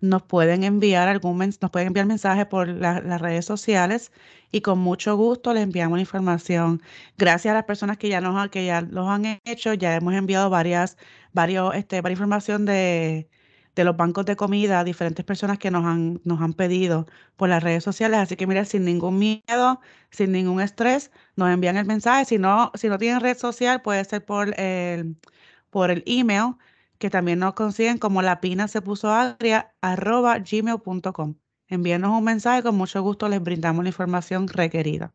nos 0.01 0.23
pueden 0.23 0.63
enviar 0.63 1.07
algún 1.07 1.37
nos 1.39 1.71
pueden 1.71 1.87
enviar 1.87 2.05
mensaje 2.05 2.45
por 2.45 2.67
las 2.67 3.21
redes 3.21 3.45
sociales 3.45 4.11
y 4.51 4.61
con 4.61 4.79
mucho 4.79 5.15
gusto 5.17 5.53
les 5.53 5.63
enviamos 5.63 5.97
la 5.97 6.01
información. 6.01 6.81
Gracias 7.17 7.51
a 7.51 7.55
las 7.55 7.65
personas 7.65 7.97
que 7.97 8.09
ya 8.09 8.21
nos 8.21 8.49
que 8.49 8.65
ya 8.65 8.81
los 8.81 9.07
han 9.09 9.25
hecho, 9.45 9.73
ya 9.73 9.95
hemos 9.95 10.13
enviado 10.13 10.49
varias, 10.49 10.97
varios, 11.33 11.75
este, 11.75 12.01
varias 12.01 12.17
información 12.19 12.65
de, 12.65 13.29
de 13.75 13.83
los 13.83 13.95
bancos 13.97 14.25
de 14.25 14.35
comida 14.35 14.79
a 14.79 14.83
diferentes 14.83 15.25
personas 15.25 15.57
que 15.59 15.71
nos 15.71 15.85
han, 15.85 16.21
nos 16.23 16.41
han 16.41 16.53
pedido 16.53 17.05
por 17.35 17.49
las 17.49 17.63
redes 17.63 17.83
sociales. 17.83 18.19
Así 18.19 18.35
que 18.35 18.47
mira, 18.47 18.65
sin 18.65 18.85
ningún 18.85 19.17
miedo, 19.19 19.79
sin 20.11 20.31
ningún 20.31 20.61
estrés, 20.61 21.11
nos 21.35 21.49
envían 21.49 21.77
el 21.77 21.85
mensaje. 21.85 22.25
Si 22.25 22.37
no, 22.37 22.71
si 22.75 22.89
no 22.89 22.97
tienen 22.97 23.21
red 23.21 23.37
social, 23.37 23.81
puede 23.81 24.03
ser 24.05 24.25
por 24.25 24.59
el, 24.59 25.17
por 25.69 25.91
el 25.91 26.03
email 26.05 26.55
que 26.99 27.09
también 27.09 27.39
nos 27.39 27.53
consiguen 27.53 27.97
como 27.97 28.21
la 28.21 28.41
pina 28.41 28.67
se 28.67 28.81
puso 28.81 29.09
agria 29.09 29.73
arroba 29.81 30.37
gmail.com. 30.39 31.35
Envíenos 31.67 32.11
un 32.11 32.23
mensaje, 32.23 32.61
con 32.61 32.75
mucho 32.75 33.01
gusto 33.01 33.29
les 33.29 33.41
brindamos 33.41 33.83
la 33.83 33.89
información 33.89 34.47
requerida. 34.47 35.13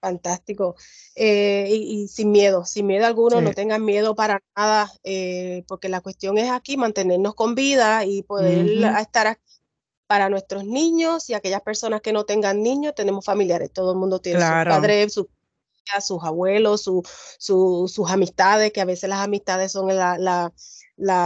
Fantástico. 0.00 0.76
Eh, 1.14 1.68
y, 1.70 2.08
sin 2.08 2.30
miedo, 2.30 2.64
sin 2.64 2.86
miedo 2.86 3.06
alguno, 3.06 3.40
no 3.40 3.52
tengan 3.52 3.84
miedo 3.84 4.14
para 4.14 4.42
nada, 4.54 4.92
eh, 5.02 5.64
porque 5.66 5.88
la 5.88 6.00
cuestión 6.00 6.36
es 6.38 6.50
aquí 6.50 6.76
mantenernos 6.76 7.34
con 7.34 7.54
vida 7.54 8.04
y 8.04 8.22
poder 8.22 8.66
estar 9.00 9.26
aquí 9.26 9.40
para 10.06 10.28
nuestros 10.28 10.64
niños 10.64 11.28
y 11.30 11.34
aquellas 11.34 11.62
personas 11.62 12.00
que 12.00 12.12
no 12.12 12.24
tengan 12.24 12.62
niños, 12.62 12.94
tenemos 12.94 13.24
familiares, 13.24 13.72
todo 13.72 13.92
el 13.92 13.98
mundo 13.98 14.20
tiene 14.20 14.40
sus 14.40 14.48
padres, 14.48 15.12
sus 15.12 15.26
sus 16.00 16.22
abuelos, 16.22 16.82
sus 17.38 18.10
amistades, 18.10 18.72
que 18.72 18.80
a 18.80 18.84
veces 18.84 19.08
las 19.08 19.20
amistades 19.20 19.72
son 19.72 19.88
la, 19.88 20.52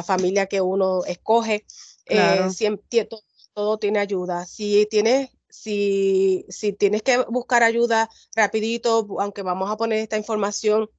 familia 0.04 0.46
que 0.46 0.60
uno 0.60 1.04
escoge. 1.04 1.64
Eh, 2.06 2.48
siempre, 2.50 3.08
todo, 3.54 3.78
tiene 3.78 3.98
ayuda. 3.98 4.46
Si 4.46 4.86
tienes, 4.90 5.30
si, 5.48 6.44
si 6.48 6.72
tienes 6.72 7.02
que 7.02 7.18
buscar 7.28 7.62
ayuda 7.62 8.08
rapidito, 8.34 9.06
aunque 9.18 9.42
vamos 9.42 9.70
a 9.70 9.76
poner 9.76 9.98
esta 9.98 10.16
información 10.16 10.90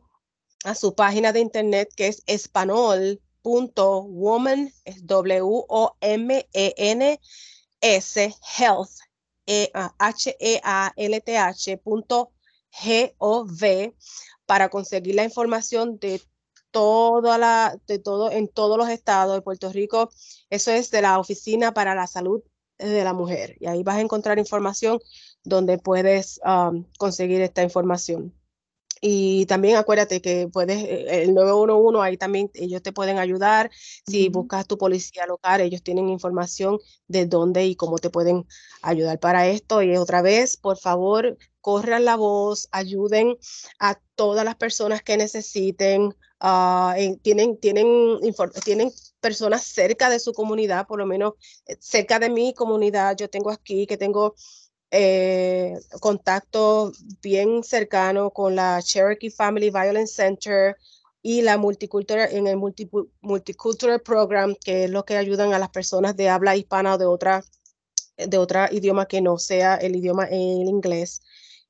a 0.65 0.75
su 0.75 0.95
página 0.95 1.33
de 1.33 1.41
internet 1.41 1.91
que 1.97 2.09
es 2.09 2.23
espanol.woman, 2.27 3.21
es 4.85 5.07
W-O-M-E-N-S, 5.07 5.55
health, 8.59 8.91
H-E-A-L-T-H, 9.99 11.77
punto 11.79 12.33
G-O-V, 12.71 13.95
para 14.47 14.69
conseguir 14.69 15.15
la 15.15 15.25
información 15.25 15.99
de 15.99 16.23
toda 16.71 17.39
la, 17.39 17.77
de 17.87 17.99
todo, 17.99 18.31
en 18.31 18.49
todos 18.49 18.79
los 18.79 18.89
estados 18.89 19.35
de 19.35 19.43
Puerto 19.43 19.73
Rico. 19.73 20.11
Eso 20.51 20.71
es 20.71 20.91
de 20.91 21.03
la 21.03 21.19
Oficina 21.19 21.75
para 21.75 21.95
la 21.95 22.07
Salud 22.07 22.43
de 22.79 23.05
la 23.05 23.13
Mujer. 23.13 23.57
Y 23.61 23.67
ahí 23.67 23.83
vas 23.83 23.97
a 23.97 24.01
encontrar 24.01 24.39
información 24.39 25.01
donde 25.45 25.79
puedes 25.79 26.41
um, 26.45 26.85
conseguir 26.99 27.41
esta 27.41 27.63
información. 27.63 28.35
Y 29.01 29.47
también 29.47 29.77
acuérdate 29.77 30.21
que 30.21 30.49
puedes, 30.53 30.83
eh, 30.83 31.23
el 31.23 31.35
911, 31.35 32.03
ahí 32.03 32.17
también 32.17 32.51
ellos 32.55 32.83
te 32.83 32.93
pueden 32.93 33.19
ayudar. 33.19 33.71
Si 34.07 34.29
buscas 34.29 34.67
tu 34.67 34.77
policía 34.77 35.27
local, 35.27 35.63
ellos 35.63 35.83
tienen 35.83 36.09
información 36.11 36.79
de 37.09 37.27
dónde 37.27 37.67
y 37.67 37.77
cómo 37.77 37.99
te 37.99 38.11
pueden 38.11 38.47
ayudar 38.83 39.19
para 39.19 39.49
esto. 39.49 39.83
Y 39.83 39.97
otra 39.97 40.21
vez, 40.23 40.57
por 40.57 40.79
favor, 40.79 41.39
corran 41.61 42.05
la 42.05 42.17
voz, 42.17 42.69
ayuden 42.73 43.37
a 43.79 43.99
todas 44.15 44.45
las 44.45 44.57
personas 44.57 45.03
que 45.03 45.17
necesiten. 45.17 46.15
Ah, 46.39 46.95
tienen, 47.23 47.59
tienen, 47.59 48.19
tienen 48.65 48.91
personas 49.21 49.63
cerca 49.65 50.09
de 50.09 50.19
su 50.19 50.33
comunidad, 50.33 50.87
por 50.87 50.99
lo 50.99 51.07
menos 51.07 51.35
eh, 51.67 51.77
cerca 51.81 52.19
de 52.19 52.31
mi 52.31 52.55
comunidad. 52.55 53.17
Yo 53.17 53.29
tengo 53.29 53.51
aquí 53.51 53.87
que 53.87 53.97
tengo 53.97 54.35
eh, 54.91 55.79
contacto 56.01 56.93
bien 57.23 57.63
cercano 57.63 58.31
con 58.31 58.57
la 58.57 58.81
Cherokee 58.83 59.31
Family 59.31 59.71
Violence 59.71 60.15
Center 60.15 60.77
y 61.23 61.43
la 61.43 61.59
multicultural 61.59 62.29
en 62.33 62.47
el 62.47 62.57
Multicultural 62.57 64.01
Program, 64.01 64.55
que 64.55 64.85
es 64.85 64.91
lo 64.91 65.05
que 65.05 65.17
ayudan 65.17 65.53
a 65.53 65.59
las 65.59 65.71
personas 65.71 66.17
de 66.17 66.29
habla 66.29 66.57
hispana 66.57 66.95
o 66.95 66.99
de 66.99 67.07
otra, 67.07 67.45
de 68.17 68.39
otra 68.39 68.69
idioma 68.73 69.07
que 69.07 69.21
no 69.21 69.39
sea 69.39 69.77
el 69.77 69.97
idioma 69.97 70.27
en 70.29 70.67
inglés. 70.69 71.23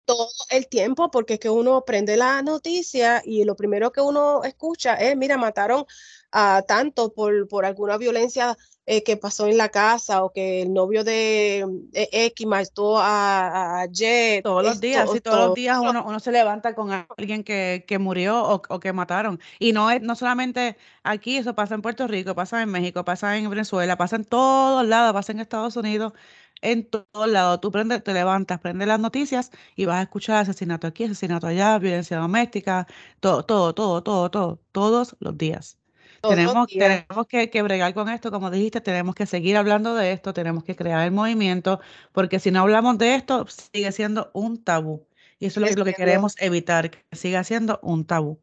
todo 0.10 0.28
el 0.50 0.68
tiempo, 0.68 1.12
porque 1.12 1.36
es 1.36 1.40
que 1.40 1.52
uno 1.52 1.86
prende 1.86 2.18
la 2.18 2.42
noticia 2.42 3.22
y 3.24 3.44
lo 3.44 3.56
primero 3.56 3.92
que 3.92 4.02
uno 4.02 4.44
escucha 4.44 4.96
es, 4.96 5.16
mira, 5.16 5.38
mataron 5.38 5.86
a 6.32 6.64
tanto 6.68 7.14
por, 7.14 7.48
por 7.48 7.64
alguna 7.64 7.96
violencia 7.98 8.58
eh, 8.88 9.04
que 9.04 9.18
pasó 9.18 9.46
en 9.46 9.58
la 9.58 9.70
casa 9.70 10.24
o 10.24 10.32
que 10.32 10.64
el 10.64 10.74
novio 10.74 11.04
de 11.04 11.64
X 11.94 12.48
mató 12.48 12.98
a, 12.98 13.82
a, 13.82 13.86
Y. 13.86 14.42
Todos 14.42 14.64
los 14.64 14.82
días, 14.82 15.12
sí, 15.12 15.22
todos 15.22 15.50
los 15.50 15.54
días 15.54 15.78
uno, 15.80 16.04
uno, 16.04 16.20
se 16.20 16.32
levanta 16.32 16.74
con 16.74 16.90
alguien 16.92 17.44
que, 17.44 17.86
que 17.88 18.00
murió 18.00 18.42
o, 18.42 18.64
o, 18.68 18.80
que 18.80 18.92
mataron. 18.92 19.40
Y 19.60 19.74
no 19.74 19.92
es 19.92 20.02
no 20.02 20.16
solamente 20.16 20.76
aquí, 21.04 21.38
eso 21.38 21.54
pasa 21.54 21.76
en 21.76 21.84
Puerto 21.84 22.08
Rico, 22.08 22.34
pasa 22.34 22.64
en 22.64 22.70
México, 22.72 23.06
pasa 23.06 23.38
en 23.38 23.48
Venezuela, 23.48 23.96
pasa 23.96 24.16
en 24.16 24.26
todos 24.26 24.88
lados, 24.88 25.14
pasa 25.14 25.34
en 25.34 25.40
Estados 25.40 25.76
Unidos 25.76 26.14
en 26.62 26.90
todos 26.90 27.28
lados. 27.28 27.62
Tú 27.62 27.72
prende, 27.72 28.00
te 28.02 28.14
levantas, 28.14 28.60
prendes 28.60 28.88
las 28.88 29.00
noticias 29.00 29.52
y 29.76 29.86
vas 29.86 29.98
a 30.00 30.02
escuchar 30.04 30.38
asesinato 30.38 30.88
aquí, 30.88 31.04
asesinato 31.06 31.48
allá, 31.48 31.78
violencia 31.80 32.18
doméstica, 32.18 32.88
todo, 33.20 33.44
todo, 33.46 33.74
todo, 33.74 34.04
todo, 34.04 34.30
todo, 34.30 34.62
todos 34.72 35.16
los 35.20 35.38
días. 35.38 35.78
tenemos, 36.22 36.68
tenemos 36.68 37.28
que, 37.28 37.50
que, 37.50 37.62
bregar 37.62 37.94
con 37.94 38.10
esto, 38.10 38.32
como 38.32 38.52
dijiste, 38.52 38.82
tenemos 38.82 39.16
que 39.16 39.26
seguir 39.26 39.58
hablando 39.58 39.96
de 39.96 40.12
esto, 40.12 40.34
tenemos 40.34 40.64
que 40.64 40.76
crear 40.76 41.06
el 41.06 41.12
movimiento, 41.12 41.80
porque 42.12 42.40
si 42.40 42.52
no 42.52 42.62
hablamos 42.62 42.98
de 42.98 43.16
esto, 43.16 43.46
sigue 43.48 43.92
siendo 43.92 44.32
un 44.34 44.64
tabú. 44.64 45.08
Y 45.40 45.46
eso 45.46 45.64
es 45.64 45.78
lo 45.78 45.86
que 45.86 45.94
queremos 45.94 46.36
evitar, 46.40 46.92
que 46.92 47.16
siga 47.16 47.44
siendo 47.46 47.80
un 47.82 48.06
tabú 48.06 48.42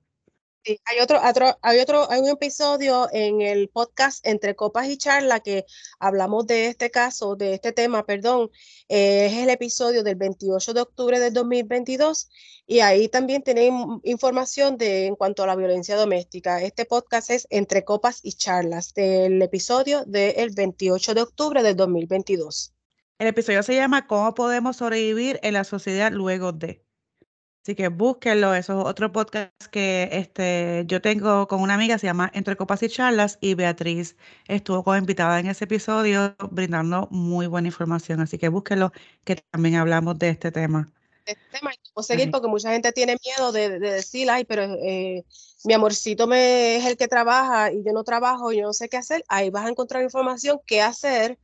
hay 0.85 1.01
otro, 1.01 1.21
otro, 1.23 1.57
hay 1.63 1.79
otro, 1.79 2.11
hay 2.11 2.21
un 2.21 2.29
episodio 2.29 3.09
en 3.13 3.41
el 3.41 3.69
podcast 3.69 4.27
Entre 4.27 4.57
Copas 4.57 4.89
y 4.89 4.97
Charla 4.97 5.41
que 5.41 5.65
hablamos 5.99 6.47
de 6.47 6.67
este 6.67 6.91
caso, 6.91 7.37
de 7.37 7.55
este 7.55 7.73
tema, 7.73 8.05
perdón, 8.05 8.51
eh, 8.89 9.27
es 9.27 9.33
el 9.35 9.51
episodio 9.51 10.03
del 10.03 10.17
28 10.17 10.75
de 10.75 10.81
octubre 10.81 11.21
del 11.21 11.33
2022 11.33 12.29
y 12.67 12.81
ahí 12.81 13.09
también 13.09 13.43
tienen 13.43 14.01
información 14.03 14.77
de 14.77 15.07
en 15.07 15.15
cuanto 15.15 15.45
a 15.45 15.47
la 15.47 15.57
violencia 15.57 15.97
doméstica. 15.97 16.61
Este 16.63 16.85
podcast 16.85 17.31
es 17.31 17.47
Entre 17.51 17.85
Copas 17.85 18.21
y 18.23 18.33
Charlas 18.33 18.93
del 18.93 19.41
episodio 19.43 20.05
del 20.05 20.51
28 20.51 21.15
de 21.15 21.23
octubre 21.23 21.63
del 21.63 21.77
2022. 21.77 22.73
El 23.19 23.29
episodio 23.29 23.63
se 23.63 23.75
llama 23.75 24.07
¿Cómo 24.07 24.35
podemos 24.35 24.79
sobrevivir 24.79 25.39
en 25.43 25.55
la 25.55 25.65
sociedad 25.65 26.13
luego 26.13 26.53
de? 26.53 26.86
Así 27.67 27.75
que 27.75 27.89
búsquenlo, 27.89 28.55
eso 28.55 28.79
es 28.79 28.87
otro 28.87 29.11
podcast 29.11 29.51
que 29.73 30.09
este, 30.13 30.85
yo 30.87 31.03
tengo 31.03 31.49
con 31.49 31.61
una 31.61 31.75
amiga, 31.75 31.99
se 31.99 32.07
llama 32.07 32.31
Entre 32.33 32.55
Copas 32.55 32.81
y 32.85 32.89
Charlas, 32.89 33.39
y 33.41 33.55
Beatriz 33.55 34.15
estuvo 34.47 34.85
como 34.85 34.97
invitada 34.97 35.41
en 35.41 35.49
ese 35.49 35.65
episodio 35.65 36.37
brindando 36.53 37.09
muy 37.11 37.49
buena 37.49 37.67
información. 37.67 38.21
Así 38.21 38.39
que 38.39 38.51
búsquenlo, 38.51 38.93
que 39.25 39.43
también 39.51 39.75
hablamos 39.75 40.17
de 40.17 40.29
este 40.29 40.53
tema. 40.53 40.87
Este 41.25 41.43
tema, 41.51 41.73
seguir 42.05 42.31
porque 42.31 42.47
mucha 42.47 42.71
gente 42.71 42.93
tiene 42.93 43.17
miedo 43.25 43.51
de, 43.51 43.81
decir, 43.81 44.31
ay, 44.31 44.45
pero 44.45 44.63
eh, 44.63 45.25
mi 45.65 45.75
amorcito 45.75 46.29
me, 46.29 46.77
es 46.77 46.87
el 46.87 46.97
que 46.97 47.09
trabaja 47.09 47.73
y 47.73 47.83
yo 47.85 47.93
no 47.93 48.05
trabajo, 48.05 48.53
y 48.53 48.59
yo 48.59 48.63
no 48.63 48.75
sé 48.75 48.89
qué 48.89 48.97
hacer. 48.97 49.25
Ahí 49.27 49.51
vas 49.51 49.67
a 49.67 49.71
encontrar 49.71 50.05
información, 50.05 50.61
qué 50.69 50.83
hacer 50.83 51.37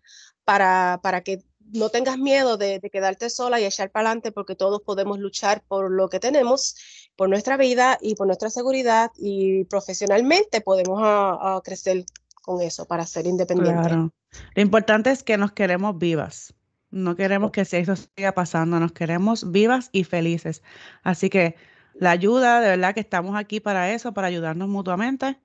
para, 0.44 1.00
para 1.02 1.22
que 1.22 1.42
no 1.72 1.88
tengas 1.88 2.18
miedo 2.18 2.56
de, 2.56 2.80
quedarte 2.92 3.30
sola 3.30 3.60
y 3.60 3.64
echar 3.64 3.90
para 3.90 4.08
adelante 4.08 4.32
porque 4.32 4.54
todos 4.54 4.82
podemos 4.82 5.18
luchar 5.18 5.62
por 5.66 5.90
lo 5.90 6.08
que 6.08 6.20
tenemos, 6.20 6.76
por 7.16 7.28
nuestra 7.28 7.56
vida 7.56 7.98
y 8.00 8.14
por 8.14 8.26
nuestra 8.26 8.50
seguridad 8.50 9.10
y 9.16 9.64
profesionalmente 9.64 10.60
podemos 10.60 11.00
a, 11.02 11.60
crecer 11.64 12.04
con 12.42 12.60
eso 12.60 12.84
para 12.86 13.06
ser 13.06 13.26
independientes. 13.26 13.86
Claro. 13.86 14.12
Lo 14.54 14.62
importante 14.62 15.10
es 15.10 15.22
que 15.22 15.36
nos 15.36 15.52
queremos 15.52 15.98
vivas. 15.98 16.54
No 16.90 17.16
queremos 17.16 17.52
que 17.52 17.62
eso 17.62 17.94
siga 17.96 18.32
pasando, 18.32 18.78
nos 18.78 18.92
queremos 18.92 19.50
vivas 19.50 19.88
y 19.92 20.04
felices. 20.04 20.62
Así 21.02 21.30
que 21.30 21.56
la 21.94 22.10
ayuda, 22.10 22.60
de 22.60 22.68
verdad 22.68 22.94
que 22.94 23.00
estamos 23.00 23.36
aquí 23.36 23.60
para 23.60 23.92
eso, 23.92 24.12
para 24.12 24.26
ayudarnos 24.26 24.68
mutuamente, 24.68 25.38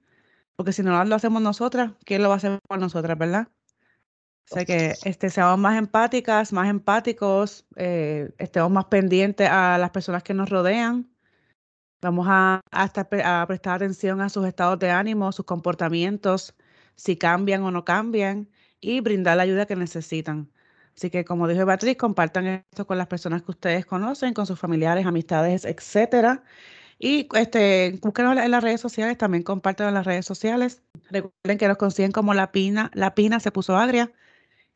porque 0.57 0.73
si 0.73 0.83
no 0.83 1.03
lo 1.05 1.15
hacemos 1.15 1.41
nosotras, 1.41 1.91
¿quién 2.03 2.21
lo 2.23 2.29
va 2.29 2.35
a 2.35 2.37
hacer 2.37 2.59
por 2.67 2.79
nosotras, 2.79 3.17
verdad? 3.17 3.47
O 4.49 4.53
sea 4.53 4.63
que 4.63 4.93
este, 5.03 5.29
seamos 5.29 5.59
más 5.59 5.77
empáticas, 5.77 6.53
más 6.53 6.69
empáticos, 6.69 7.65
eh, 7.75 8.29
estemos 8.37 8.71
más 8.71 8.85
pendientes 8.85 9.49
a 9.49 9.77
las 9.77 9.89
personas 9.89 10.23
que 10.23 10.33
nos 10.33 10.49
rodean. 10.49 11.09
Vamos 12.01 12.27
a, 12.29 12.61
a, 12.71 13.45
prestar 13.47 13.75
atención 13.75 14.21
a 14.21 14.29
sus 14.29 14.47
estados 14.47 14.79
de 14.79 14.89
ánimo, 14.91 15.31
sus 15.33 15.45
comportamientos, 15.45 16.55
si 16.95 17.17
cambian 17.17 17.63
o 17.63 17.71
no 17.71 17.83
cambian, 17.83 18.49
y 18.79 19.01
brindar 19.01 19.37
la 19.37 19.43
ayuda 19.43 19.65
que 19.65 19.75
necesitan. 19.75 20.49
Así 20.95 21.09
que, 21.09 21.25
como 21.25 21.47
dijo 21.47 21.65
Beatriz, 21.65 21.97
compartan 21.97 22.47
esto 22.47 22.87
con 22.87 22.97
las 22.97 23.07
personas 23.07 23.43
que 23.43 23.51
ustedes 23.51 23.85
conocen, 23.85 24.33
con 24.33 24.45
sus 24.45 24.59
familiares, 24.59 25.05
amistades, 25.05 25.65
etcétera. 25.65 26.43
Y 26.99 27.27
este, 27.35 27.99
búsquenos 28.01 28.37
en 28.37 28.51
las 28.51 28.63
redes 28.63 28.81
sociales, 28.81 29.17
también 29.17 29.43
compartan 29.43 29.89
en 29.89 29.93
las 29.95 30.05
redes 30.05 30.25
sociales. 30.25 30.83
Recuerden 31.09 31.57
que 31.57 31.67
nos 31.67 31.77
consiguen 31.77 32.11
como 32.11 32.33
La 32.33 32.51
Pina, 32.51 32.91
La 32.93 33.13
Pina 33.13 33.39
se 33.39 33.51
puso 33.51 33.75
agria 33.77 34.11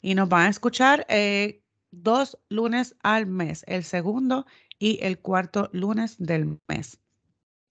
y 0.01 0.15
nos 0.15 0.29
van 0.29 0.47
a 0.47 0.49
escuchar 0.49 1.05
eh, 1.09 1.61
dos 1.91 2.37
lunes 2.49 2.95
al 3.01 3.27
mes, 3.27 3.63
el 3.67 3.83
segundo 3.83 4.45
y 4.79 4.99
el 5.01 5.19
cuarto 5.19 5.69
lunes 5.71 6.15
del 6.17 6.59
mes. 6.67 6.99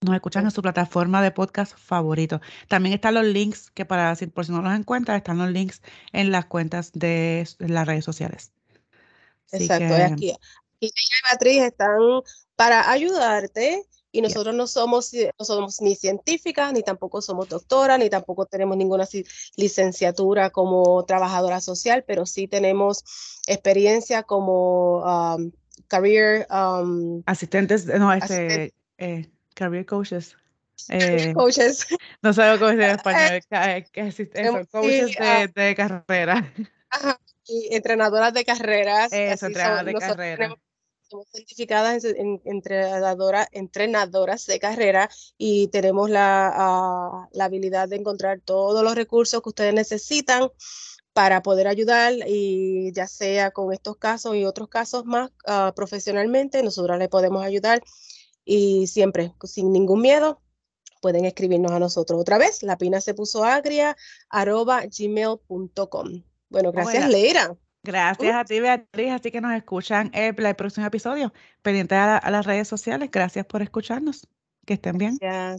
Nos 0.01 0.15
escuchan 0.15 0.45
en 0.45 0.51
su 0.51 0.61
plataforma 0.61 1.21
de 1.21 1.31
podcast 1.31 1.77
favorito. 1.77 2.41
También 2.67 2.95
están 2.95 3.13
los 3.13 3.25
links 3.25 3.69
que 3.69 3.85
para 3.85 4.15
por 4.33 4.45
si 4.45 4.51
no 4.51 4.61
los 4.61 4.73
encuentras, 4.73 5.17
están 5.17 5.37
los 5.37 5.51
links 5.51 5.81
en 6.11 6.31
las 6.31 6.45
cuentas 6.45 6.91
de 6.93 7.47
las 7.59 7.85
redes 7.85 8.05
sociales. 8.05 8.51
Exacto, 9.51 9.93
aquí. 9.95 10.33
Y 10.79 10.91
Beatriz 11.29 11.61
están 11.61 11.99
para 12.55 12.89
ayudarte 12.89 13.85
y 14.11 14.21
nosotros 14.21 14.53
no 14.53 14.67
somos, 14.67 15.11
no 15.13 15.45
somos 15.45 15.81
ni 15.81 15.95
científicas, 15.95 16.73
ni 16.73 16.83
tampoco 16.83 17.21
somos 17.21 17.47
doctoras, 17.47 17.97
ni 17.97 18.09
tampoco 18.09 18.45
tenemos 18.45 18.75
ninguna 18.77 19.07
licenciatura 19.55 20.49
como 20.49 21.05
trabajadora 21.05 21.61
social, 21.61 22.03
pero 22.05 22.25
sí 22.25 22.47
tenemos 22.47 23.03
experiencia 23.47 24.23
como 24.23 24.99
um, 24.99 25.51
career... 25.87 26.45
Um, 26.51 27.23
Asistentes, 27.25 27.85
no, 27.85 28.11
este, 28.11 28.73
eh, 28.97 29.29
career 29.53 29.85
coaches. 29.85 30.35
Eh, 30.89 31.31
coaches. 31.35 31.85
No 32.23 32.33
sé 32.33 32.41
cómo 32.57 32.71
decir 32.71 32.81
en 32.81 32.89
español, 32.95 33.41
eh, 33.51 33.85
em, 34.33 34.65
coaches 34.65 35.15
ah. 35.19 35.45
de, 35.53 35.75
carrera. 35.75 36.51
y 37.45 37.75
entrenadoras 37.75 38.33
de 38.33 38.43
carreras. 38.43 39.13
Eso, 39.13 39.45
entrenadoras 39.45 39.85
de 39.85 39.93
carrera 39.93 40.57
somos 41.11 41.27
certificadas 41.29 42.05
en, 42.05 42.41
entrenadoras 42.45 44.45
de 44.45 44.59
carrera 44.59 45.09
y 45.37 45.67
tenemos 45.67 46.09
la, 46.09 47.27
la, 47.33 47.45
habilidad 47.45 47.89
de 47.89 47.97
encontrar 47.97 48.39
todos 48.39 48.81
los 48.81 48.95
recursos 48.95 49.41
que 49.41 49.49
ustedes 49.49 49.73
necesitan 49.73 50.49
para 51.11 51.43
poder 51.43 51.67
ayudar 51.67 52.13
y 52.25 52.93
ya 52.93 53.07
sea 53.07 53.51
con 53.51 53.73
estos 53.73 53.97
casos 53.97 54.37
y 54.37 54.45
otros 54.45 54.69
casos 54.69 55.05
más 55.05 55.31
uh, 55.47 55.73
profesionalmente, 55.75 56.63
nosotros 56.63 56.97
les 56.97 57.09
podemos 57.09 57.43
ayudar 57.43 57.83
y 58.45 58.87
siempre 58.87 59.33
sin 59.43 59.73
ningún 59.73 60.01
miedo 60.01 60.41
pueden 61.01 61.25
escribirnos 61.25 61.73
a 61.73 61.79
nosotros 61.79 62.21
otra 62.21 62.37
vez, 62.37 62.63
la 62.63 62.77
pina 62.77 63.01
se 63.01 63.13
puso 63.13 63.43
agria 63.43 63.97
arroba 64.29 64.83
gmail.com. 64.85 66.23
Bueno, 66.49 66.71
gracias 66.71 67.09
Leira. 67.09 67.57
Gracias 67.83 68.35
a 68.35 68.45
ti, 68.45 68.59
Beatriz. 68.59 69.11
Así 69.11 69.31
que 69.31 69.41
nos 69.41 69.53
escuchan 69.53 70.11
el, 70.13 70.35
el 70.37 70.55
próximo 70.55 70.85
episodio. 70.85 71.33
Pendiente 71.61 71.95
a, 71.95 72.29
las 72.29 72.45
redes 72.45 72.67
sociales. 72.67 73.09
Gracias 73.11 73.45
por 73.45 73.61
escucharnos. 73.61 74.27
Que 74.65 74.73
estén 74.75 74.97
bien. 74.97 75.17
Ya. 75.19 75.55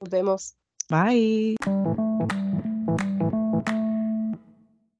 Nos 0.00 0.10
vemos. 0.10 0.56
Bye. 0.90 1.56